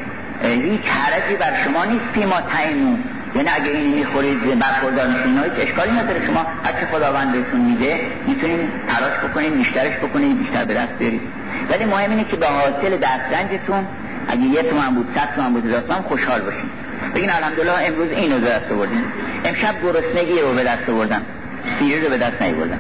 [0.49, 2.99] هیچ حرجی بر شما نیست پیما تعینون
[3.37, 6.27] یعنی اگه این می‌خورید برخوردار میشین اشکالی نداره.
[6.27, 11.21] شما هرچه خداوند بهتون میده می‌تونین تلاش بکنید بیشترش بکنید بیشتر به دست برید
[11.71, 13.85] ولی مهم اینه که به حاصل دسترنجتون
[14.29, 16.71] اگه یه تومن بود صد تومن بود هزار خوشحال باشین.
[17.15, 19.05] بگین الحمدلله امروز اینو به دست آوردیم.
[19.45, 21.23] امشب گرسنگی رو به دست آوردم.
[21.79, 22.79] سیری رو به دست نیاوردم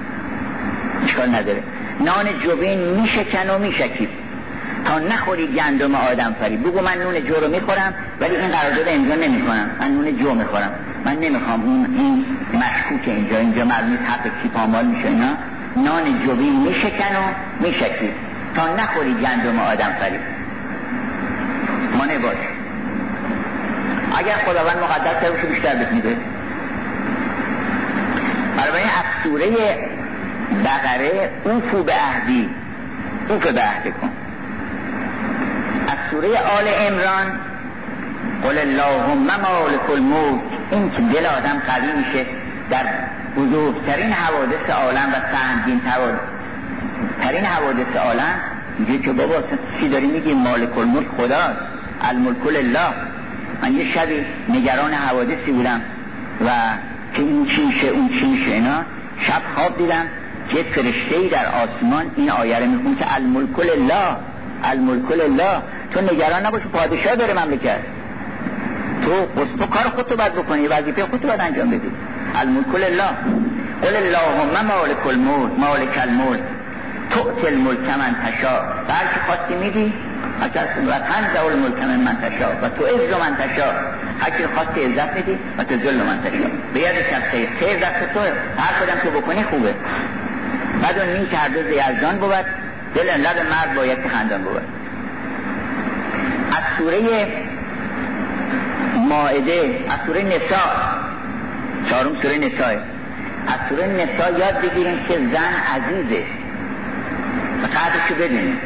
[1.04, 1.62] اشکال نداره.
[2.00, 4.08] نان جوین میشکن و میشکیب
[4.88, 9.14] تا نخوری گندم آدم فری بگو من نون جو رو می‌خورم ولی این قرارداد امضا
[9.14, 9.70] نمی‌کنم.
[9.80, 10.70] من نون جو می‌خورم.
[11.04, 13.38] من نمی‌خوام اون این مشکوک اینجا.
[13.38, 15.32] اینجا مرمی حق کی پامال میشه اینا؟
[15.76, 17.22] نان جوی میشکن و
[17.60, 18.10] میشکی.
[18.54, 20.18] تا نخوری گندم آدم فری
[21.98, 22.36] ما باش.
[24.16, 26.16] اگر خداوند مقدس رو بیشتر بهت میده
[28.56, 29.46] برای از سوره
[30.64, 32.48] بقره اوفو به عهدی.
[33.28, 34.10] اوف به عهد کن.
[35.88, 37.26] از سوره آل امران
[38.42, 40.40] قل اللهم مالک الملک
[40.70, 42.26] این که دل آدم قوی میشه
[42.70, 42.84] در
[43.36, 45.80] بزرگترین حوادث عالم و سهمگین
[47.22, 48.40] ترین حوادث عالم.
[48.78, 49.34] میگه که بابا
[49.80, 51.58] چی داری میگی؟ مالک الملک خداست
[52.02, 52.88] الملک الله
[53.62, 55.80] من یه شبی نگران حوادثی بودم
[56.46, 56.50] و
[57.14, 58.82] که این چی میشه اون چی میشه اینا.
[59.20, 60.06] شب خواب دیدم
[60.48, 64.16] که فرشته در آسمان این آیه رو که الملک الله
[64.64, 67.78] الملک الله تو نگران نباش پادشاه داره مملکت
[69.04, 71.90] تو تو کار خودتو باید بکنی وظیفه خودتو باید انجام بدی.
[72.34, 73.10] الملک الله
[73.82, 76.40] قل اللهم مالک الملک مالک الملک.
[77.10, 79.92] تؤت الملک من تشا بلکه خواستی میدی
[80.86, 83.70] و تنزع الملک من من تشا و تو عز من تشا
[84.20, 86.94] هرچی خواستی عزت میدی و تو ذل من تشا به ید
[87.30, 88.20] خیر خیر دست تو
[88.58, 89.74] هر کدام تو بکنی خوبه.
[90.82, 92.46] بعد اون این کرده زیزدان بود
[92.94, 94.62] دل لب مرد باید که خندان بود.
[96.51, 97.27] از سوره
[99.09, 100.70] ماعده از سوره نساء.
[101.90, 102.73] چهارم سوره نساء.
[103.47, 106.23] از سوره نساء یاد بگیریم که زن عزیزه.
[107.62, 108.59] و قدرشو بدونیم.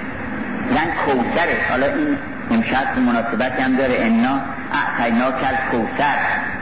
[0.70, 2.19] زن کوسره حالا این
[2.51, 3.94] امشب مناسبت هم داره.
[4.01, 4.40] انا
[4.73, 6.16] اعتینا کل کوسر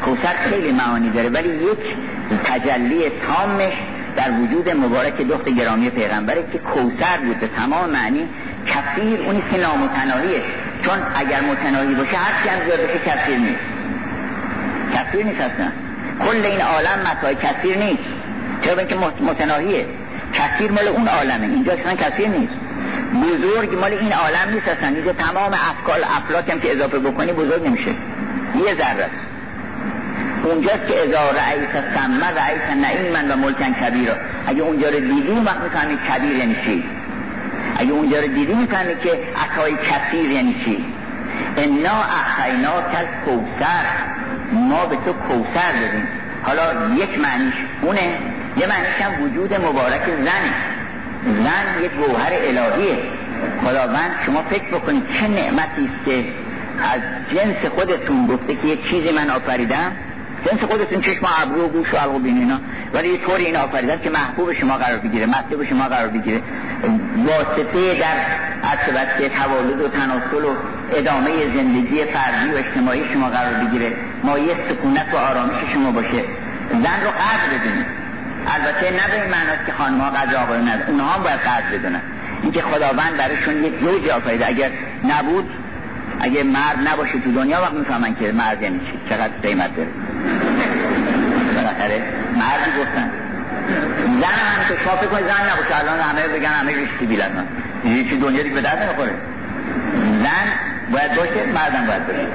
[0.05, 1.97] کوسر خیلی معانی داره ولی یک
[2.45, 3.73] تجلی تامش
[4.17, 8.29] در وجود مبارک دخت گرامی پیغمبره که کوسر بود به تمام معنی
[8.67, 10.43] کثیر اونی که نامتناهیه.
[10.83, 13.65] چون اگر متناهی باشه هر چی هم زیاد بشه کثیر نیست.
[14.95, 15.69] کثیر نیست اصلا.
[16.25, 18.05] کل این عالم متای کثیر نیست.
[18.63, 19.87] چرا اینکه متناهیه.
[20.35, 21.47] کثیر مال اون عالمه.
[21.47, 22.55] اینجا اصلا کثیر نیست.
[23.23, 24.89] بزرگ مال این عالم نیست اصلا.
[24.89, 27.91] اینجا تمام افکال افلاک هم که اضافه بکنی بزرگ نمیشه.
[28.67, 29.05] یه ذره.
[29.05, 29.29] است
[30.45, 34.11] اونجاست که ازا رئیس سمه رئیس من و ملکن کبیر
[34.47, 36.85] اگه اونجا رو دیدی وقت می‌فهمی کبیر یعنی چی.
[37.79, 40.85] اگه اونجا رو دیدی می‌فهمی که عطای کثیر یعنی چی؟
[41.57, 43.85] انا احینا کل کوسر
[44.53, 46.09] ما به تو کوسر دادیم.
[46.43, 48.13] حالا یک معنیش اونه.
[48.57, 50.55] یه معنیش هم وجود مبارک زنه
[51.25, 52.99] زن یک گوهر الهیه.
[53.65, 56.25] خداوند شما فکر بکنید چه نعمتی است که
[56.95, 57.01] از
[57.35, 59.93] جنس خودتون گفته که یک چیزی من آفریدم؟
[60.45, 62.59] جنس خودتون چشم ابرو و گوش و حلق و بین اینا.
[62.93, 66.41] ولی یه طور این آفریدن که محبوب شما قرار بگیره مطلوب شما قرار بگیره.
[67.27, 68.17] واسطه در
[68.69, 70.55] عصبت تولد و تناسل و
[70.93, 73.93] ادامه زندگی فردی و اجتماعی شما قرار بگیره.
[74.25, 76.25] مایه سکونت و آرامش شما باشه.
[76.71, 77.87] زن رو قدر بدونید.
[78.47, 80.91] البته نه به این معناست که خانم ها قدر آقایون ندارن.
[80.91, 82.01] اونها هم باید قدر بدونن.
[82.43, 84.49] اینکه خداوند برایشون یک زوج آفریده.
[84.49, 84.71] اگر
[85.05, 85.51] نبود
[86.21, 89.89] اگه مرد نباشه تو دنیا وقت می‌فهمن که مرد یعنی چی؟ چقدر قیمت داره.
[91.55, 92.03] بالاخره
[92.37, 93.11] مردی گفتن.
[94.07, 95.79] زن هم تو شما فکر زن نباشه.
[95.79, 97.47] الان همه بگن همه ریشتی بیلن.
[97.83, 99.13] چی دنیا دیگه به درد نمی‌خوره.
[100.23, 100.49] زن
[100.93, 102.27] باید باشه مردم باید باشه.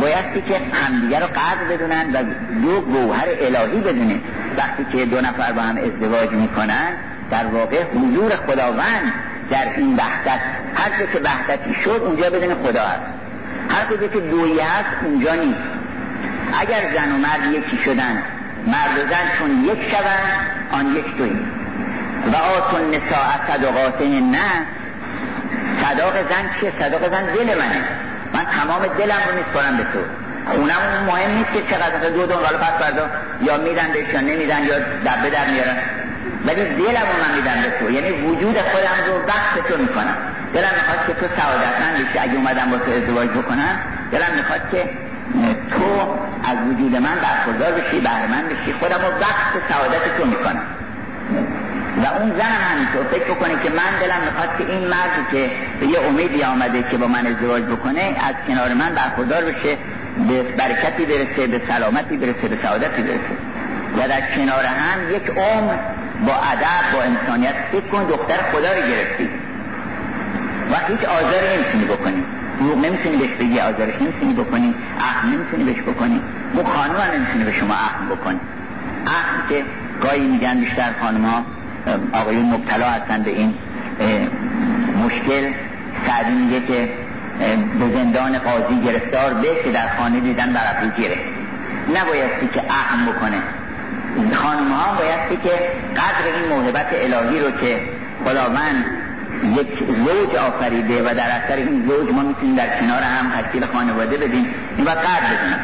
[0.00, 2.22] بایستی که همدیگه رو قدر بدونن و
[2.62, 4.20] دو گوهر الهی بدونه
[4.56, 6.88] وقتی که دو نفر با هم ازدواج می‌کنن
[7.30, 9.12] در واقع حضور خداوند
[9.50, 10.40] در این وحدت
[10.74, 13.23] هر که وحدتی شد اونجا بدون خدا هست.
[13.70, 15.60] هر کجا که دویی هست اونجا نیست.
[16.60, 18.22] اگر زن و مرد یکی شدن
[18.66, 21.36] مرد و زن چون یک شوند آن یک دوی
[22.32, 24.66] و آتون نساء صدقاتن نه
[25.82, 27.84] صداق زن چیه؟ صداق زن دل منه.
[28.32, 29.98] من تمام دلم رو میسپارم به تو.
[30.52, 33.06] اونم مهم نیست که چقدر دو دون حالا پس فردا.
[33.42, 35.76] یا میدن بهش یا نمیدن یا دبه در میارن.
[36.46, 37.90] ولی دلم رو من میدم به تو.
[37.90, 40.16] یعنی وجود خودم رو وقت تو می‌کنم.
[40.54, 42.18] دلم می‌خواد که تو سعادتمند بشی.
[42.18, 43.78] اگه اومدم با تو ازدواج بکنم
[44.12, 44.84] دلم می‌خواد که
[45.70, 46.16] تو
[46.50, 48.72] از وجود من برخوردار بشی بهرمند بشی.
[48.80, 50.62] خودم رو وقت سعادت تو می‌کنم.
[52.02, 53.04] و اون زن هم همینطور.
[53.04, 55.50] فکر بکنه که من دلم می‌خواد که این مردی که
[55.80, 59.76] به یه امیدی آمده که با من ازدواج بکنه از کنار من برخوردار بشه
[60.28, 63.53] به برکتی برسه به سلامتی برسه به سعادتی برسه.
[63.96, 65.74] و در کنار هم یک عمر
[66.26, 69.30] با ادب با انسانیت فکر کن دختر خدا رو گرفتی.
[70.72, 72.24] و هیچ آزاری نمی‌تونی بکنی.
[72.60, 74.74] دروغ نمی‌تونی بهش بگی آزارش نمی‌تونی بکنی.
[75.00, 76.20] اخم نمی‌تونی بهش بکنی.
[76.54, 78.40] اون خانم هم نمی‌تونی به شما اخم بکنی.
[79.06, 79.62] اخم که
[80.02, 81.44] گاهی میگن بیشتر خانم ها
[82.12, 83.54] آقایون مبتلا هستن به این
[85.04, 85.52] مشکل.
[86.06, 86.88] سعدی میگه که
[87.78, 91.16] به زندان قاضی گرفتار به که در خانه دیدن بر ابرو گیره
[91.88, 93.36] نبایستی که اهم بکنه.
[94.34, 95.54] خانم ها بایستی که
[95.96, 97.80] قدر این موهبت الهی رو که
[98.24, 98.84] خداوند
[99.56, 104.16] یک زوج آفریده و در اثر این زوج ما می‌تونیم در کنار هم تشکیل خانواده
[104.16, 104.46] بدیم
[104.76, 105.60] باید قدر بدونم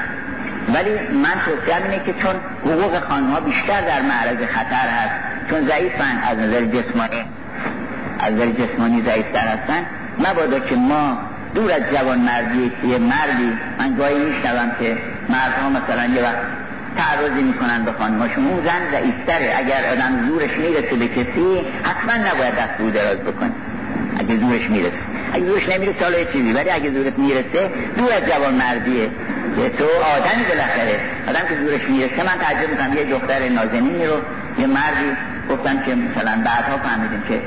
[0.74, 5.14] ولی من توصیه اینه که چون حقوق خانم ها بیشتر در معرض خطر هست
[5.50, 7.22] چون ضعیفن از نظر جسمانی
[8.18, 9.86] از نظر جسمانی ضعیفتر هستن
[10.18, 11.18] مبادا که ما
[11.54, 14.96] دور از جوان مردی یه مردی من گاهی میشنوم که
[15.28, 16.38] مردها مثلا یه وقت
[16.96, 22.54] تعرضی می‌کنن به خانماشون اون زن ضعیفتره اگر آدم زورش می‌رسه به کسی حتما نباید
[22.54, 23.50] دست رو دراز بکنه.
[24.18, 24.96] اگه زورش می‌رسه.
[25.32, 26.52] اگه زورش نمی‌رسه حالا چیزی.
[26.52, 29.10] ولی اگه زورت می‌رسه دور از جوان مردیه.
[29.56, 31.00] که تو آدمی بالاخره.
[31.28, 32.92] آدم که زورش می‌رسه من تعجب می‌کنم.
[32.96, 34.16] یه دختر نازنینی رو
[34.58, 35.10] یه مردی
[35.50, 37.40] گفتن که مثلا بعدها فهمیدیم که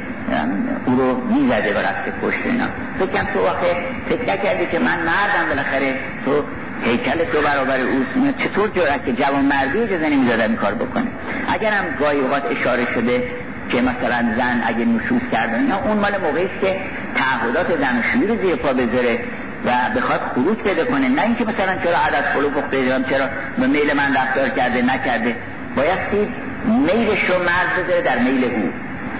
[0.85, 2.65] او رو می‌زده و رفته پشت اینا.
[2.99, 3.73] فکرم تو واقع
[4.09, 5.95] فکر نکردی که من مردم بالاخره.
[6.25, 6.43] تو
[6.85, 11.07] هیکل تو برابر اوست چطور جرأت که جوان مردی اجازه نمی‌دادن این کار بکنه؟
[11.47, 13.23] اگر هم گاهی اوقات اشاره شده
[13.69, 16.75] که مثلا زن اگه نشوز کرده اینا اون مال موقعی که
[17.15, 19.19] تعهدات زناشویی رو زیر پا بذاره
[19.65, 21.09] و بخواد خروج پیدا کنه.
[21.09, 23.25] نه اینکه مثلا چرا عدد پلو پخته چرا
[23.57, 25.35] به میل من رفتار کرده نکرده.
[25.75, 26.27] بایستی
[26.65, 28.73] میلش رو مرد بذاره در میل او.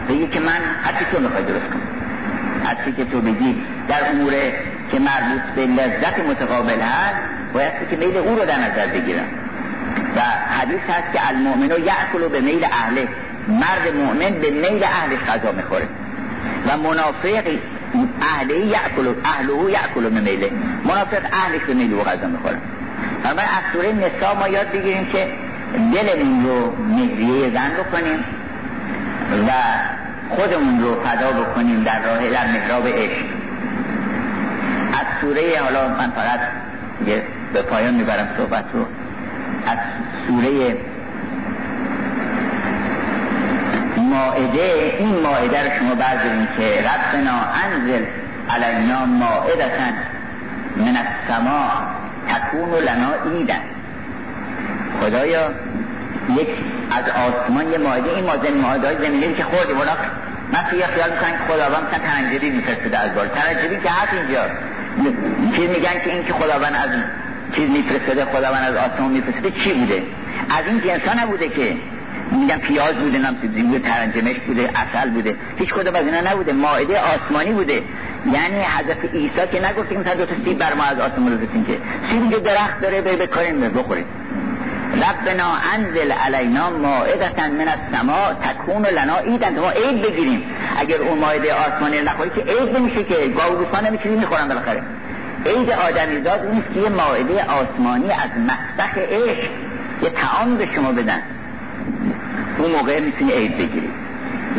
[0.09, 1.87] بگی که من حتی تو می‌خوای درست کنم.
[2.65, 3.55] حتی که تو بگی
[3.87, 4.33] در امور
[4.91, 7.15] که مربوط به لذت متقابل هست
[7.53, 9.25] بایستی که میل او رو در نظر بگیرم.
[10.15, 10.19] و
[10.59, 13.07] حدیث هست که المؤمن یعکلو به میل اهله
[13.47, 15.87] مرد مؤمن به میل اهلش غذا می‌خوره.
[16.67, 17.43] و منافق
[18.21, 20.51] اهله یعکلو اهله یعکلو به میله
[20.85, 22.57] منافق اهلش به میل او غذا می‌خوره.
[23.25, 25.27] اما از سوره نسا ما یاد بگیریم که
[25.93, 28.23] دلمون رو مهریه زن بکنیم
[29.47, 29.51] و
[30.35, 33.25] خودمون رو فدا بکنیم در راه در محراب عشق.
[34.93, 36.39] از سوره حالا من فقط
[37.53, 38.85] به پایان می‌برم صحبت رو.
[39.67, 39.77] از
[40.27, 40.77] سوره
[43.97, 48.05] ماعده این ماعده رو شما برداریم که ربنا انزل
[48.49, 49.93] علینا ماعدتن
[50.77, 51.71] من السما
[52.27, 53.61] تکون لنا ایدن
[55.01, 55.49] خدایا
[56.29, 56.47] یک
[56.91, 59.91] از آسمان یه ماده این ماده ماده های زمینی که خوردیم اونا
[60.53, 63.27] من توی خیال می‌کنن که خداوند مثلا تنجری میفرسته از بار.
[63.27, 64.41] تنجری که هست اینجا.
[65.55, 66.89] چیز میگن که این که خداوند از
[67.55, 70.03] چیز میفرستده خداوند از آسمان میفرستده چی بوده؟
[70.49, 71.75] از این جنسا نبوده که
[72.31, 76.99] میگن پیاز بوده نم بوده ترنجمش بوده اصل بوده هیچ کدوم از اینا نبوده ماعده
[76.99, 77.81] آسمانی بوده.
[78.31, 81.63] یعنی حضرت عیسی که نگفت که مثلا دو تا سیب بر ما از آسمان رو
[81.63, 81.77] که
[82.11, 84.05] سیب درخت داره به بکاریم بخورید.
[84.93, 89.59] ربنا انزل علینا مائدتا من السماء تکون لنا ایدن.
[89.59, 90.43] ما عید بگیریم.
[90.79, 93.15] اگر اون مائده آسمانی نخوری که عید نمیشه که.
[93.37, 94.83] گاوگوسان نمیشه می‌خورن بالاخره.
[95.45, 99.49] عید آدمیزاد نیست که یه مائده آسمانی از مسبخ عشق
[100.03, 101.21] یه تعام به شما بدن.
[102.57, 103.89] اون موقع می‌تونی عید بگیری.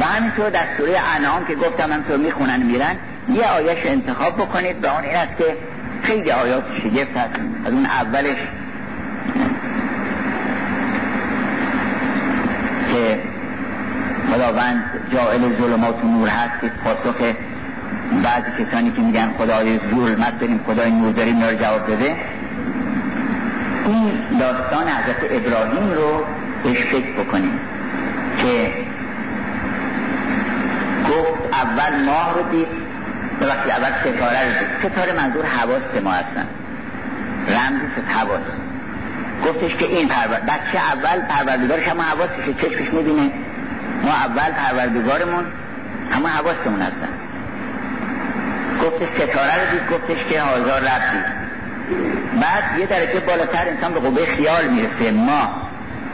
[0.00, 2.96] و همینطور در سوره انعام که گفتم همینطور می‌خونن میرن
[3.28, 4.80] یه آیش انتخاب بکنید.
[4.80, 5.56] به اون این است که
[6.02, 7.34] خیلی آیات شگفت هست.
[7.66, 8.36] از اون اولش
[12.94, 13.18] که
[14.32, 17.16] خداوند جائل ظلمات و نور هست که پاسخ
[18.24, 22.16] بعضی کسانی که میگن خدای ظلمت داریم خدای نور داریم رو جواب بده.
[23.86, 26.24] این داستان حضرت ابراهیم رو
[26.64, 27.60] بهش فکر بکنیم
[28.42, 28.72] که
[31.08, 32.68] گفت اول ماه رو دید
[33.40, 34.90] وقتی اول ستاره رو دید.
[34.90, 36.46] ستاره منظور حواس ما هستن.
[37.48, 38.73] رمزی ست حواس.
[39.44, 43.30] گفتش که این پرور بچه اول پروردگارش همه حواسش چشمش می‌بینه؟
[44.04, 45.44] ما اول پروردگارمون
[46.10, 47.08] همه حواسمون هستن.
[48.82, 51.18] گفتش ستاره رو دید گفتش که هزار رفتی.
[52.40, 55.10] بعد یه درجه بالاتر انسان به قوه خیال می‌رسه.
[55.10, 55.48] ما.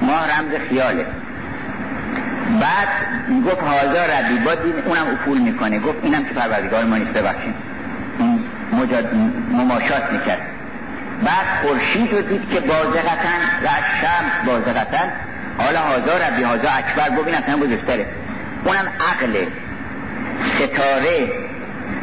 [0.01, 1.07] ما رمز خیاله.
[2.61, 2.89] بعد
[3.47, 4.39] گفت هازا ربی.
[4.44, 5.78] با دین اونم افول می‌کنه.
[5.78, 7.12] گفت اینم که پروردگار ما نیست.
[7.12, 7.55] ببخشید.
[9.51, 10.49] مماشات می‌کرد.
[11.24, 13.68] بعد خورشید رو دید که بازقتن و
[14.01, 15.12] شمس بازقتن
[15.59, 17.10] حالا هازا ربی هازا اکبر.
[17.10, 18.06] ببین اصلا بزرگتره.
[18.64, 19.44] اونم عقل.
[20.55, 21.28] ستاره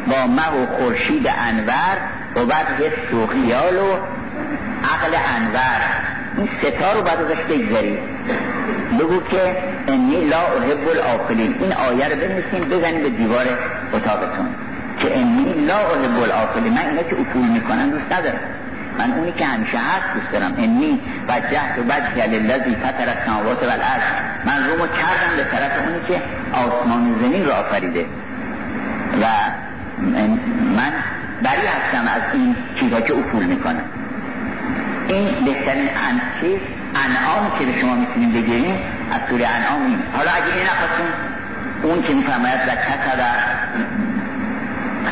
[0.06, 1.96] با مه و خورشید انور
[2.36, 3.92] و بعد حس و خیال و
[4.84, 5.80] عقل انور.
[6.36, 7.98] این ستا رو بعد ازش بگذارید
[9.00, 9.56] بگو که
[9.88, 13.46] انی لا احب الافلین این آیه رو بنویسین بزنید به دیوار
[13.92, 14.46] اتاقتون.
[14.98, 18.40] که انی لا احب الافلین من اینا که افول می‌کنن دوست ندارم.
[18.98, 20.54] من اونی که همیشه هست دوست دارم.
[20.58, 24.02] انی وجهت و وجه للذی فطر السماوات والارض.
[24.44, 26.22] من رومو کردم به طرف اونی که
[26.52, 28.06] آسمان و زمین رو آفریده.
[29.22, 29.26] و
[30.76, 30.92] من
[31.42, 33.82] بری هستم از این چیزا که افول می‌کنم
[35.08, 36.60] این بهترین ان چیز
[36.94, 38.76] انعام که به شما می‌تونیم بگیریم
[39.12, 41.06] از سوره انعام این حالا اگه این نخواستیم
[41.82, 43.20] اون که میفرماید و کتب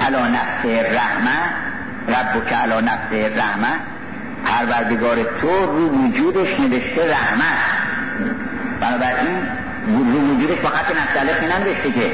[0.07, 0.65] علا نفس
[0.95, 1.66] رحمه
[2.09, 3.75] رب که علا نفس رحمه
[4.45, 7.59] پروردگار تو رو وجودش نوشته رحمت
[8.81, 9.49] بنابراین
[9.87, 12.11] رو وجودش با خط نفتلخی ننوشته که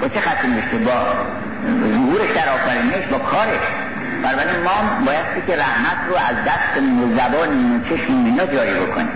[0.00, 1.14] با چه خطی نوشته؟ با
[1.94, 3.60] ظهورش در آفرینش با کارش.
[4.22, 9.08] بنابراین ما باید که رحمت رو از دست و زبان و چشم اینا جاری بکنیم.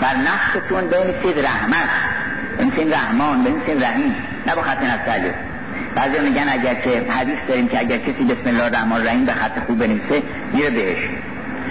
[0.00, 1.88] بر نفستون بنویسید رحمت.
[2.58, 4.14] بنویسید رحمان بنویسید رحیم.
[4.46, 5.34] نه با خط نفتلخ
[5.94, 9.58] بعضی میگن اگر که حدیث داریم که اگر کسی بسم الله الرحمن الرحیم به خط
[9.66, 10.98] خوب بنویسه میره بهش.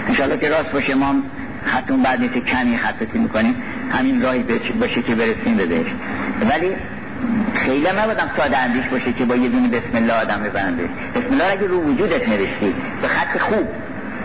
[0.08, 1.14] انشاءالله که راست باشه ما
[1.64, 3.54] خطون بعد نیست کمی خطتی می‌کنیم.
[3.90, 4.44] همین راهی
[4.80, 5.86] باشه که برسیم به بهش.
[6.50, 6.70] ولی
[7.54, 10.88] خیلی نبودم ساده اندیش باشه که با یه دونی بسم الله آدم ببنده.
[11.14, 13.68] بسم الله اگه رو وجودت نوشتی به خط خوب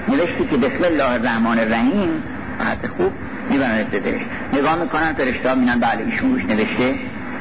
[0.07, 2.23] نوشتی که بسم الله الرحمن الرحیم
[2.59, 3.11] خط خوب
[3.49, 4.21] می‌برند بهش.
[4.53, 6.95] نگاه می‌کنن فرشته ها مینن بله ایشون روش نوشته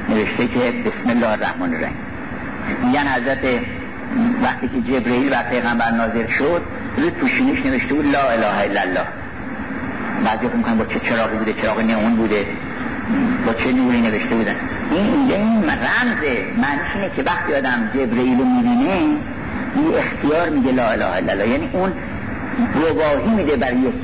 [0.08, 1.96] نوشته که بسم الله الرحمن الرحیم.
[2.84, 3.38] میگن حضرت
[4.42, 6.62] وقتی که جبرئیل و پیغمبر نازل شد
[6.96, 9.06] روی پوشینش نوشته بود لا اله الا الله.
[10.24, 12.46] بعضی می‌کنن با چه چراغی بوده چراغ نیون بوده
[13.46, 14.56] با چه نوری نوشته بودن.
[14.90, 16.44] این این رمزه.
[16.62, 19.18] معنیش اینه که وقتی آدم جبرئیل رو می‌بینه این
[19.98, 21.48] اختیار میگه لا اله الا الله.
[21.48, 21.92] یعنی اون
[22.74, 23.94] گواهی میده برای یک